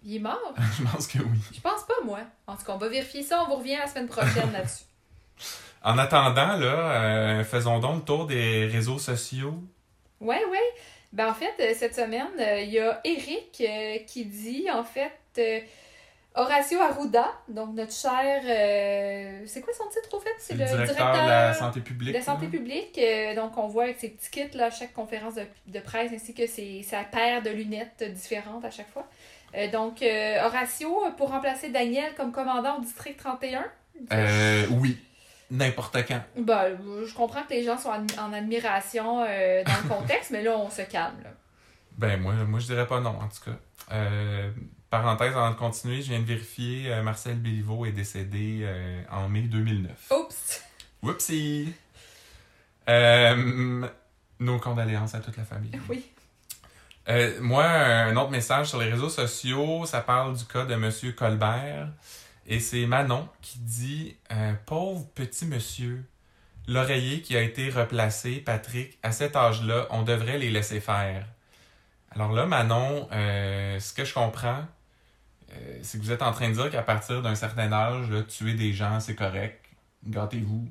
Il 0.04 0.16
est 0.16 0.20
mort? 0.20 0.54
je 0.78 0.84
pense 0.84 1.06
que 1.06 1.18
oui. 1.18 1.40
Je 1.54 1.60
pense 1.60 1.84
pas, 1.84 2.06
moi. 2.06 2.20
En 2.48 2.56
tout 2.56 2.64
cas, 2.64 2.72
on 2.76 2.78
va 2.78 2.88
vérifier 2.88 3.24
ça. 3.24 3.44
On 3.44 3.50
vous 3.50 3.56
revient 3.58 3.76
la 3.76 3.88
semaine 3.88 4.08
prochaine 4.08 4.52
là-dessus. 4.54 4.86
En 5.84 5.98
attendant, 5.98 6.58
là, 6.58 6.92
euh, 6.92 7.44
faisons 7.44 7.80
donc 7.80 7.96
le 7.98 8.02
tour 8.02 8.26
des 8.26 8.66
réseaux 8.68 9.00
sociaux. 9.00 9.56
Ouais, 10.20 10.44
ouais. 10.52 10.74
Ben, 11.14 11.30
en 11.30 11.34
fait, 11.34 11.54
euh, 11.60 11.74
cette 11.76 11.96
semaine, 11.96 12.28
euh, 12.40 12.62
il 12.62 12.70
y 12.70 12.80
a 12.80 13.00
Eric 13.04 13.64
qui 14.06 14.26
dit, 14.26 14.68
en 14.72 14.84
fait, 14.84 15.12
Horacio 16.36 16.80
Arruda, 16.80 17.28
donc 17.48 17.74
notre 17.74 17.92
cher. 17.94 18.42
euh, 18.46 19.44
c'est 19.46 19.62
quoi 19.62 19.74
son 19.74 19.90
titre 19.90 20.16
au 20.16 20.20
fait? 20.20 20.30
C'est 20.38 20.54
le 20.54 20.66
directeur, 20.66 21.12
de 21.14 21.30
la 21.30 21.54
santé 21.54 21.82
publique. 21.82 22.14
de 22.14 22.18
la 22.20 22.24
santé 22.24 22.46
là. 22.46 22.52
publique. 22.52 22.98
euh, 22.98 23.36
donc, 23.36 23.58
on 23.58 23.68
voit 23.68 23.84
avec 23.86 24.00
ses 24.00 24.10
petits 24.10 24.30
kits 24.30 24.58
là, 24.58 24.66
à 24.66 24.70
chaque 24.70 24.94
conférence 24.94 25.36
de, 25.36 25.44
de 25.68 25.80
presse, 25.80 26.12
ainsi 26.14 26.34
que 26.34 26.46
ses, 26.46 26.84
sa 26.84 27.04
paire 27.04 27.42
de 27.42 27.50
lunettes 27.50 28.04
différentes 28.14 28.64
à 28.64 28.72
chaque 28.72 28.90
fois. 28.90 29.08
Euh, 29.56 29.70
donc, 29.72 30.02
euh, 30.04 30.46
Horacio, 30.46 30.96
pour 31.18 31.30
remplacer 31.32 31.70
Daniel 31.70 32.14
comme 32.16 32.32
commandant 32.32 32.78
au 32.78 32.82
district 32.82 33.20
31. 33.20 33.66
Euh, 34.14 34.66
oui. 34.72 34.98
N'importe 35.52 35.98
quand. 36.08 36.22
Ben, 36.38 36.78
je 37.06 37.14
comprends 37.14 37.44
que 37.44 37.54
les 37.54 37.64
gens 37.64 37.78
sont 37.78 37.90
en, 37.90 38.34
admiration 38.34 39.26
euh, 39.28 39.64
dans 39.64 39.84
le 39.84 39.90
contexte, 39.90 40.30
mais 40.30 40.44
là, 40.44 40.56
on 40.58 40.70
se 40.70 40.84
calme. 40.84 41.16
Là. 41.24 41.32
Ben, 41.98 42.22
moi, 42.22 42.34
moi, 42.48 42.60
je 42.60 42.68
dirais 42.68 42.86
pas 42.86 43.00
non, 43.00 43.18
en 43.20 43.28
tout 43.28 43.50
cas. 43.50 43.58
Euh, 43.92 44.52
parenthèse, 44.92 45.32
avant 45.32 45.50
de 45.50 45.56
continuer, 45.56 46.04
je 46.04 46.10
viens 46.10 46.20
de 46.20 46.26
vérifier, 46.26 46.94
euh, 46.94 47.02
Marcel 47.02 47.38
Béliveau 47.40 47.86
est 47.86 47.92
décédé 47.92 48.68
en 49.12 49.28
mai 49.28 49.42
2009. 49.42 50.12
Oups! 50.12 50.64
Whoopsie! 51.02 51.74
Nos 52.88 54.60
condoléances 54.60 55.16
à 55.16 55.20
toute 55.20 55.38
la 55.38 55.46
famille. 55.46 55.72
Oui. 55.90 56.06
Moi, 57.42 57.66
un 57.66 58.16
autre 58.18 58.30
message 58.30 58.68
sur 58.68 58.80
les 58.80 58.90
réseaux 58.90 59.10
sociaux, 59.10 59.86
ça 59.86 60.02
parle 60.02 60.38
du 60.38 60.46
cas 60.46 60.66
de 60.66 60.76
Monsieur 60.76 61.12
Colbert. 61.12 61.88
Et 62.52 62.60
c'est 62.60 62.88
Manon 62.88 63.30
qui 63.42 63.60
dit 63.60 64.18
Pauvre 64.66 65.08
petit 65.14 65.46
monsieur, 65.46 66.04
l'oreiller 66.68 67.22
qui 67.22 67.38
a 67.38 67.42
été 67.42 67.70
replacé, 67.70 68.38
Patrick, 68.38 68.98
à 69.04 69.12
cet 69.12 69.36
âge-là, 69.36 69.88
on 69.92 70.02
devrait 70.02 70.40
les 70.40 70.50
laisser 70.50 70.80
faire. 70.80 71.28
Alors 72.12 72.32
là, 72.32 72.48
Manon, 72.48 73.08
euh, 73.12 73.80
ce 73.80 73.94
que 73.94 74.04
je 74.04 74.16
comprends, 74.16 74.66
euh, 75.52 75.80
c'est 75.84 76.00
que 76.00 76.04
vous 76.04 76.12
êtes 76.12 76.24
en 76.24 76.32
train 76.32 76.50
de 76.50 76.56
dire 76.56 76.72
qu'à 76.72 76.82
partir 76.82 77.22
d'un 77.22 77.36
certain 77.36 77.72
âge, 77.72 78.10
tuer 78.28 78.56
des 78.56 78.74
gens, 78.74 79.00
c'est 79.00 79.16
correct. 79.16 79.64
Gâtez-vous. 80.08 80.68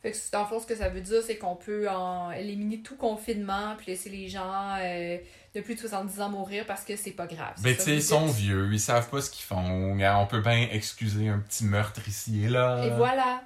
Fait 0.00 0.12
que 0.12 0.16
dans 0.32 0.58
ce 0.58 0.66
que 0.66 0.74
ça 0.74 0.88
veut 0.88 1.02
dire, 1.02 1.22
c'est 1.22 1.36
qu'on 1.36 1.56
peut 1.56 1.90
en 1.90 2.30
éliminer 2.30 2.80
tout 2.80 2.96
confinement 2.96 3.74
puis 3.76 3.88
laisser 3.88 4.08
les 4.08 4.28
gens 4.28 4.76
euh, 4.80 5.18
de 5.54 5.60
plus 5.60 5.74
de 5.74 5.80
70 5.80 6.20
ans 6.20 6.28
mourir 6.28 6.64
parce 6.66 6.84
que 6.84 6.94
c'est 6.96 7.10
pas 7.10 7.26
grave. 7.26 7.54
Ben, 7.62 7.74
ça 7.74 7.84
tu 7.84 7.90
sais, 7.90 7.96
ils 7.96 8.02
sont 8.02 8.26
vieux, 8.26 8.68
ils 8.72 8.78
savent 8.80 9.08
pas 9.10 9.20
ce 9.20 9.30
qu'ils 9.30 9.44
font. 9.44 9.96
On 9.98 10.26
peut 10.26 10.40
bien 10.40 10.68
excuser 10.70 11.28
un 11.28 11.38
petit 11.40 11.64
meurtre 11.64 12.06
ici 12.08 12.44
et 12.44 12.48
là. 12.48 12.84
Et 12.84 12.90
voilà. 12.90 13.42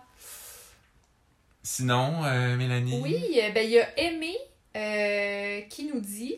Sinon, 1.62 2.24
euh, 2.24 2.56
Mélanie? 2.56 3.00
Oui, 3.02 3.40
euh, 3.42 3.50
ben 3.52 3.64
il 3.64 3.70
y 3.70 3.80
a 3.80 3.98
Aimé 3.98 4.36
euh, 4.76 5.62
qui 5.70 5.84
nous 5.86 6.00
dit 6.00 6.36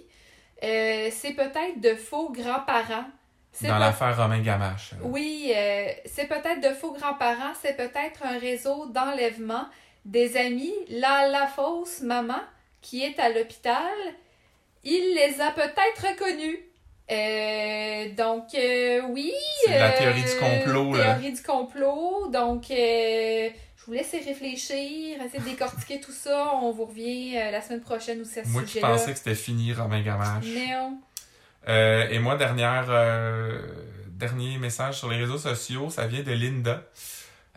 euh, 0.62 1.08
c'est 1.10 1.32
peut-être 1.32 1.80
de 1.80 1.94
faux 1.96 2.30
grands-parents. 2.30 3.06
C'est 3.50 3.66
dans 3.68 3.78
l'affaire 3.78 4.16
Romain 4.16 4.40
Gamache. 4.40 4.92
là. 4.92 4.98
Oui, 5.02 5.50
c'est 6.04 6.26
peut-être 6.28 6.60
de 6.60 6.74
faux 6.74 6.92
grands-parents, 6.92 7.54
c'est 7.60 7.74
peut-être 7.74 8.22
un 8.22 8.38
réseau 8.38 8.86
d'enlèvement 8.86 9.64
des 10.04 10.36
amis. 10.36 10.74
Là, 10.90 11.26
la 11.28 11.46
fausse 11.46 12.02
maman 12.02 12.38
qui 12.82 13.02
est 13.02 13.18
à 13.18 13.30
l'hôpital, 13.30 13.94
il 14.88 15.14
les 15.14 15.40
a 15.40 15.50
peut-être 15.50 16.00
reconnus. 16.02 16.58
Euh, 17.10 18.14
donc, 18.16 18.46
euh, 18.54 19.00
oui. 19.10 19.32
C'est 19.64 19.78
la 19.78 19.92
euh, 19.92 19.98
théorie 19.98 20.22
du 20.22 20.36
complot, 20.40 20.94
là. 20.94 21.14
Théorie 21.14 21.32
du 21.32 21.42
complot. 21.42 22.28
Donc, 22.32 22.64
je 22.68 23.50
vous 23.86 23.92
laisse 23.92 24.12
y 24.12 24.18
réfléchir, 24.18 25.22
essayer 25.22 25.38
de 25.38 25.44
décortiquer 25.48 26.00
tout 26.00 26.12
ça. 26.12 26.52
On 26.62 26.72
vous 26.72 26.86
revient 26.86 27.34
la 27.34 27.60
semaine 27.60 27.80
prochaine 27.82 28.20
aussi 28.20 28.40
à 28.40 28.44
ce 28.44 28.48
Moi 28.48 28.62
qui 28.62 28.80
pensais 28.80 29.12
que 29.12 29.18
c'était 29.18 29.34
fini, 29.34 29.72
Romain 29.72 30.02
Gamache. 30.02 30.44
Non. 30.46 30.98
Et 31.68 32.18
moi, 32.18 32.36
dernière, 32.36 32.86
dernier 34.08 34.58
message 34.58 34.98
sur 34.98 35.10
les 35.10 35.16
réseaux 35.18 35.38
sociaux, 35.38 35.90
ça 35.90 36.06
vient 36.06 36.22
de 36.22 36.32
Linda, 36.32 36.82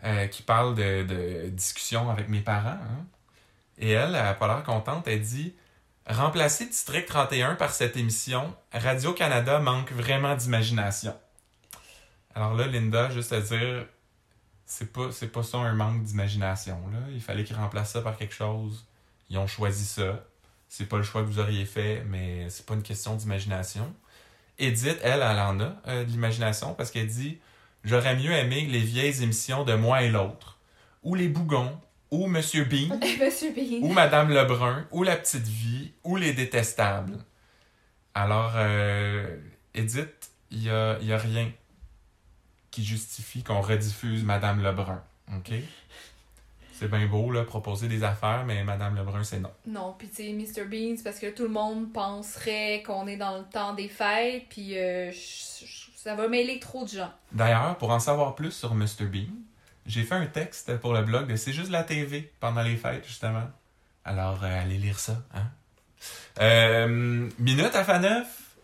euh, 0.04 0.26
qui 0.28 0.42
parle 0.42 0.74
de, 0.74 1.02
de 1.02 1.48
discussion 1.48 2.10
avec 2.10 2.28
mes 2.28 2.40
parents. 2.40 2.68
hein. 2.70 3.06
Et 3.78 3.90
elle, 3.90 4.14
elle 4.14 4.22
n'a 4.22 4.34
pas 4.34 4.46
l'air 4.46 4.62
contente. 4.62 5.08
Elle 5.08 5.20
dit 5.22 5.54
Remplacer 6.10 6.66
District 6.66 7.06
31 7.06 7.54
par 7.54 7.72
cette 7.72 7.96
émission, 7.96 8.52
Radio-Canada 8.72 9.60
manque 9.60 9.92
vraiment 9.92 10.34
d'imagination. 10.34 11.14
Alors 12.34 12.54
là, 12.54 12.66
Linda, 12.66 13.10
juste 13.10 13.32
à 13.32 13.40
dire, 13.40 13.86
c'est 14.66 14.92
pas, 14.92 15.12
c'est 15.12 15.28
pas 15.28 15.44
ça 15.44 15.58
un 15.58 15.72
manque 15.72 16.02
d'imagination. 16.02 16.80
là. 16.92 16.98
Il 17.12 17.20
fallait 17.20 17.44
qu'ils 17.44 17.54
remplacent 17.54 17.92
ça 17.92 18.00
par 18.00 18.16
quelque 18.16 18.34
chose. 18.34 18.86
Ils 19.28 19.38
ont 19.38 19.46
choisi 19.46 19.84
ça. 19.84 20.24
C'est 20.68 20.86
pas 20.86 20.96
le 20.96 21.04
choix 21.04 21.22
que 21.22 21.28
vous 21.28 21.38
auriez 21.38 21.64
fait, 21.64 22.02
mais 22.08 22.50
c'est 22.50 22.66
pas 22.66 22.74
une 22.74 22.82
question 22.82 23.14
d'imagination. 23.14 23.94
Edith, 24.58 24.98
elle, 25.04 25.22
elle 25.22 25.22
en 25.22 25.60
a 25.60 25.72
euh, 25.86 26.04
de 26.04 26.10
l'imagination 26.10 26.74
parce 26.74 26.90
qu'elle 26.90 27.06
dit 27.06 27.38
J'aurais 27.84 28.16
mieux 28.16 28.32
aimé 28.32 28.66
les 28.66 28.80
vieilles 28.80 29.22
émissions 29.22 29.64
de 29.64 29.74
moi 29.74 30.02
et 30.02 30.10
l'autre, 30.10 30.58
ou 31.04 31.14
les 31.14 31.28
Bougons, 31.28 31.80
ou 32.10 32.26
Monsieur 32.26 32.64
Bean, 32.64 32.98
Monsieur 33.20 33.52
Bean. 33.52 33.82
ou 33.82 33.92
Madame 33.92 34.30
Lebrun, 34.30 34.86
ou 34.90 35.02
La 35.02 35.16
Petite 35.16 35.46
Vie, 35.46 35.92
ou 36.04 36.16
Les 36.16 36.32
Détestables. 36.32 37.18
Alors, 38.14 38.52
euh, 38.56 39.36
Edith, 39.74 40.30
il 40.50 40.64
y 40.64 40.70
a, 40.70 40.98
y 41.00 41.12
a 41.12 41.18
rien 41.18 41.50
qui 42.70 42.84
justifie 42.84 43.42
qu'on 43.42 43.60
rediffuse 43.60 44.24
Madame 44.24 44.62
Lebrun. 44.62 45.02
OK? 45.36 45.52
C'est 46.72 46.88
bien 46.90 47.06
beau, 47.06 47.30
là, 47.30 47.44
proposer 47.44 47.88
des 47.88 48.02
affaires, 48.04 48.44
mais 48.46 48.64
Madame 48.64 48.96
Lebrun, 48.96 49.22
c'est 49.22 49.38
non. 49.38 49.50
Non, 49.66 49.94
puis 49.98 50.08
tu 50.08 50.16
sais, 50.16 50.32
Mr. 50.32 50.64
Bean, 50.66 50.94
c'est 50.96 51.02
parce 51.04 51.18
que 51.18 51.30
tout 51.30 51.42
le 51.42 51.50
monde 51.50 51.92
penserait 51.92 52.82
qu'on 52.86 53.06
est 53.06 53.18
dans 53.18 53.36
le 53.38 53.44
temps 53.44 53.74
des 53.74 53.88
fêtes, 53.88 54.44
puis 54.48 54.78
euh, 54.78 55.12
ça 55.94 56.14
va 56.14 56.26
mêler 56.26 56.58
trop 56.58 56.84
de 56.84 56.88
gens. 56.88 57.12
D'ailleurs, 57.32 57.76
pour 57.76 57.90
en 57.90 58.00
savoir 58.00 58.34
plus 58.34 58.52
sur 58.52 58.74
Mr. 58.74 59.04
Bean, 59.12 59.28
j'ai 59.90 60.04
fait 60.04 60.14
un 60.14 60.26
texte 60.26 60.76
pour 60.78 60.92
le 60.92 61.02
blog 61.02 61.26
de 61.26 61.36
C'est 61.36 61.52
juste 61.52 61.70
la 61.70 61.82
TV 61.82 62.32
pendant 62.38 62.62
les 62.62 62.76
fêtes, 62.76 63.04
justement. 63.06 63.48
Alors, 64.04 64.44
euh, 64.44 64.62
allez 64.62 64.78
lire 64.78 64.98
ça, 64.98 65.20
hein? 65.34 65.48
Euh, 66.40 67.28
minute 67.38 67.74
à 67.74 67.84
Faneuf. 67.84 68.56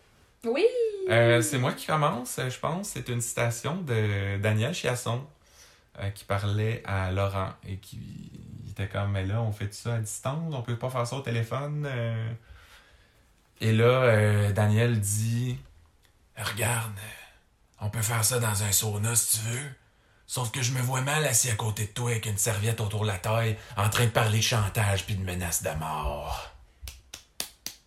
Oui! 0.45 0.65
Euh, 1.09 1.41
c'est 1.41 1.57
moi 1.57 1.73
qui 1.73 1.85
commence, 1.85 2.39
je 2.49 2.59
pense. 2.59 2.89
C'est 2.89 3.09
une 3.09 3.21
citation 3.21 3.75
de 3.81 4.37
Daniel 4.37 4.73
Chiasson 4.73 5.25
qui 6.13 6.25
parlait 6.25 6.83
à 6.85 7.11
Laurent 7.11 7.53
et 7.67 7.77
qui 7.77 8.31
était 8.69 8.87
comme, 8.87 9.11
mais 9.11 9.25
là, 9.25 9.41
on 9.41 9.51
fait 9.51 9.73
ça 9.73 9.95
à 9.95 9.97
distance, 9.97 10.53
on 10.53 10.61
peut 10.61 10.75
pas 10.75 10.91
faire 10.91 11.07
ça 11.07 11.15
au 11.15 11.21
téléphone. 11.21 11.89
Et 13.61 13.73
là, 13.73 14.51
Daniel 14.51 14.99
dit, 14.99 15.57
regarde, 16.37 16.93
on 17.81 17.89
peut 17.89 18.03
faire 18.03 18.23
ça 18.23 18.39
dans 18.39 18.63
un 18.63 18.71
sauna 18.71 19.15
si 19.15 19.39
tu 19.39 19.45
veux. 19.49 19.69
Sauf 20.29 20.51
que 20.51 20.61
je 20.61 20.73
me 20.73 20.81
vois 20.81 20.99
mal 21.01 21.25
assis 21.25 21.49
à 21.49 21.55
côté 21.55 21.83
de 21.85 21.91
toi 21.91 22.11
avec 22.11 22.25
une 22.25 22.37
serviette 22.37 22.81
autour 22.81 23.03
de 23.03 23.07
la 23.07 23.17
taille, 23.17 23.55
en 23.77 23.89
train 23.89 24.05
de 24.05 24.09
parler 24.11 24.39
de 24.39 24.43
chantage 24.43 25.05
puis 25.05 25.15
de 25.15 25.23
menaces 25.23 25.63
de 25.63 25.69
mort. 25.79 26.51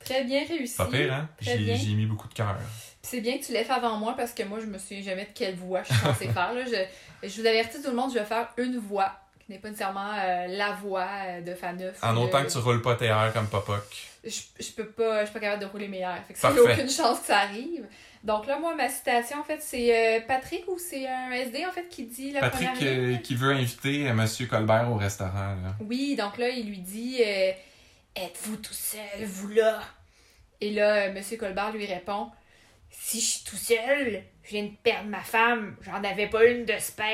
Très 0.05 0.25
bien 0.25 0.45
réussi. 0.47 0.77
Pas 0.77 0.87
pire, 0.87 1.13
hein? 1.13 1.29
Très 1.41 1.59
J'ai 1.59 1.65
bien. 1.65 1.77
j'ai 1.77 1.95
mis 1.95 2.07
beaucoup 2.07 2.29
de 2.29 2.35
cœur. 2.35 2.57
Puis 2.57 3.11
c'est 3.11 3.21
bien 3.21 3.39
que 3.39 3.45
tu 3.45 3.53
l'aies 3.53 3.65
fait 3.65 3.73
avant 3.75 3.97
moi 3.99 4.15
parce 4.17 4.33
que 4.33 4.43
moi, 4.43 4.59
je 4.61 4.67
me 4.67 4.79
souviens 4.79 5.03
jamais 5.03 5.25
de 5.27 5.31
quelle 5.35 5.55
voix 5.57 5.83
je 5.83 5.93
suis 5.93 6.03
censée 6.03 6.29
faire. 6.33 6.53
Là. 6.55 6.65
Je, 6.65 7.29
je 7.29 7.41
vous 7.41 7.47
avertis 7.47 7.83
tout 7.83 7.91
le 7.91 7.97
monde, 7.97 8.11
je 8.13 8.19
vais 8.19 8.25
faire 8.25 8.49
une 8.57 8.79
voix 8.79 9.13
qui 9.45 9.53
n'est 9.53 9.59
pas 9.59 9.69
nécessairement 9.69 10.13
euh, 10.15 10.47
la 10.49 10.73
voix 10.73 11.07
euh, 11.27 11.41
de 11.43 11.55
Faneuf. 11.55 11.99
En 12.03 12.17
autant 12.17 12.43
que 12.43 12.51
tu 12.51 12.59
roules 12.59 12.83
pas 12.83 12.95
tes 12.97 13.07
airs 13.07 13.33
comme 13.35 13.49
Popoc. 13.49 13.83
je, 14.25 14.41
je 14.59 14.71
peux 14.71 14.87
pas, 14.87 15.21
je 15.21 15.25
suis 15.27 15.35
pas 15.35 15.41
capable 15.41 15.63
de 15.63 15.69
rouler 15.69 15.89
mes 15.89 15.99
airs. 16.01 16.23
Fait 16.27 16.33
que 16.35 16.39
ça, 16.39 16.51
il 16.51 16.55
y 16.55 16.57
Parfait. 16.57 16.73
aucune 16.73 16.91
chance 16.91 17.21
que 17.21 17.27
ça 17.27 17.39
arrive. 17.41 17.85
Donc 18.23 18.47
là, 18.47 18.59
moi, 18.59 18.75
ma 18.75 18.89
citation, 18.89 19.41
en 19.41 19.45
fait, 19.45 19.63
c'est 19.63 20.19
euh, 20.19 20.21
Patrick 20.27 20.69
ou 20.69 20.79
c'est 20.79 21.09
un 21.09 21.31
SD, 21.31 21.65
en 21.65 21.73
fait, 21.73 21.89
qui 21.89 22.05
dit 22.05 22.33
la 22.33 22.41
Patrick 22.41 22.69
première 22.69 22.93
euh, 22.93 23.17
qui 23.17 23.35
veut 23.35 23.53
inviter 23.53 24.09
euh, 24.09 24.15
Monsieur 24.15 24.47
Colbert 24.47 24.91
au 24.91 24.97
restaurant. 24.97 25.55
Là. 25.63 25.75
Oui, 25.81 26.17
donc 26.17 26.37
là, 26.37 26.51
il 26.51 26.69
lui 26.69 26.79
dit 26.79 27.23
euh, 27.27 27.53
Êtes-vous 28.15 28.57
tout 28.57 28.75
seul, 28.75 29.25
vous 29.25 29.49
là? 29.49 29.81
Et 30.61 30.71
là, 30.73 31.11
Monsieur 31.13 31.39
Colbert 31.39 31.73
lui 31.73 31.87
répond 31.87 32.31
Si 32.91 33.21
je 33.21 33.25
suis 33.25 33.45
tout 33.45 33.57
seul, 33.57 34.23
je 34.43 34.51
viens 34.51 34.65
de 34.65 34.73
perdre 34.83 35.09
ma 35.09 35.23
femme, 35.23 35.77
j'en 35.81 36.05
avais 36.05 36.27
pas 36.27 36.45
une 36.45 36.67
de 36.67 36.75
spare. 36.79 37.07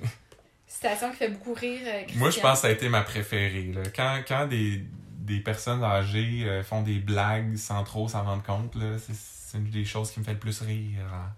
Citation 0.66 1.10
qui 1.10 1.16
fait 1.16 1.28
beaucoup 1.28 1.54
rire. 1.54 1.80
Christian. 1.80 2.18
Moi, 2.18 2.30
je 2.30 2.40
pense 2.40 2.54
que 2.54 2.62
ça 2.62 2.66
a 2.66 2.70
été 2.72 2.88
ma 2.88 3.02
préférée. 3.02 3.70
Là. 3.72 3.82
Quand, 3.94 4.20
quand 4.26 4.46
des, 4.48 4.82
des 5.20 5.38
personnes 5.38 5.84
âgées 5.84 6.60
font 6.64 6.82
des 6.82 6.98
blagues 6.98 7.56
sans 7.56 7.84
trop 7.84 8.08
s'en 8.08 8.24
rendre 8.24 8.42
compte, 8.42 8.74
là, 8.74 8.98
c'est, 8.98 9.37
c'est 9.50 9.58
une 9.58 9.70
des 9.70 9.84
choses 9.84 10.10
qui 10.10 10.20
me 10.20 10.24
fait 10.24 10.32
le 10.32 10.38
plus 10.38 10.60
rire. 10.62 11.00
hein. 11.12 11.32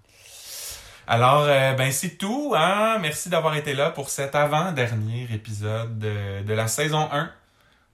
Alors, 1.07 1.43
euh, 1.45 1.73
ben 1.75 1.91
c'est 1.91 2.17
tout. 2.19 2.55
Hein? 2.57 2.99
Merci 3.01 3.29
d'avoir 3.31 3.57
été 3.57 3.75
là 3.75 3.91
pour 3.91 4.11
cet 4.11 4.35
avant-dernier 4.35 5.27
épisode 5.33 5.99
de, 5.99 6.43
de 6.43 6.53
la 6.55 6.69
saison 6.69 7.09
1 7.11 7.31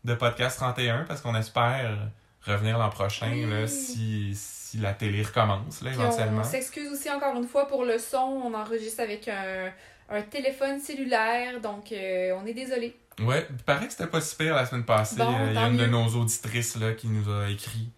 de 0.05 0.14
Podcast 0.14 0.59
31, 0.59 1.05
parce 1.05 1.21
qu'on 1.21 1.35
espère 1.35 1.97
revenir 2.43 2.79
l'an 2.79 2.91
prochain 2.91 3.31
Oui. 3.33 3.47
là, 3.49 3.67
si, 3.67 4.33
si 4.35 4.79
la 4.79 4.93
télé 4.93 5.23
recommence, 5.23 5.81
là, 5.83 5.91
éventuellement. 5.93 6.41
on 6.43 6.45
s'excuse 6.45 6.93
aussi 6.93 7.11
encore 7.11 7.37
une 7.37 7.49
fois 7.49 7.67
pour 7.67 7.85
le 7.85 7.99
son. 7.99 8.41
On 8.45 8.55
enregistre 8.55 9.01
avec 9.01 9.29
un, 9.29 9.71
un 10.11 10.23
téléphone 10.23 10.79
cellulaire, 10.81 11.61
donc 11.61 11.91
euh, 11.93 12.37
on 12.41 12.47
est 12.47 12.55
désolé. 12.55 12.97
Ouais, 13.21 13.47
il 13.49 13.57
paraît 13.64 13.87
que 13.87 13.93
c'était 13.93 14.07
pas 14.09 14.21
si 14.21 14.37
pire 14.37 14.55
la 14.55 14.67
semaine 14.67 14.85
passée. 14.85 15.17
Bon, 15.17 15.35
Euh, 15.35 15.47
Il 15.49 15.55
y 15.55 15.59
a 15.59 15.69
une 15.69 15.77
de 15.79 15.87
nos 15.87 16.07
auditrices 16.07 16.77
là, 16.77 16.93
qui 16.93 17.07
nous 17.09 17.29
a 17.33 17.49
écrit. 17.49 17.89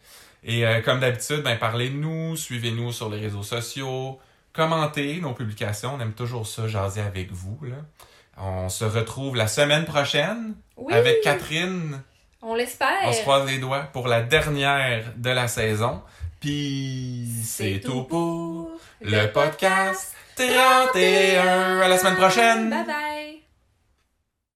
Et 0.44 0.66
euh, 0.66 0.80
comme 0.82 1.00
d'habitude, 1.00 1.42
ben, 1.42 1.56
parlez 1.58 1.90
de 1.90 1.96
nous, 1.96 2.36
suivez-nous 2.36 2.92
sur 2.92 3.08
les 3.10 3.18
réseaux 3.20 3.42
sociaux, 3.42 4.18
commentez 4.52 5.20
nos 5.20 5.32
publications. 5.32 5.94
On 5.96 6.00
aime 6.00 6.12
toujours 6.12 6.46
ça, 6.46 6.66
jaser 6.68 7.00
avec 7.00 7.32
vous. 7.32 7.58
Là. 7.62 7.76
On 8.40 8.68
se 8.68 8.84
retrouve 8.84 9.36
la 9.36 9.48
semaine 9.48 9.84
prochaine 9.84 10.54
Oui, 10.76 10.94
avec 10.94 11.20
Catherine. 11.22 12.00
on 12.40 12.54
l'espère. 12.54 12.88
On 13.04 13.12
se 13.12 13.20
croise 13.22 13.46
les 13.50 13.58
doigts 13.58 13.88
pour 13.92 14.06
la 14.06 14.22
dernière 14.22 15.12
de 15.16 15.30
la 15.30 15.48
saison. 15.48 16.02
Puis 16.40 17.28
c'est 17.42 17.80
tout 17.84 18.04
pour 18.04 18.70
le 19.00 19.26
podcast 19.26 20.14
31. 20.36 21.80
À 21.80 21.88
la 21.88 21.98
semaine 21.98 22.16
prochaine. 22.16 22.70
Bye 22.70 22.86
bye. 22.86 23.17